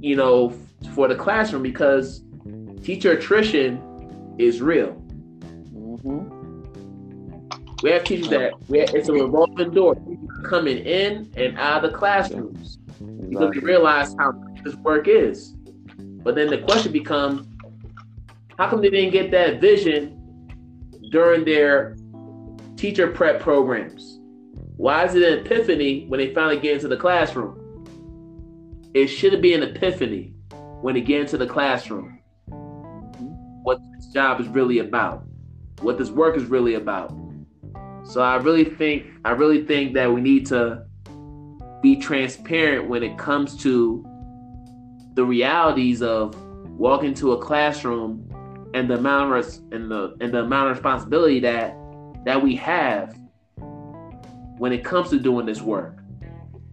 you 0.00 0.16
know, 0.16 0.52
for 0.94 1.08
the 1.08 1.14
classroom 1.14 1.62
because 1.62 2.22
teacher 2.82 3.12
attrition 3.12 4.34
is 4.38 4.60
real. 4.60 4.88
Mm-hmm. 5.74 6.40
We 7.82 7.90
have 7.90 8.04
teachers 8.04 8.28
that 8.28 8.52
we 8.68 8.80
have, 8.80 8.94
it's 8.94 9.08
a 9.08 9.12
revolving 9.12 9.70
door, 9.70 9.96
coming 10.44 10.78
in 10.78 11.32
and 11.36 11.58
out 11.58 11.84
of 11.84 11.90
the 11.90 11.96
classrooms 11.96 12.78
because 13.28 13.54
we 13.54 13.60
realize 13.60 14.14
how 14.18 14.32
this 14.64 14.74
work 14.76 15.08
is. 15.08 15.54
But 15.98 16.34
then 16.34 16.48
the 16.48 16.58
question 16.58 16.92
becomes, 16.92 17.46
how 18.58 18.68
come 18.68 18.82
they 18.82 18.90
didn't 18.90 19.12
get 19.12 19.30
that 19.32 19.60
vision 19.60 20.18
during 21.10 21.44
their 21.44 21.96
teacher 22.82 23.06
prep 23.06 23.38
programs? 23.38 24.18
Why 24.76 25.04
is 25.04 25.14
it 25.14 25.22
an 25.22 25.46
epiphany 25.46 26.04
when 26.08 26.18
they 26.18 26.34
finally 26.34 26.58
get 26.58 26.74
into 26.74 26.88
the 26.88 26.96
classroom? 26.96 27.86
It 28.92 29.06
should 29.06 29.40
be 29.40 29.54
an 29.54 29.62
epiphany 29.62 30.34
when 30.80 30.94
they 30.94 31.00
get 31.00 31.20
into 31.20 31.38
the 31.38 31.46
classroom. 31.46 32.18
What 33.62 33.78
this 33.94 34.06
job 34.08 34.40
is 34.40 34.48
really 34.48 34.80
about, 34.80 35.22
what 35.80 35.96
this 35.96 36.10
work 36.10 36.36
is 36.36 36.46
really 36.46 36.74
about. 36.74 37.14
So 38.02 38.20
I 38.20 38.34
really 38.38 38.64
think 38.64 39.06
I 39.24 39.30
really 39.30 39.64
think 39.64 39.94
that 39.94 40.12
we 40.12 40.20
need 40.20 40.46
to 40.46 40.84
be 41.84 41.94
transparent 41.94 42.88
when 42.88 43.04
it 43.04 43.16
comes 43.16 43.56
to 43.58 44.04
the 45.14 45.24
realities 45.24 46.02
of 46.02 46.34
walking 46.72 47.14
to 47.14 47.34
a 47.34 47.38
classroom 47.38 48.28
and 48.74 48.90
the 48.90 48.94
amount 48.94 49.36
of 49.36 49.46
and 49.70 49.88
the 49.88 50.16
and 50.20 50.34
the 50.34 50.40
amount 50.40 50.72
of 50.72 50.78
responsibility 50.78 51.38
that 51.38 51.76
that 52.24 52.42
we 52.42 52.56
have 52.56 53.16
when 54.58 54.72
it 54.72 54.84
comes 54.84 55.10
to 55.10 55.18
doing 55.18 55.46
this 55.46 55.60
work. 55.60 55.98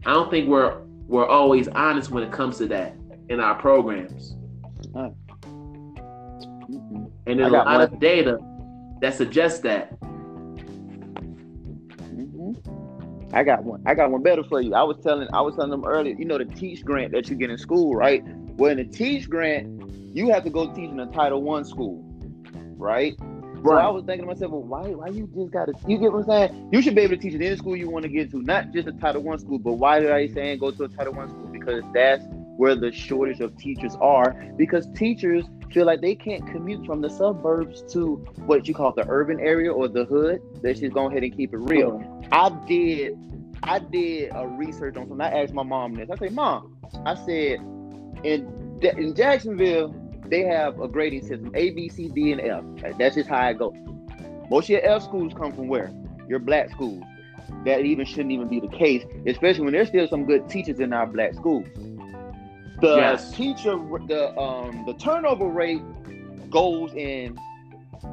I 0.05 0.13
don't 0.13 0.29
think 0.29 0.47
we're 0.47 0.81
we're 1.07 1.27
always 1.27 1.67
honest 1.69 2.11
when 2.11 2.23
it 2.23 2.31
comes 2.31 2.57
to 2.59 2.67
that 2.67 2.95
in 3.29 3.39
our 3.39 3.55
programs. 3.55 4.35
And 7.25 7.39
there's 7.39 7.47
a 7.51 7.55
lot 7.57 7.65
one. 7.65 7.81
of 7.81 7.99
data 7.99 8.37
that 9.01 9.15
suggests 9.15 9.59
that. 9.61 9.99
Mhm. 12.13 12.55
I 13.33 13.43
got 13.43 13.63
one. 13.63 13.81
I 13.85 13.93
got 13.95 14.11
one 14.11 14.23
better 14.23 14.43
for 14.43 14.61
you. 14.61 14.73
I 14.73 14.83
was 14.83 14.97
telling 15.03 15.27
I 15.33 15.41
was 15.41 15.55
telling 15.55 15.71
them 15.71 15.85
earlier, 15.85 16.15
you 16.15 16.25
know 16.25 16.37
the 16.37 16.45
teach 16.45 16.83
grant 16.85 17.11
that 17.13 17.29
you 17.29 17.35
get 17.35 17.49
in 17.49 17.57
school, 17.57 17.95
right? 17.95 18.23
Well 18.57 18.71
in 18.71 18.77
the 18.77 18.85
teach 18.85 19.29
grant, 19.29 19.89
you 20.15 20.29
have 20.31 20.43
to 20.43 20.49
go 20.49 20.67
teach 20.73 20.89
in 20.89 20.99
a 20.99 21.07
Title 21.07 21.41
One 21.41 21.65
school, 21.65 22.03
right? 22.77 23.15
So 23.63 23.73
I 23.73 23.89
was 23.89 24.05
thinking 24.05 24.25
to 24.25 24.33
myself, 24.33 24.51
well, 24.51 24.61
why 24.61 24.89
why 24.89 25.07
you 25.07 25.29
just 25.35 25.51
gotta 25.51 25.73
you 25.87 25.97
get 25.97 26.11
what 26.11 26.29
I'm 26.29 26.49
saying? 26.49 26.69
You 26.71 26.81
should 26.81 26.95
be 26.95 27.01
able 27.01 27.15
to 27.15 27.21
teach 27.21 27.33
at 27.33 27.41
any 27.41 27.55
school 27.57 27.75
you 27.75 27.89
want 27.89 28.03
to 28.03 28.09
get 28.09 28.31
to, 28.31 28.41
not 28.41 28.71
just 28.71 28.87
a 28.87 28.93
Title 28.93 29.21
One 29.23 29.39
school, 29.39 29.59
but 29.59 29.73
why 29.73 29.99
did 29.99 30.11
I 30.11 30.27
saying 30.27 30.59
go 30.59 30.71
to 30.71 30.83
a 30.83 30.87
Title 30.89 31.13
One 31.13 31.29
school? 31.29 31.47
Because 31.47 31.83
that's 31.93 32.23
where 32.57 32.75
the 32.75 32.91
shortage 32.91 33.39
of 33.39 33.55
teachers 33.57 33.95
are, 34.01 34.31
because 34.57 34.87
teachers 34.93 35.45
feel 35.71 35.85
like 35.85 36.01
they 36.01 36.15
can't 36.15 36.45
commute 36.47 36.85
from 36.85 37.01
the 37.01 37.09
suburbs 37.09 37.81
to 37.93 38.15
what 38.45 38.67
you 38.67 38.73
call 38.73 38.91
the 38.91 39.05
urban 39.07 39.39
area 39.39 39.71
or 39.71 39.87
the 39.87 40.05
hood. 40.05 40.41
Let's 40.61 40.79
just 40.79 40.93
go 40.93 41.07
ahead 41.07 41.23
and 41.23 41.35
keep 41.35 41.53
it 41.53 41.57
real. 41.57 42.03
I 42.31 42.49
did 42.67 43.17
I 43.63 43.79
did 43.79 44.31
a 44.33 44.47
research 44.47 44.95
on 44.95 45.07
something. 45.07 45.21
I 45.21 45.43
asked 45.43 45.53
my 45.53 45.63
mom 45.63 45.95
this. 45.95 46.09
I 46.09 46.17
said, 46.17 46.33
Mom, 46.33 46.77
I 47.05 47.15
said 47.15 47.59
in 48.23 48.79
in 48.81 49.15
Jacksonville, 49.15 49.93
they 50.29 50.43
have 50.43 50.79
a 50.79 50.87
grading 50.87 51.21
system, 51.21 51.51
A, 51.55 51.71
B, 51.71 51.89
C, 51.89 52.07
D, 52.09 52.31
and 52.31 52.41
F. 52.41 52.63
That's 52.97 53.15
just 53.15 53.29
how 53.29 53.47
it 53.49 53.57
goes. 53.57 53.73
Most 54.49 54.65
of 54.65 54.69
your 54.69 54.85
F 54.85 55.03
schools 55.03 55.33
come 55.33 55.53
from 55.53 55.67
where? 55.67 55.91
Your 56.27 56.39
black 56.39 56.69
schools. 56.71 57.03
That 57.65 57.81
even 57.81 58.05
shouldn't 58.05 58.31
even 58.31 58.47
be 58.47 58.59
the 58.59 58.67
case, 58.67 59.03
especially 59.25 59.63
when 59.65 59.73
there's 59.73 59.89
still 59.89 60.07
some 60.07 60.25
good 60.25 60.47
teachers 60.49 60.79
in 60.79 60.93
our 60.93 61.07
black 61.07 61.33
schools. 61.33 61.67
The 62.81 62.95
Yes. 62.95 63.31
teacher, 63.31 63.75
the 64.07 64.37
um, 64.39 64.85
the 64.85 64.93
turnover 64.93 65.47
rate 65.47 65.81
goes 66.49 66.93
in 66.93 67.37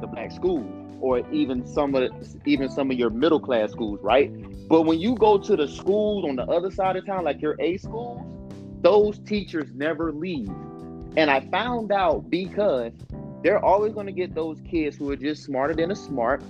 the 0.01 0.07
black 0.07 0.31
schools, 0.31 0.65
or 0.99 1.19
even 1.31 1.65
some 1.65 1.95
of 1.95 2.01
the, 2.03 2.39
even 2.45 2.69
some 2.69 2.91
of 2.91 2.97
your 2.97 3.09
middle 3.09 3.39
class 3.39 3.71
schools, 3.71 3.99
right? 4.01 4.31
But 4.67 4.81
when 4.81 4.99
you 4.99 5.15
go 5.15 5.37
to 5.37 5.55
the 5.55 5.67
schools 5.67 6.25
on 6.27 6.35
the 6.35 6.43
other 6.43 6.69
side 6.71 6.97
of 6.97 7.05
town, 7.05 7.23
like 7.23 7.41
your 7.41 7.55
A 7.59 7.77
schools, 7.77 8.21
those 8.81 9.19
teachers 9.19 9.69
never 9.73 10.11
leave. 10.11 10.49
And 11.17 11.31
I 11.31 11.39
found 11.49 11.91
out 11.91 12.29
because 12.29 12.93
they're 13.41 13.63
always 13.63 13.91
going 13.91 14.05
to 14.05 14.11
get 14.11 14.35
those 14.35 14.61
kids 14.69 14.97
who 14.97 15.09
are 15.09 15.15
just 15.15 15.43
smarter 15.43 15.73
than 15.73 15.89
a 15.89 15.95
smart. 15.95 16.43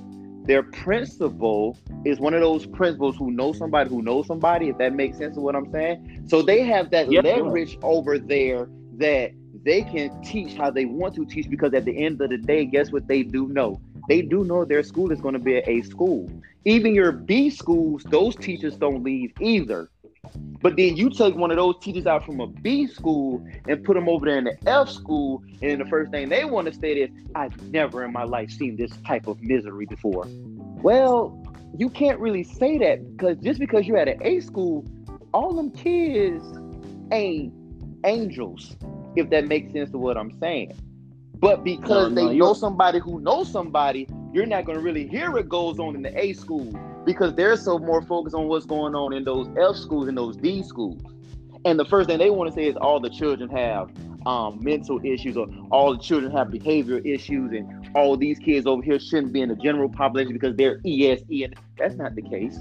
Their 0.46 0.62
principal 0.62 1.78
is 2.04 2.20
one 2.20 2.34
of 2.34 2.42
those 2.42 2.66
principals 2.66 3.16
who 3.16 3.32
knows 3.32 3.58
somebody 3.58 3.90
who 3.90 4.02
knows 4.02 4.28
somebody, 4.28 4.68
if 4.68 4.78
that 4.80 4.94
makes 4.94 5.18
sense 5.18 5.38
of 5.38 5.44
what 5.44 5.56
I'm 5.56 5.72
saying. 5.72 6.26
So 6.28 6.42
they 6.42 6.64
have 6.64 6.92
that 6.92 7.08
leverage 7.10 7.78
over 7.82 8.20
there 8.20 8.68
that 8.98 9.32
they 9.64 9.84
can 9.84 10.22
teach 10.22 10.56
how 10.56 10.70
they 10.70 10.84
want 10.84 11.16
to 11.16 11.26
teach 11.26 11.50
because 11.50 11.74
at 11.74 11.86
the 11.86 12.06
end 12.06 12.20
of 12.22 12.30
the 12.30 12.38
day, 12.38 12.66
guess 12.66 12.92
what 12.92 13.08
they 13.08 13.24
do 13.24 13.48
know? 13.48 13.80
They 14.10 14.22
do 14.22 14.44
know 14.44 14.66
their 14.66 14.84
school 14.84 15.14
is 15.14 15.22
going 15.22 15.34
to 15.34 15.40
be 15.40 15.56
A 15.60 15.82
school. 15.84 16.30
Even 16.66 16.94
your 16.94 17.14
B 17.14 17.50
schools, 17.50 18.04
those 18.10 18.36
teachers 18.36 18.76
don't 18.76 19.02
leave 19.02 19.32
either. 19.40 19.90
But 20.62 20.76
then 20.76 20.98
you 20.98 21.10
take 21.10 21.36
one 21.36 21.52
of 21.52 21.58
those 21.58 21.76
teachers 21.82 22.08
out 22.08 22.26
from 22.26 22.40
a 22.40 22.48
B 22.48 22.88
school 22.88 23.46
and 23.68 23.84
put 23.84 23.94
them 23.94 24.10
over 24.10 24.26
there 24.26 24.38
in 24.38 24.46
the 24.46 24.58
F 24.66 24.90
school, 24.90 25.44
and 25.62 25.80
the 25.80 25.86
first 25.86 26.12
thing 26.12 26.30
they 26.30 26.46
want 26.46 26.72
to 26.72 26.80
say 26.80 26.94
is, 26.94 27.10
I've 27.36 27.62
never 27.72 28.04
in 28.04 28.12
my 28.12 28.24
life 28.24 28.50
seen 28.52 28.76
this 28.76 28.92
type 29.06 29.28
of 29.28 29.42
misery 29.42 29.86
before. 29.86 30.26
Well, 30.82 31.44
you 31.78 31.90
can't 31.90 32.20
really 32.20 32.44
say 32.44 32.78
that 32.80 33.16
because 33.16 33.38
just 33.38 33.60
because 33.60 33.86
you're 33.86 33.98
at 33.98 34.08
an 34.08 34.20
A 34.24 34.40
school, 34.40 34.86
all 35.34 35.54
them 35.54 35.72
kids 35.72 36.44
ain't 37.12 37.54
angels, 38.06 38.76
if 39.16 39.30
that 39.30 39.48
makes 39.48 39.72
sense 39.74 39.92
to 39.92 39.98
what 39.98 40.18
I'm 40.18 40.38
saying. 40.40 40.74
But 41.40 41.64
because 41.64 42.12
No, 42.12 42.24
no, 42.24 42.30
they 42.30 42.36
know 42.38 42.54
somebody 42.54 43.00
who 43.00 43.20
knows 43.20 43.52
somebody, 43.52 44.08
you're 44.34 44.46
not 44.46 44.66
going 44.66 44.78
to 44.78 44.84
really 44.84 45.08
hear 45.08 45.32
what 45.32 45.50
goes 45.50 45.80
on 45.80 45.96
in 45.96 46.02
the 46.02 46.20
A 46.20 46.34
school 46.34 46.72
because 47.06 47.34
they're 47.36 47.58
so 47.58 47.80
more 47.80 48.02
focused 48.02 48.36
on 48.36 48.48
what's 48.48 48.66
going 48.66 48.96
on 48.96 49.14
in 49.14 49.24
those 49.24 49.48
F 49.58 49.76
schools 49.76 50.08
and 50.08 50.18
those 50.18 50.36
D 50.38 50.64
schools. 50.64 51.02
And 51.66 51.80
the 51.80 51.86
first 51.86 52.10
thing 52.10 52.20
they 52.20 52.30
want 52.30 52.50
to 52.50 52.54
say 52.54 52.68
is 52.68 52.76
all 52.76 53.00
the 53.00 53.10
children 53.10 53.50
have 53.50 53.90
um, 54.26 54.60
mental 54.62 55.00
issues 55.04 55.38
or 55.38 55.48
all 55.72 55.96
the 55.96 56.04
children 56.04 56.32
have 56.32 56.48
behavioral 56.48 57.06
issues 57.06 57.52
and 57.52 57.90
all 57.96 58.18
these 58.18 58.38
kids 58.40 58.66
over 58.68 58.82
here 58.82 59.00
shouldn't 59.00 59.32
be 59.32 59.42
in 59.42 59.50
the 59.50 59.56
general 59.56 59.90
population 59.90 60.34
because 60.34 60.56
they're 60.56 60.80
ESE 60.86 61.44
and 61.44 61.56
that's 61.78 61.96
not 61.96 62.16
the 62.16 62.22
case. 62.22 62.60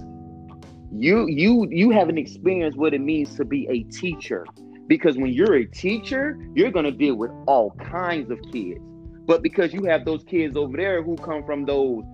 You 0.92 1.26
you 1.26 1.68
you 1.70 1.90
haven't 1.90 2.16
experienced 2.16 2.78
what 2.78 2.94
it 2.94 3.00
means 3.00 3.34
to 3.36 3.44
be 3.44 3.66
a 3.68 3.82
teacher 3.92 4.46
because 4.86 5.16
when 5.16 5.32
you're 5.32 5.54
a 5.54 5.66
teacher, 5.66 6.38
you're 6.54 6.70
going 6.70 6.84
to 6.84 6.92
deal 6.92 7.16
with 7.16 7.32
all 7.46 7.72
kinds 7.72 8.30
of 8.30 8.40
kids. 8.52 8.80
But 9.26 9.42
because 9.42 9.74
you 9.74 9.84
have 9.84 10.04
those 10.04 10.22
kids 10.22 10.56
over 10.56 10.76
there 10.76 11.02
who 11.02 11.16
come 11.16 11.44
from 11.44 11.64
those 11.64 12.04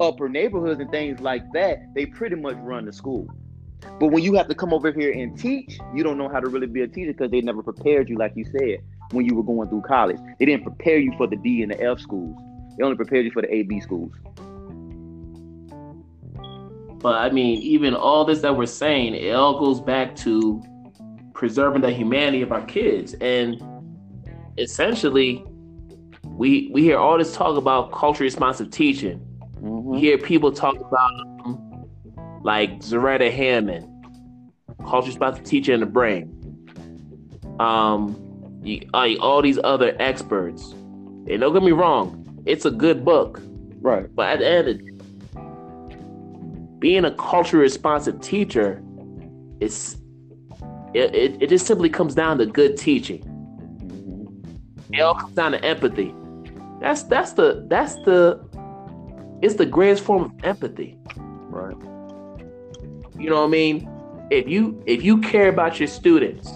upper 0.00 0.28
neighborhoods 0.28 0.80
and 0.80 0.90
things 0.90 1.20
like 1.20 1.44
that, 1.52 1.94
they 1.94 2.06
pretty 2.06 2.36
much 2.36 2.56
run 2.56 2.86
the 2.86 2.92
school. 2.92 3.28
But 4.00 4.06
when 4.06 4.22
you 4.22 4.32
have 4.34 4.48
to 4.48 4.54
come 4.54 4.72
over 4.72 4.90
here 4.90 5.12
and 5.12 5.38
teach, 5.38 5.78
you 5.94 6.02
don't 6.02 6.16
know 6.16 6.28
how 6.28 6.40
to 6.40 6.48
really 6.48 6.66
be 6.66 6.80
a 6.80 6.88
teacher 6.88 7.12
because 7.12 7.30
they 7.30 7.42
never 7.42 7.62
prepared 7.62 8.08
you, 8.08 8.16
like 8.16 8.32
you 8.34 8.44
said, 8.44 8.78
when 9.10 9.26
you 9.26 9.34
were 9.34 9.42
going 9.42 9.68
through 9.68 9.82
college. 9.82 10.18
They 10.38 10.46
didn't 10.46 10.62
prepare 10.62 10.96
you 10.96 11.12
for 11.18 11.26
the 11.26 11.36
D 11.36 11.62
and 11.62 11.70
the 11.70 11.82
F 11.82 12.00
schools. 12.00 12.36
They 12.76 12.84
only 12.84 12.96
prepared 12.96 13.26
you 13.26 13.30
for 13.30 13.42
the 13.42 13.54
A 13.54 13.62
B 13.62 13.80
schools. 13.80 14.12
But 16.98 17.16
I 17.16 17.30
mean, 17.30 17.60
even 17.60 17.94
all 17.94 18.24
this 18.24 18.40
that 18.40 18.56
we're 18.56 18.64
saying, 18.64 19.14
it 19.14 19.34
all 19.34 19.58
goes 19.60 19.82
back 19.82 20.16
to 20.16 20.62
preserving 21.34 21.82
the 21.82 21.92
humanity 21.92 22.40
of 22.40 22.50
our 22.52 22.64
kids. 22.64 23.12
And 23.20 23.62
essentially, 24.56 25.44
we 26.24 26.70
we 26.72 26.82
hear 26.82 26.98
all 26.98 27.18
this 27.18 27.34
talk 27.34 27.56
about 27.56 27.92
culturally 27.92 28.26
responsive 28.26 28.70
teaching. 28.70 29.18
Mm-hmm. 29.60 29.94
You 29.94 30.00
hear 30.00 30.18
people 30.18 30.52
talk 30.52 30.76
about 30.76 31.10
um, 31.44 31.86
like 32.42 32.80
Zaretta 32.80 33.32
Hammond, 33.32 33.86
culturally 34.78 35.08
responsive 35.08 35.44
teacher 35.44 35.72
in 35.72 35.80
the 35.80 35.86
brain. 35.86 36.30
Um, 37.60 38.60
you, 38.62 38.88
like 38.92 39.18
all 39.20 39.42
these 39.42 39.58
other 39.62 39.96
experts. 40.00 40.72
And 40.72 41.40
don't 41.40 41.52
get 41.54 41.62
me 41.62 41.72
wrong, 41.72 42.42
it's 42.44 42.64
a 42.64 42.70
good 42.70 43.04
book. 43.04 43.40
Right. 43.80 44.14
But 44.14 44.28
at 44.28 44.38
the 44.40 44.48
end 44.48 44.68
of 44.68 44.80
being 46.80 47.04
a 47.04 47.12
culturally 47.12 47.62
responsive 47.62 48.20
teacher, 48.20 48.82
it's 49.60 49.96
it, 50.94 51.14
it, 51.14 51.42
it 51.42 51.48
just 51.48 51.66
simply 51.66 51.88
comes 51.88 52.14
down 52.14 52.38
to 52.38 52.46
good 52.46 52.76
teaching. 52.76 53.22
Mm-hmm. 54.94 55.00
It 55.00 55.02
all 55.02 55.14
comes 55.14 55.34
down 55.34 55.52
to 55.52 55.64
empathy. 55.64 56.14
That's 56.80 57.02
that's 57.04 57.32
the 57.32 57.64
that's 57.68 57.94
the 58.04 58.40
it's 59.42 59.54
the 59.54 59.66
greatest 59.66 60.04
form 60.04 60.24
of 60.24 60.44
empathy. 60.44 60.98
Right. 61.16 61.76
You 63.18 63.30
know 63.30 63.36
what 63.40 63.46
I 63.46 63.48
mean? 63.48 63.88
If 64.30 64.48
you 64.48 64.82
if 64.86 65.02
you 65.02 65.20
care 65.20 65.48
about 65.48 65.78
your 65.78 65.88
students, 65.88 66.50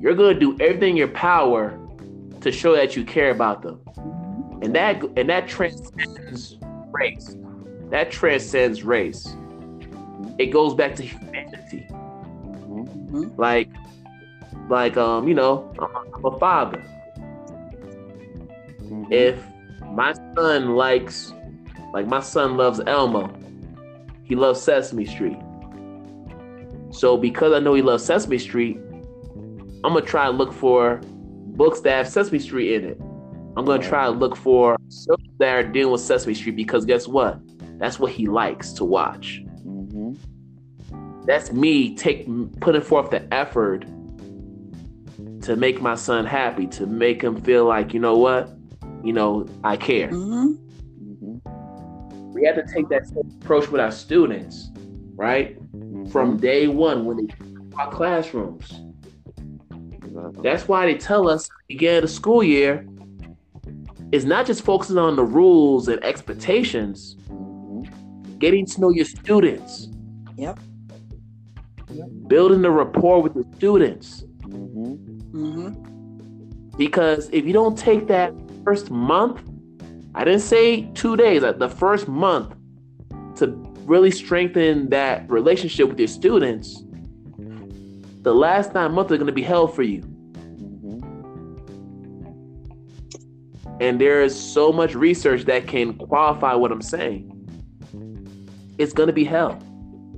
you're 0.00 0.14
gonna 0.14 0.38
do 0.38 0.52
everything 0.60 0.90
in 0.90 0.96
your 0.96 1.08
power 1.08 1.78
to 2.40 2.52
show 2.52 2.74
that 2.74 2.96
you 2.96 3.04
care 3.04 3.30
about 3.30 3.62
them. 3.62 3.80
Mhm. 3.96 4.64
And 4.64 4.74
that 4.74 5.02
and 5.16 5.28
that 5.28 5.48
transcends 5.48 6.56
race. 6.90 7.36
That 7.90 8.10
transcends 8.10 8.82
race. 8.82 9.34
It 10.38 10.46
goes 10.46 10.74
back 10.74 10.94
to 10.96 11.02
humanity. 11.02 11.86
Mhm. 11.90 13.10
Mhm. 13.10 13.38
Like 13.38 13.68
like 14.68 14.96
um, 14.96 15.26
you 15.28 15.34
know, 15.34 15.72
I'm 15.78 16.24
a 16.24 16.38
father. 16.38 16.82
Mhm. 19.10 19.12
if 19.12 19.46
my 19.92 20.14
son 20.36 20.76
likes 20.76 21.32
like 21.92 22.06
my 22.06 22.20
son 22.20 22.56
loves 22.56 22.80
Elmo, 22.86 23.28
he 24.22 24.36
loves 24.36 24.60
Sesame 24.60 25.04
Street. 25.04 25.38
So 26.90 27.16
because 27.16 27.52
I 27.52 27.58
know 27.58 27.74
he 27.74 27.82
loves 27.82 28.04
Sesame 28.04 28.38
Street, 28.38 28.78
I'm 29.84 29.94
gonna 29.94 30.02
try 30.02 30.26
to 30.26 30.30
look 30.30 30.52
for 30.52 31.00
books 31.56 31.80
that 31.80 31.92
have 31.92 32.08
Sesame 32.08 32.38
Street 32.38 32.74
in 32.74 32.84
it. 32.84 33.00
I'm 33.56 33.64
gonna 33.64 33.82
try 33.82 34.04
to 34.04 34.10
look 34.10 34.36
for 34.36 34.76
shows 34.88 35.18
that 35.38 35.54
are 35.54 35.62
dealing 35.64 35.92
with 35.92 36.00
Sesame 36.00 36.34
Street 36.34 36.56
because 36.56 36.84
guess 36.84 37.08
what? 37.08 37.38
That's 37.78 37.98
what 37.98 38.12
he 38.12 38.26
likes 38.26 38.72
to 38.74 38.84
watch. 38.84 39.42
Mhm. 39.66 40.16
That's 41.26 41.52
me 41.52 41.94
take 41.96 42.28
putting 42.60 42.82
forth 42.82 43.10
the 43.10 43.22
effort 43.34 43.84
to 45.42 45.56
make 45.56 45.80
my 45.80 45.94
son 45.94 46.24
happy, 46.24 46.66
to 46.68 46.86
make 46.86 47.22
him 47.22 47.36
feel 47.40 47.64
like, 47.64 47.92
you 47.94 48.00
know 48.00 48.16
what? 48.16 48.50
You 49.02 49.12
know, 49.12 49.46
I 49.64 49.76
care. 49.76 50.08
Mhm. 50.10 50.58
Mhm. 51.02 51.40
we 52.32 52.44
have 52.46 52.54
to 52.54 52.64
take 52.72 52.88
that 52.88 53.06
same 53.08 53.28
approach 53.42 53.70
with 53.70 53.80
our 53.80 53.90
students, 53.90 54.70
right? 55.16 55.58
From 56.10 56.36
day 56.36 56.68
one 56.68 57.04
when 57.04 57.16
they 57.16 57.26
come 57.26 57.70
to 57.70 57.76
our 57.76 57.90
classrooms. 57.90 58.72
That's 60.42 60.68
why 60.68 60.86
they 60.86 60.96
tell 60.96 61.28
us 61.28 61.46
at 61.46 61.50
the 61.68 61.74
beginning 61.74 61.96
of 61.98 62.02
the 62.02 62.08
school 62.08 62.42
year 62.42 62.86
is 64.12 64.24
not 64.24 64.46
just 64.46 64.62
focusing 64.62 64.98
on 64.98 65.16
the 65.16 65.24
rules 65.24 65.88
and 65.88 66.02
expectations, 66.04 67.16
Mhm. 67.28 68.38
getting 68.38 68.64
to 68.66 68.80
know 68.80 68.90
your 68.90 69.04
students. 69.04 69.88
Yep. 70.36 70.58
Building 72.28 72.62
the 72.62 72.70
rapport 72.70 73.22
with 73.22 73.34
the 73.34 73.44
students. 73.56 74.24
Mhm. 74.42 74.98
Mhm. 75.32 76.76
Because 76.76 77.28
if 77.32 77.44
you 77.44 77.52
don't 77.52 77.76
take 77.76 78.06
that 78.06 78.32
first 78.64 78.90
month, 78.90 79.42
I 80.14 80.24
didn't 80.24 80.40
say 80.40 80.90
two 80.94 81.16
days, 81.16 81.42
like 81.42 81.58
the 81.58 81.68
first 81.68 82.08
month 82.08 82.54
to 83.36 83.48
really 83.84 84.10
strengthen 84.10 84.88
that 84.90 85.28
relationship 85.30 85.88
with 85.88 85.98
your 85.98 86.08
students, 86.08 86.82
the 88.22 88.34
last 88.34 88.74
nine 88.74 88.92
months 88.92 89.10
are 89.12 89.16
going 89.16 89.26
to 89.26 89.32
be 89.32 89.42
hell 89.42 89.66
for 89.66 89.82
you. 89.82 90.02
Mhm. 90.02 91.02
And 93.80 94.00
there 94.00 94.22
is 94.22 94.38
so 94.38 94.72
much 94.72 94.94
research 94.94 95.44
that 95.44 95.66
can 95.66 95.94
qualify 95.94 96.54
what 96.54 96.70
I'm 96.70 96.82
saying. 96.82 97.36
It's 98.78 98.92
going 98.92 99.06
to 99.06 99.12
be 99.12 99.24
hell. 99.24 99.58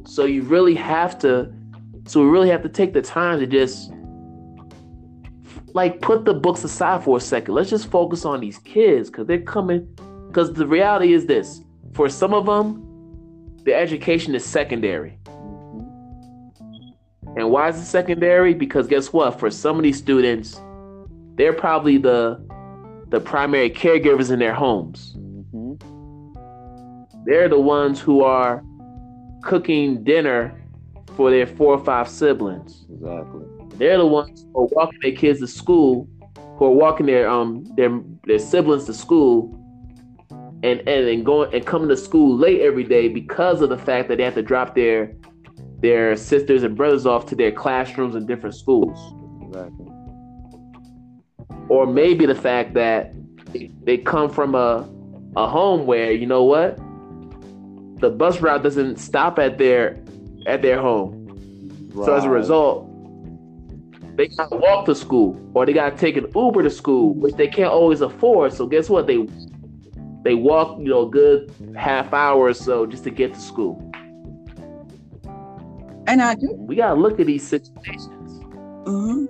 So 0.05 0.25
you 0.25 0.43
really 0.43 0.75
have 0.75 1.19
to, 1.21 1.53
so 2.07 2.21
we 2.23 2.27
really 2.27 2.49
have 2.49 2.63
to 2.63 2.69
take 2.69 2.93
the 2.93 3.03
time 3.03 3.39
to 3.39 3.47
just 3.47 3.92
like 5.75 6.01
put 6.01 6.25
the 6.25 6.35
books 6.35 6.65
aside 6.65 7.05
for 7.05 7.17
a 7.17 7.21
second. 7.21 7.55
Let's 7.55 7.71
just 7.71 7.91
focus 7.91 8.25
on 8.25 8.41
these 8.41 8.59
kids 8.59 9.11
because 9.11 9.27
they're 9.27 9.41
coming. 9.41 9.87
Because 10.29 10.53
the 10.53 10.67
reality 10.67 11.13
is 11.13 11.27
this 11.27 11.63
for 11.93 12.09
some 12.09 12.33
of 12.33 12.47
them, 12.47 12.89
the 13.65 13.75
education 13.75 14.35
is 14.35 14.45
secondary. 14.45 15.19
And 17.37 17.51
why 17.51 17.69
is 17.69 17.79
it 17.79 17.85
secondary? 17.85 18.53
Because 18.55 18.87
guess 18.87 19.13
what? 19.13 19.39
For 19.39 19.51
some 19.51 19.77
of 19.77 19.83
these 19.83 19.99
students, 19.99 20.61
they're 21.37 21.53
probably 21.53 21.99
the 21.99 22.41
the 23.09 23.21
primary 23.21 23.71
caregivers 23.71 24.31
in 24.31 24.39
their 24.39 24.55
homes. 24.55 25.17
Mhm. 25.19 25.79
They're 27.25 27.49
the 27.49 27.61
ones 27.61 28.01
who 28.01 28.23
are 28.23 28.63
cooking 29.43 30.03
dinner 30.03 30.55
for 31.15 31.31
their 31.31 31.47
four 31.47 31.75
or 31.75 31.85
five 31.85 32.09
siblings. 32.09 32.87
Exactly. 32.91 33.42
They're 33.77 33.99
the 33.99 34.07
ones 34.07 34.45
who 34.53 34.61
are 34.61 34.69
walking 34.73 34.99
their 35.03 35.13
kids 35.13 35.41
to 35.41 35.47
school, 35.47 36.09
who 36.59 36.65
are 36.67 36.71
walking 36.71 37.07
their 37.07 37.29
um 37.29 37.65
their 37.77 38.01
their 38.27 38.39
siblings 38.39 38.85
to 38.87 38.95
school, 38.95 39.59
and 40.63 40.81
and, 40.81 41.09
and 41.09 41.25
going 41.25 41.55
and 41.55 41.67
coming 41.67 41.89
to 41.89 41.97
school 41.97 42.37
late 42.37 42.61
every 42.61 42.85
day 42.85 43.09
because 43.09 43.61
of 43.63 43.69
the 43.71 43.79
fact 43.79 44.09
that 44.09 44.19
they 44.19 44.25
have 44.25 44.35
to 44.35 44.43
drop 44.43 44.75
their 44.75 45.15
their 45.81 46.17
sisters 46.17 46.63
and 46.63 46.77
brothers 46.77 47.07
off 47.07 47.27
to 47.27 47.35
their 47.35 47.53
classrooms 47.53 48.15
in 48.15 48.27
different 48.27 48.55
schools. 48.55 48.99
Exactly. 49.49 49.87
or 51.69 51.87
maybe 51.87 52.27
the 52.27 52.35
fact 52.35 52.75
that 52.75 53.13
they 53.85 53.99
come 53.99 54.31
from 54.31 54.55
a 54.55 54.89
a 55.37 55.49
home 55.49 55.87
where 55.87 56.13
you 56.13 56.27
know 56.27 56.45
what 56.45 56.77
the 58.01 58.11
bus 58.11 58.41
route 58.41 58.63
doesn't 58.63 58.99
stop 58.99 59.39
at 59.39 59.59
their 59.59 59.99
at 60.47 60.63
their 60.63 60.81
home 60.81 61.91
so 61.95 62.15
as 62.15 62.25
a 62.25 62.29
result 62.29 62.87
they 64.17 64.29
gotta 64.39 64.57
walk 64.57 64.85
to 64.87 64.95
school 64.95 65.39
or 65.55 65.65
they 65.67 65.73
gotta 65.73 65.97
take 65.97 66.17
an 66.17 66.27
uber 66.35 66.63
to 66.63 66.71
school 66.71 67.15
which 67.15 67.35
they 67.37 67.47
can't 67.49 67.71
always 67.71 68.01
afford 68.01 68.53
so 68.53 68.67
guess 68.67 68.89
what 68.89 69.07
they 69.07 69.27
they 70.23 70.35
walk 70.35 70.79
you 70.79 70.89
know 70.89 71.07
a 71.07 71.11
good 71.11 71.51
half 71.77 72.13
hour 72.13 72.45
or 72.47 72.55
so 72.55 72.87
just 72.87 73.05
to 73.05 73.11
get 73.11 73.33
to 73.35 73.41
school 73.41 73.89
And 76.07 76.21
I 76.21 76.35
do. 76.35 76.53
we 76.59 76.77
gotta 76.77 76.99
look 77.01 77.21
at 77.21 77.27
these 77.27 77.47
situations 77.47 78.41
hmm 78.87 79.27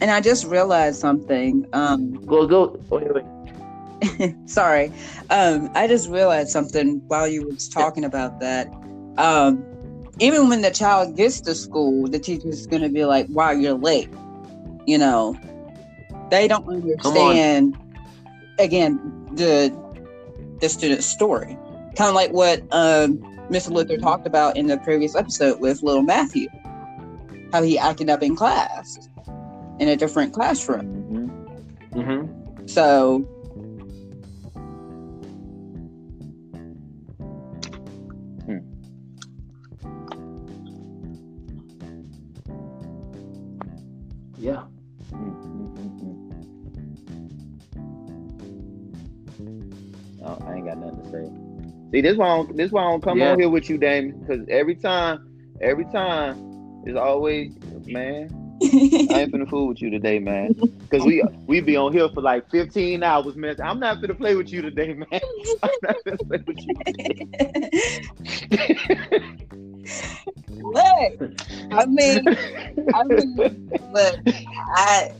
And 0.00 0.10
I 0.10 0.20
just 0.20 0.44
realized 0.46 1.00
something. 1.00 1.64
Um, 1.72 2.14
go 2.26 2.46
go 2.46 2.78
wait, 2.90 3.08
wait. 3.14 4.34
sorry. 4.46 4.92
Um, 5.30 5.70
I 5.74 5.86
just 5.88 6.08
realized 6.08 6.50
something 6.50 7.02
while 7.08 7.26
you 7.26 7.44
was 7.46 7.68
talking 7.68 8.04
about 8.04 8.38
that. 8.40 8.68
Um, 9.16 9.64
even 10.20 10.48
when 10.48 10.62
the 10.62 10.70
child 10.70 11.16
gets 11.16 11.40
to 11.42 11.54
school, 11.54 12.08
the 12.08 12.18
teacher's 12.18 12.66
going 12.66 12.82
to 12.82 12.88
be 12.88 13.04
like, 13.04 13.26
"Wow, 13.30 13.50
you're 13.50 13.74
late." 13.74 14.10
You 14.86 14.98
know, 14.98 15.38
they 16.30 16.48
don't 16.48 16.68
understand. 16.68 17.76
Again, 18.58 18.98
the 19.32 19.72
the 20.60 20.68
student's 20.68 21.06
story, 21.06 21.56
kind 21.96 22.08
of 22.08 22.14
like 22.14 22.32
what 22.32 22.60
um, 22.72 23.18
Mr. 23.50 23.70
Luther 23.70 23.96
talked 23.96 24.26
about 24.26 24.56
in 24.56 24.66
the 24.66 24.78
previous 24.78 25.14
episode 25.14 25.60
with 25.60 25.82
little 25.82 26.02
Matthew, 26.02 26.48
how 27.52 27.62
he 27.62 27.78
acted 27.78 28.10
up 28.10 28.22
in 28.22 28.34
class 28.34 29.08
in 29.78 29.88
a 29.88 29.96
different 29.96 30.32
classroom. 30.32 31.30
Mhm. 31.92 32.02
mm-hmm. 32.02 32.66
So 32.66 33.26
ain't 51.14 51.24
got 51.24 51.32
nothing 51.32 51.72
to 51.72 51.72
say. 51.72 51.90
See, 51.92 52.00
this 52.02 52.16
why 52.16 52.26
I 52.28 52.36
don't, 52.36 52.56
this 52.56 52.70
why 52.72 52.82
I 52.82 52.90
don't 52.90 53.02
come 53.02 53.18
Yeah. 53.18 53.32
on 53.32 53.40
here 53.40 53.48
with 53.48 53.68
you, 53.70 53.78
Damon, 53.78 54.20
because 54.20 54.46
every 54.48 54.74
time, 54.76 55.56
every 55.60 55.86
time, 55.86 56.82
it's 56.84 56.98
always, 56.98 57.52
man. 57.86 58.28
I 59.10 59.22
ain't 59.22 59.32
finna 59.32 59.48
fool 59.48 59.68
with 59.68 59.80
you 59.80 59.90
today, 59.90 60.18
man. 60.18 60.54
Because 60.90 61.04
we 61.04 61.22
we 61.46 61.60
be 61.60 61.76
on 61.76 61.92
here 61.92 62.08
for 62.08 62.22
like 62.22 62.50
15 62.50 63.02
hours, 63.02 63.36
man. 63.36 63.56
I'm 63.62 63.78
not 63.78 64.00
finna 64.00 64.16
play 64.16 64.36
with 64.36 64.50
you 64.52 64.62
today, 64.62 64.94
man. 64.94 65.06
I'm 65.62 65.70
not 65.82 65.96
finna 66.06 66.28
play 66.28 66.38
with 66.46 66.56
you. 66.66 66.76
look, 70.62 71.32
I 71.72 71.86
mean, 71.86 72.24
I 72.94 73.04
mean, 73.04 73.36
look, 73.92 74.18
I, 74.76 75.10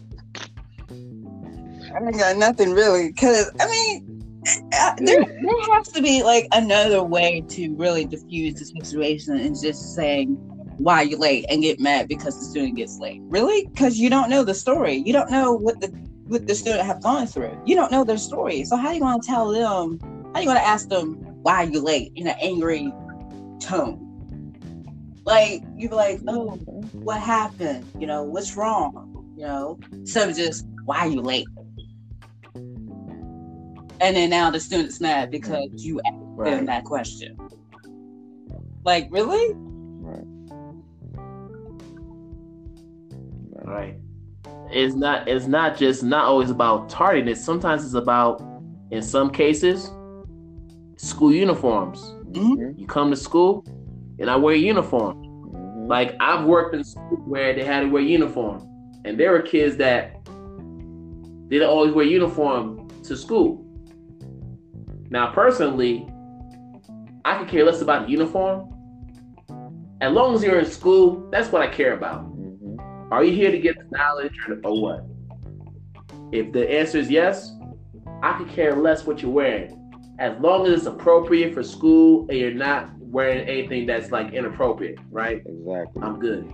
I 1.94 1.98
ain't 2.06 2.19
got 2.19 2.36
nothing 2.36 2.73
really, 2.73 3.09
because 3.09 3.51
I 3.60 3.66
mean, 3.66 4.17
Uh, 4.47 4.94
there 4.98 5.24
there 5.24 5.60
has 5.73 5.89
to 5.89 6.01
be 6.01 6.23
like 6.23 6.47
another 6.52 7.02
way 7.02 7.43
to 7.48 7.74
really 7.74 8.05
diffuse 8.05 8.55
the 8.55 8.65
situation 8.65 9.36
and 9.36 9.60
just 9.60 9.94
saying 9.94 10.36
why 10.78 11.02
you 11.02 11.16
late 11.19 11.44
and 11.51 11.62
get 11.62 11.81
mad 11.81 12.09
because 12.09 12.39
the 12.39 12.44
student 12.44 12.77
gets 12.77 12.98
late. 12.98 13.20
Really? 13.24 13.66
Because 13.66 13.98
you 13.98 14.09
don't 14.09 14.31
know 14.31 14.44
the 14.44 14.55
story. 14.55 15.02
You 15.05 15.12
don't 15.12 15.31
know 15.31 15.52
what 15.52 15.81
the 15.81 15.89
what 16.28 16.47
the 16.47 16.55
student 16.55 16.86
have 16.86 17.02
gone 17.02 17.27
through. 17.27 17.60
You 17.66 17.74
don't 17.74 17.90
know 17.90 18.05
their 18.05 18.19
story. 18.19 18.65
So 18.65 18.77
how 18.77 18.93
you 18.93 19.01
gonna 19.01 19.23
tell 19.23 19.51
them? 19.51 19.98
How 20.35 20.40
you 20.40 20.47
gonna 20.47 20.60
ask 20.60 20.89
them 20.89 21.15
why 21.43 21.65
you 21.65 21.81
late 21.81 22.12
in 22.15 22.28
an 22.28 22.36
angry 22.40 22.93
tone? 23.60 24.05
Like 25.24 25.62
you're 25.77 25.93
like, 25.93 26.20
oh, 26.28 26.56
what 26.93 27.20
happened? 27.20 27.85
You 27.98 28.06
know, 28.06 28.23
what's 28.23 28.56
wrong? 28.56 29.35
You 29.36 29.47
know, 29.47 29.78
so 30.05 30.32
just 30.32 30.66
why 30.85 31.06
you 31.06 31.20
late? 31.20 31.47
And 34.00 34.16
then 34.16 34.30
now 34.30 34.50
the 34.50 34.60
student's 34.60 35.00
mad 35.00 35.30
because 35.30 35.68
you 35.74 36.00
asked 36.06 36.44
them 36.44 36.66
that 36.66 36.84
question. 36.84 37.36
Like, 38.84 39.08
really? 39.10 39.54
Right. 39.54 40.24
right 43.64 43.96
it's 44.70 44.94
not 44.94 45.28
it's 45.28 45.46
not 45.46 45.76
just 45.76 46.02
not 46.02 46.24
always 46.24 46.50
about 46.50 46.88
tardiness. 46.88 47.42
Sometimes 47.42 47.84
it's 47.84 47.94
about, 47.94 48.42
in 48.90 49.02
some 49.02 49.30
cases, 49.30 49.90
school 50.96 51.32
uniforms. 51.32 52.00
Mhm. 52.32 52.78
You 52.78 52.86
come 52.86 53.10
to 53.10 53.16
school, 53.16 53.64
and 54.18 54.30
I 54.30 54.36
wear 54.36 54.54
a 54.54 54.58
uniform. 54.58 55.16
Mhm. 55.22 55.88
Like 55.88 56.16
I've 56.20 56.44
worked 56.44 56.74
in 56.74 56.84
school 56.84 57.18
where 57.26 57.54
they 57.54 57.64
had 57.64 57.80
to 57.80 57.88
wear 57.88 58.02
uniform, 58.02 58.62
and 59.04 59.18
there 59.18 59.32
were 59.32 59.42
kids 59.42 59.76
that 59.78 60.16
didn't 61.48 61.68
always 61.68 61.92
wear 61.94 62.04
uniform 62.04 62.88
to 63.04 63.16
school. 63.16 63.64
Now, 65.10 65.32
personally, 65.32 66.06
I 67.24 67.39
could 67.39 67.48
care 67.48 67.64
less 67.64 67.80
about 67.80 68.06
the 68.06 68.12
uniform. 68.12 68.74
As 70.01 70.12
long 70.12 70.35
as 70.35 70.43
you're 70.43 70.59
in 70.59 70.66
school, 70.66 71.28
that's 71.30 71.51
what 71.51 71.62
I 71.62 71.66
care 71.68 71.94
about. 71.94 72.24
Mhm. 72.36 72.78
Are 73.10 73.24
you 73.24 73.32
here 73.32 73.51
to 73.51 73.59
get 73.59 73.76
the 73.78 73.97
knowledge 73.97 74.35
or, 74.48 74.60
or 74.64 74.80
what? 74.80 75.05
If 76.30 76.52
the 76.52 76.70
answer 76.70 76.98
is 76.98 77.10
yes, 77.10 77.52
I 78.22 78.36
could 78.39 78.48
care 78.48 78.76
less 78.76 79.06
what 79.06 79.22
you're 79.22 79.30
wearing. 79.30 79.74
As 80.18 80.39
long 80.40 80.66
as 80.66 80.72
it's 80.72 80.86
appropriate 80.86 81.55
for 81.55 81.62
school 81.62 82.26
and 82.28 82.39
you're 82.39 82.51
not 82.52 82.90
wearing 82.98 83.48
anything 83.48 83.86
that's 83.86 84.10
like 84.10 84.32
inappropriate, 84.32 84.98
right? 85.10 85.43
Exactly. 85.47 86.02
I'm 86.02 86.18
good. 86.18 86.47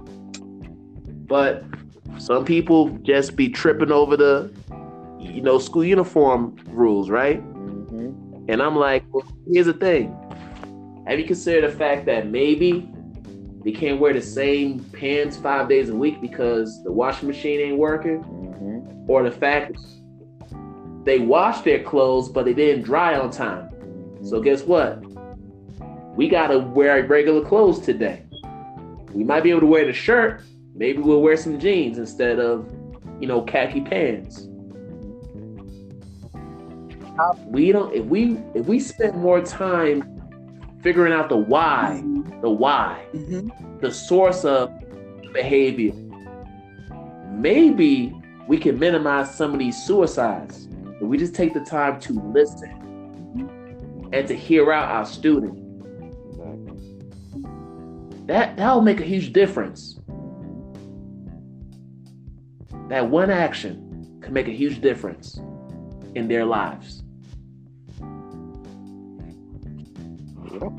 But 1.26 1.64
some 2.18 2.44
people 2.44 2.90
just 3.02 3.34
be 3.36 3.48
tripping 3.48 3.90
over 3.90 4.16
the 4.16 4.52
you 5.18 5.40
know 5.40 5.58
school 5.58 5.84
uniform 5.84 6.56
rules, 6.68 7.10
right? 7.10 7.42
And 8.48 8.62
I'm 8.62 8.76
like, 8.76 9.04
well, 9.12 9.26
here's 9.50 9.66
the 9.66 9.72
thing. 9.72 10.14
Have 11.06 11.18
you 11.18 11.24
considered 11.24 11.70
the 11.70 11.76
fact 11.76 12.06
that 12.06 12.28
maybe 12.28 12.90
they 13.64 13.72
can't 13.72 13.98
wear 14.00 14.12
the 14.12 14.22
same 14.22 14.80
pants 14.90 15.36
five 15.36 15.68
days 15.68 15.88
a 15.88 15.94
week 15.94 16.20
because 16.20 16.82
the 16.84 16.92
washing 16.92 17.28
machine 17.28 17.60
ain't 17.60 17.78
working? 17.78 18.22
Mhm. 18.22 19.08
Or 19.08 19.22
the 19.22 19.30
fact 19.30 19.78
they 21.04 21.18
washed 21.18 21.64
their 21.64 21.82
clothes 21.82 22.28
but 22.28 22.44
they 22.44 22.54
didn't 22.54 22.84
dry 22.84 23.18
on 23.18 23.30
time. 23.30 23.70
So 24.22 24.40
guess 24.40 24.62
what? 24.62 25.02
We 26.16 26.28
gotta 26.28 26.58
wear 26.58 27.02
regular 27.06 27.44
clothes 27.44 27.80
today. 27.80 28.22
We 29.12 29.24
might 29.24 29.42
be 29.42 29.50
able 29.50 29.60
to 29.60 29.66
wear 29.66 29.84
the 29.84 29.92
shirt. 29.92 30.42
Maybe 30.74 30.98
we'll 30.98 31.22
wear 31.22 31.36
some 31.36 31.58
jeans 31.58 31.98
instead 31.98 32.38
of, 32.38 32.66
you 33.20 33.26
know, 33.26 33.42
khaki 33.42 33.80
pants. 33.80 34.48
We 37.46 37.72
don't. 37.72 37.94
If 37.94 38.04
we 38.06 38.38
if 38.54 38.66
we 38.66 38.80
spend 38.80 39.16
more 39.16 39.40
time 39.40 40.02
figuring 40.82 41.12
out 41.12 41.28
the 41.28 41.36
why, 41.36 42.02
the 42.42 42.50
why, 42.50 43.04
Mhm. 43.14 43.80
the 43.80 43.90
source 43.90 44.44
of 44.44 44.70
behavior, 45.32 45.92
maybe 47.30 48.14
we 48.48 48.58
can 48.58 48.78
minimize 48.78 49.34
some 49.34 49.52
of 49.52 49.58
these 49.58 49.76
suicides. 49.84 50.68
If 51.00 51.02
we 51.02 51.16
just 51.16 51.34
take 51.34 51.54
the 51.54 51.60
time 51.60 52.00
to 52.00 52.12
listen 52.12 52.70
and 54.12 54.26
to 54.28 54.34
hear 54.34 54.72
out 54.72 54.90
our 54.90 55.04
student, 55.06 55.58
that 58.26 58.56
that'll 58.56 58.82
make 58.82 59.00
a 59.00 59.04
huge 59.04 59.32
difference. 59.32 60.00
That 62.88 63.08
one 63.08 63.30
action 63.30 64.18
can 64.20 64.32
make 64.32 64.48
a 64.48 64.52
huge 64.52 64.80
difference 64.80 65.40
in 66.14 66.28
their 66.28 66.44
lives. 66.44 67.03
Yep. 70.54 70.72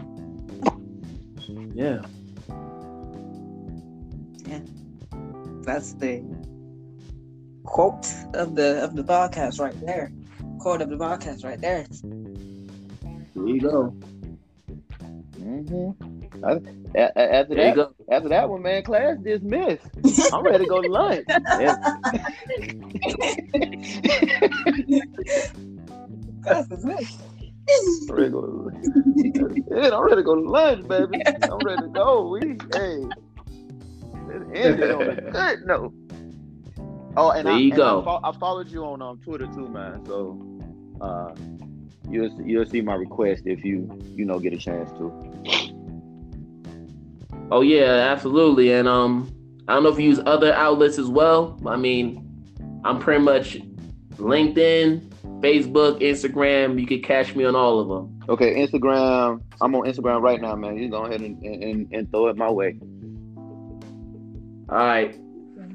Yeah. 1.73 2.02
That's 5.64 5.93
the 5.93 6.23
quote 7.64 8.07
of 8.34 8.56
the 8.56 8.84
of 8.84 8.95
the 8.95 9.03
podcast 9.03 9.60
right 9.60 9.80
there. 9.85 10.11
Quote 10.60 10.81
of 10.81 10.89
the 10.89 10.97
podcast 10.97 11.43
right 11.43 11.60
there. 11.60 11.85
There 13.35 13.47
you 13.47 13.60
go. 13.60 13.93
Mhm. 15.39 15.95
I- 16.43 16.61
a- 16.97 17.11
a- 17.15 17.34
After 17.35 17.56
There 17.56 17.76
that, 17.76 17.89
after 18.11 18.30
that 18.30 18.49
one, 18.49 18.61
man, 18.61 18.84
class 18.84 19.18
dismissed. 19.18 19.88
I'm 20.34 20.43
ready 20.43 20.64
to 20.64 20.69
go 20.69 20.81
to 20.81 20.88
lunch. 20.88 21.26
Yeah. 21.60 21.76
That's 26.43 26.68
the 26.68 26.77
thing. 26.77 27.07
I'm 27.67 28.15
ready 28.15 28.23
to 28.25 28.29
go 28.29 28.71
yeah, 29.71 29.89
I'm 29.95 30.03
ready 30.03 30.15
to 30.17 30.23
go 30.23 30.35
to 30.35 30.41
lunch, 30.49 30.87
baby. 30.87 31.21
I'm 31.43 31.59
ready 31.63 31.81
to 31.83 31.87
go. 31.89 32.27
We 32.29 32.41
hey, 32.73 32.97
let's 34.27 34.45
end 34.53 34.79
it 34.79 34.91
on 34.91 35.09
a 35.09 35.15
good 35.31 35.65
note. 35.65 35.93
Oh, 37.17 37.31
and 37.31 37.47
There 37.47 37.53
I, 37.53 37.57
you 37.57 37.69
and 37.69 37.77
go. 37.77 38.01
I, 38.01 38.03
fo- 38.03 38.19
I 38.23 38.31
followed 38.33 38.67
you 38.69 38.83
on 38.85 39.01
um, 39.01 39.19
Twitter 39.19 39.47
too, 39.47 39.67
man. 39.69 40.05
So 40.05 40.39
uh, 41.01 41.33
you'll 42.09 42.29
you'll 42.41 42.65
see 42.65 42.81
my 42.81 42.95
request 42.95 43.43
if 43.45 43.63
you 43.63 43.89
you 44.15 44.25
know 44.25 44.39
get 44.39 44.53
a 44.53 44.57
chance 44.57 44.91
to. 44.91 45.11
Oh 47.51 47.61
yeah, 47.61 48.11
absolutely. 48.11 48.73
And 48.73 48.87
um, 48.87 49.31
I 49.67 49.73
don't 49.73 49.83
know 49.83 49.89
if 49.89 49.99
you 49.99 50.09
use 50.09 50.19
other 50.25 50.53
outlets 50.53 50.97
as 50.99 51.07
well. 51.07 51.59
I 51.65 51.77
mean, 51.77 52.81
I'm 52.83 52.99
pretty 52.99 53.23
much 53.23 53.57
LinkedIn, 54.17 55.01
Facebook, 55.41 56.01
Instagram. 56.01 56.79
You 56.79 56.87
can 56.87 57.01
catch 57.01 57.35
me 57.35 57.45
on 57.45 57.55
all 57.55 57.79
of 57.79 57.87
them. 57.87 58.19
Okay, 58.29 58.55
Instagram. 58.55 59.41
I'm 59.61 59.75
on 59.75 59.85
Instagram 59.85 60.21
right 60.21 60.41
now, 60.41 60.55
man. 60.55 60.77
You 60.77 60.89
go 60.89 61.05
ahead 61.05 61.21
and, 61.21 61.41
and, 61.43 61.93
and 61.93 62.11
throw 62.11 62.27
it 62.27 62.37
my 62.37 62.49
way. 62.49 62.77
All 64.67 64.77
right, 64.77 65.15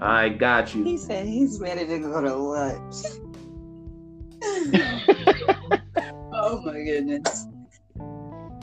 I 0.01 0.31
got 0.31 0.75
you. 0.75 0.83
He 0.83 0.97
said 0.97 1.27
he's 1.27 1.61
ready 1.61 1.87
to 1.87 1.99
go 1.99 2.21
to 2.21 2.35
lunch. 2.35 2.97
oh 6.33 6.63
my 6.65 6.83
goodness. 6.83 7.47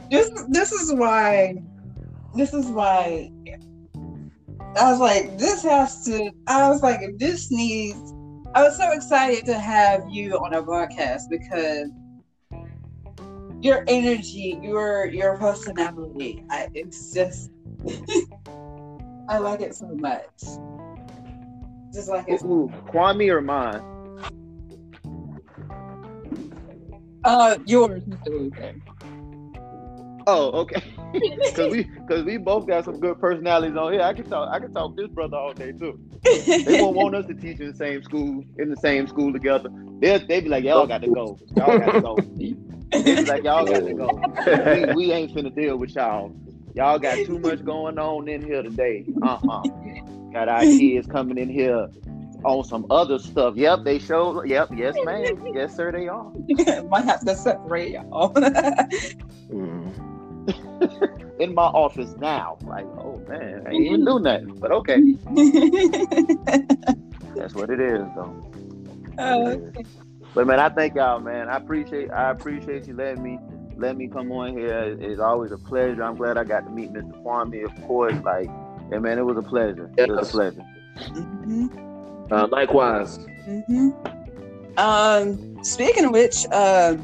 This 0.10 0.30
this 0.50 0.72
is 0.72 0.94
why 0.94 1.56
this 2.36 2.54
is 2.54 2.66
why 2.68 3.32
I 4.76 4.92
was 4.92 5.00
like, 5.00 5.38
this 5.38 5.64
has 5.64 6.04
to 6.06 6.32
I 6.48 6.70
was 6.70 6.82
like, 6.82 7.18
this 7.18 7.52
needs 7.52 8.14
I 8.58 8.64
was 8.64 8.76
so 8.76 8.92
excited 8.92 9.46
to 9.46 9.60
have 9.60 10.10
you 10.10 10.34
on 10.40 10.52
our 10.52 10.64
broadcast 10.64 11.30
because 11.30 11.92
your 13.62 13.86
energy, 13.88 14.58
your 14.64 15.06
your 15.06 15.38
personality, 15.38 16.44
I, 16.50 16.68
it's 16.74 17.14
just 17.14 17.52
I 19.30 19.38
like 19.38 19.62
it 19.62 19.76
so 19.76 19.86
much. 19.90 20.24
Just 21.94 22.10
like 22.10 22.28
it. 22.28 22.42
Ooh, 22.46 22.74
Kwame 22.88 23.30
or 23.30 23.42
mine? 23.42 23.84
Uh, 27.24 27.60
yours, 27.68 28.06
Mr. 28.06 28.30
Luther. 28.30 28.74
Oh, 30.28 30.52
okay. 30.62 30.84
Cause 31.56 31.72
we, 31.72 31.86
cause 32.08 32.24
we 32.24 32.38
both 32.38 32.68
got 32.68 32.86
some 32.86 33.00
good 33.00 33.20
personalities 33.20 33.76
on 33.78 33.94
here. 33.94 34.02
I 34.02 34.14
can 34.14 34.30
talk, 34.30 34.50
I 34.52 34.60
can 34.60 34.72
talk 34.74 34.96
this 34.96 35.08
brother 35.08 35.38
all 35.38 35.54
day 35.54 35.72
too. 35.72 35.98
They 36.66 36.80
won't 36.80 36.96
want 36.96 37.16
us 37.16 37.26
to 37.28 37.34
teach 37.34 37.60
in 37.60 37.70
the 37.70 37.76
same 37.76 38.04
school, 38.04 38.44
in 38.58 38.70
the 38.70 38.76
same 38.76 39.08
school 39.08 39.32
together. 39.32 39.70
They 40.02 40.18
they 40.18 40.42
be 40.42 40.50
like, 40.50 40.66
y'all 40.66 40.86
got 40.86 41.02
to 41.02 41.08
go, 41.08 41.40
y'all 41.56 41.80
got 41.80 41.94
to 41.94 42.02
go. 42.02 42.18
They 42.92 43.16
be 43.16 43.26
like, 43.26 43.44
y'all 43.44 43.66
got 43.66 43.86
to 43.86 43.94
go. 43.94 44.10
We, 44.74 44.94
we 45.08 45.12
ain't 45.14 45.34
finna 45.34 45.56
deal 45.56 45.78
with 45.78 45.96
y'all. 45.96 46.36
Y'all 46.76 47.00
got 47.00 47.18
too 47.26 47.40
much 47.40 47.64
going 47.64 47.98
on 47.98 48.28
in 48.28 48.44
here 48.44 48.62
today. 48.62 49.06
Uh 49.24 49.40
uh 49.48 49.64
Got 50.34 50.50
our 50.50 50.62
kids 50.62 51.08
coming 51.08 51.38
in 51.38 51.50
here 51.50 51.88
on 52.44 52.64
some 52.66 52.86
other 52.92 53.18
stuff. 53.18 53.56
Yep, 53.56 53.86
they 53.86 53.98
show. 53.98 54.44
Yep, 54.44 54.72
yes, 54.76 54.96
ma'am. 55.04 55.44
Yes, 55.56 55.76
sir, 55.76 55.92
they 55.92 56.08
are. 56.08 56.32
Might 56.90 57.06
have 57.06 57.22
to 57.22 57.34
separate 57.34 57.92
y'all. 57.92 58.34
Mm. 59.52 59.87
In 61.40 61.54
my 61.54 61.64
office 61.64 62.16
now. 62.18 62.58
Like, 62.66 62.86
oh 62.86 63.22
man, 63.28 63.64
I 63.68 63.72
ain't 63.72 64.06
do 64.06 64.20
nothing. 64.20 64.58
But 64.60 64.72
okay, 64.72 65.02
that's 67.36 67.54
what 67.54 67.70
it 67.70 67.80
is, 67.80 68.02
though. 68.16 68.52
Uh, 69.20 69.56
But 70.34 70.48
man, 70.48 70.60
I 70.60 70.70
thank 70.70 70.96
y'all, 70.96 71.20
man. 71.20 71.50
I 71.50 71.58
appreciate 71.58 72.12
I 72.12 72.32
appreciate 72.32 72.88
you 72.88 72.96
letting 72.96 73.24
me 73.24 73.40
let 73.78 73.96
me 73.98 74.08
come 74.08 74.32
on 74.32 74.58
here. 74.58 74.98
It's 75.00 75.20
always 75.20 75.52
a 75.52 75.58
pleasure. 75.58 76.04
I'm 76.04 76.16
glad 76.16 76.38
I 76.38 76.44
got 76.44 76.66
to 76.66 76.72
meet 76.72 76.92
Mr. 76.92 77.12
Kwame, 77.24 77.64
of 77.66 77.88
course. 77.88 78.16
Like, 78.24 78.48
yeah, 78.92 79.00
man, 79.00 79.18
it 79.20 79.26
was 79.26 79.38
a 79.38 79.44
pleasure. 79.44 79.90
It 79.98 80.10
was 80.10 80.30
a 80.30 80.32
pleasure. 80.32 80.64
mhm, 81.00 82.32
Uh, 82.32 82.48
likewise. 82.52 83.20
mhm. 83.48 83.94
Um, 84.78 85.64
speaking 85.64 86.06
of 86.06 86.12
which, 86.12 86.46
uh, 86.52 86.96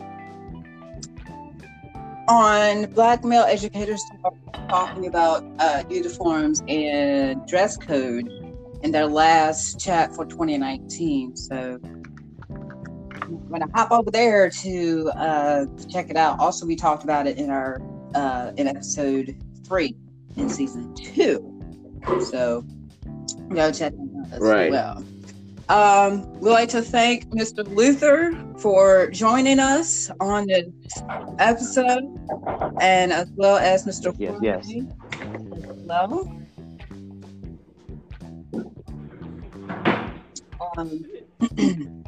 on 2.28 2.86
Black 2.94 3.24
Male 3.24 3.44
Educators 3.44 4.06
talking 4.70 5.08
about 5.08 5.44
uh, 5.60 5.84
uniforms 5.90 6.62
and 6.68 7.46
dress 7.48 7.78
code 7.78 8.28
in 8.82 8.92
their 8.92 9.08
last 9.08 9.80
chat 9.80 10.14
for 10.16 10.26
2019. 10.26 11.36
So 11.36 11.80
I'm 12.52 13.50
gonna 13.50 13.68
hop 13.74 13.92
over 13.92 14.10
there 14.12 14.50
to 14.50 15.12
uh, 15.16 15.66
check 15.92 16.10
it 16.10 16.18
out. 16.18 16.40
Also, 16.40 16.66
we 16.66 16.76
talked 16.76 17.04
about 17.04 17.28
it 17.28 17.38
in 17.38 17.50
our 17.50 17.82
uh, 18.16 18.52
in 18.58 18.68
episode 18.68 19.36
three 19.66 19.96
in 20.38 20.50
season 20.50 20.94
two. 20.96 21.50
So 22.32 22.66
go 23.50 23.72
check 23.72 23.94
that 23.94 24.26
out 24.28 24.34
as 24.34 24.40
Right. 24.42 24.72
well. 24.72 25.04
Um, 25.70 26.30
we'd 26.40 26.52
like 26.52 26.70
to 26.70 26.82
thank 26.82 27.30
Mr. 27.30 27.68
Luther 27.68 28.34
for 28.60 29.10
joining 29.12 29.60
us 29.60 30.12
on 30.20 30.48
this 30.48 30.68
episode, 31.40 32.04
and 32.82 33.14
as 33.14 33.32
well 33.36 33.58
as 33.58 33.86
Mr. 33.86 34.14
Yes, 34.20 34.38
yes. 34.42 34.86
Hello. 35.88 36.30
Um, 40.78 41.06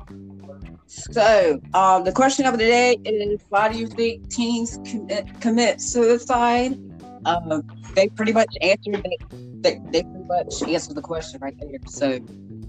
so, 0.87 1.61
um, 1.73 2.03
the 2.03 2.11
question 2.13 2.45
of 2.45 2.57
the 2.57 2.65
day 2.65 2.97
is: 3.05 3.39
Why 3.49 3.71
do 3.71 3.79
you 3.79 3.87
think 3.87 4.29
teens 4.29 4.79
commit, 4.85 5.39
commit 5.39 5.79
suicide? 5.79 6.77
Um, 7.25 7.63
they 7.95 8.09
pretty 8.09 8.33
much 8.33 8.53
answered. 8.61 9.01
They, 9.01 9.17
they, 9.61 9.81
they 9.91 10.03
pretty 10.03 10.25
much 10.25 10.61
answered 10.63 10.95
the 10.95 11.01
question 11.01 11.39
right 11.41 11.55
there. 11.59 11.79
So, 11.87 12.19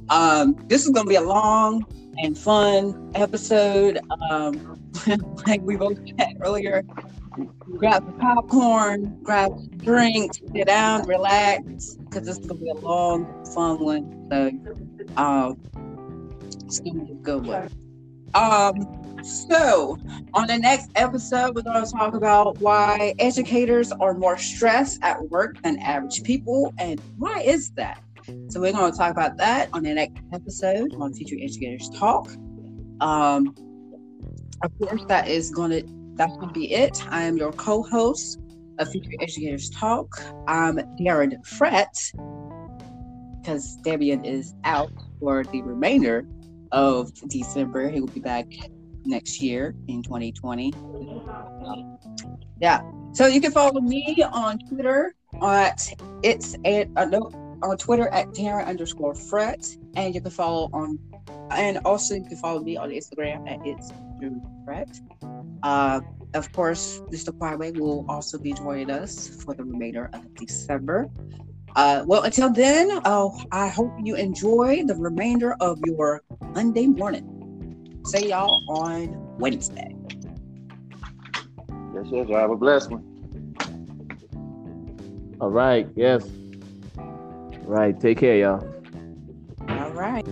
um, 0.08 0.56
this 0.68 0.84
is 0.84 0.90
going 0.90 1.06
to 1.06 1.10
be 1.10 1.16
a 1.16 1.22
long 1.22 1.84
and 2.18 2.36
fun 2.36 3.10
episode. 3.14 3.98
Um, 4.30 4.80
like 5.46 5.60
we 5.62 5.76
both 5.76 5.98
said 6.18 6.38
earlier, 6.40 6.82
grab 7.62 8.06
the 8.06 8.12
popcorn, 8.12 9.18
grab 9.22 9.52
drinks, 9.78 10.40
sit 10.54 10.66
down, 10.66 11.06
relax, 11.06 11.94
because 11.94 12.26
this 12.26 12.38
is 12.38 12.46
going 12.46 12.58
to 12.58 12.64
be 12.64 12.70
a 12.70 12.74
long, 12.74 13.44
fun 13.54 13.78
one. 13.80 14.28
So, 14.30 14.50
um, 15.16 16.30
it's 16.64 16.80
going 16.80 17.00
to 17.00 17.04
be 17.06 17.12
a 17.12 17.16
good 17.16 17.46
one. 17.46 17.70
Um, 18.34 19.22
so, 19.22 19.98
on 20.34 20.46
the 20.46 20.58
next 20.58 20.90
episode, 20.94 21.54
we're 21.54 21.62
going 21.62 21.84
to 21.84 21.90
talk 21.90 22.14
about 22.14 22.58
why 22.58 23.14
educators 23.18 23.90
are 23.92 24.14
more 24.14 24.38
stressed 24.38 25.00
at 25.02 25.30
work 25.30 25.60
than 25.62 25.78
average 25.78 26.22
people, 26.22 26.72
and 26.78 27.00
why 27.18 27.40
is 27.40 27.70
that? 27.72 28.00
So 28.48 28.60
we're 28.60 28.72
going 28.72 28.90
to 28.90 28.98
talk 28.98 29.12
about 29.12 29.36
that 29.36 29.68
on 29.72 29.84
the 29.84 29.94
next 29.94 30.20
episode 30.32 30.94
on 30.98 31.14
Future 31.14 31.36
Educators 31.40 31.88
Talk. 31.90 32.28
Um, 33.00 33.54
of 34.62 34.72
course, 34.80 35.04
that 35.06 35.28
is 35.28 35.50
going 35.50 35.70
to 35.70 35.82
that's 36.14 36.34
going 36.36 36.48
to 36.48 36.54
be 36.54 36.72
it. 36.72 37.06
I 37.10 37.22
am 37.22 37.36
your 37.36 37.52
co-host 37.52 38.40
of 38.78 38.90
Future 38.90 39.10
Educators 39.20 39.70
Talk. 39.70 40.08
I'm 40.48 40.78
Daren 40.98 41.34
Frett 41.46 41.94
because 43.40 43.76
Damian 43.76 44.24
is 44.24 44.54
out 44.64 44.90
for 45.20 45.44
the 45.44 45.62
remainder 45.62 46.26
of 46.72 47.12
December. 47.28 47.90
He 47.90 48.00
will 48.00 48.08
be 48.08 48.20
back 48.20 48.46
next 49.04 49.40
year 49.40 49.76
in 49.86 50.02
2020. 50.02 50.72
Yeah. 52.60 52.80
So 53.12 53.26
you 53.26 53.40
can 53.40 53.52
follow 53.52 53.80
me 53.80 54.16
on 54.32 54.58
Twitter 54.68 55.14
at 55.42 55.92
it's 56.22 56.56
a, 56.64 56.88
a 56.96 57.06
no, 57.06 57.30
on 57.62 57.76
Twitter 57.76 58.08
at 58.08 58.34
Tara 58.34 58.64
underscore 58.64 59.14
fret, 59.14 59.66
and 59.96 60.14
you 60.14 60.20
can 60.20 60.30
follow 60.30 60.68
on, 60.72 60.98
and 61.50 61.78
also 61.84 62.14
you 62.14 62.24
can 62.24 62.36
follow 62.36 62.60
me 62.60 62.76
on 62.76 62.90
Instagram 62.90 63.48
at 63.50 63.64
it's 63.66 63.92
Drew 64.20 64.40
fret. 64.64 64.88
Uh, 65.62 66.00
of 66.34 66.52
course, 66.52 67.00
Mr. 67.12 67.30
Kwame 67.30 67.78
will 67.78 68.04
also 68.08 68.38
be 68.38 68.52
joining 68.52 68.90
us 68.90 69.42
for 69.42 69.54
the 69.54 69.64
remainder 69.64 70.10
of 70.12 70.34
December. 70.34 71.08
Uh, 71.74 72.04
well, 72.06 72.22
until 72.22 72.50
then, 72.50 72.90
uh, 73.04 73.28
I 73.52 73.68
hope 73.68 73.92
you 74.02 74.16
enjoy 74.16 74.84
the 74.86 74.94
remainder 74.94 75.56
of 75.60 75.78
your 75.84 76.22
Monday 76.54 76.86
morning. 76.86 78.00
See 78.06 78.30
y'all 78.30 78.62
on 78.68 79.36
Wednesday. 79.38 79.94
Yes, 81.94 82.06
yes. 82.10 82.28
Have 82.30 82.50
a 82.50 82.56
blessed 82.56 82.90
one. 82.90 83.04
All 85.40 85.50
right. 85.50 85.86
Yes. 85.96 86.26
Right. 87.66 87.98
Take 88.00 88.18
care, 88.18 88.36
y'all. 88.36 88.64
All 89.68 89.90
right. 89.90 90.24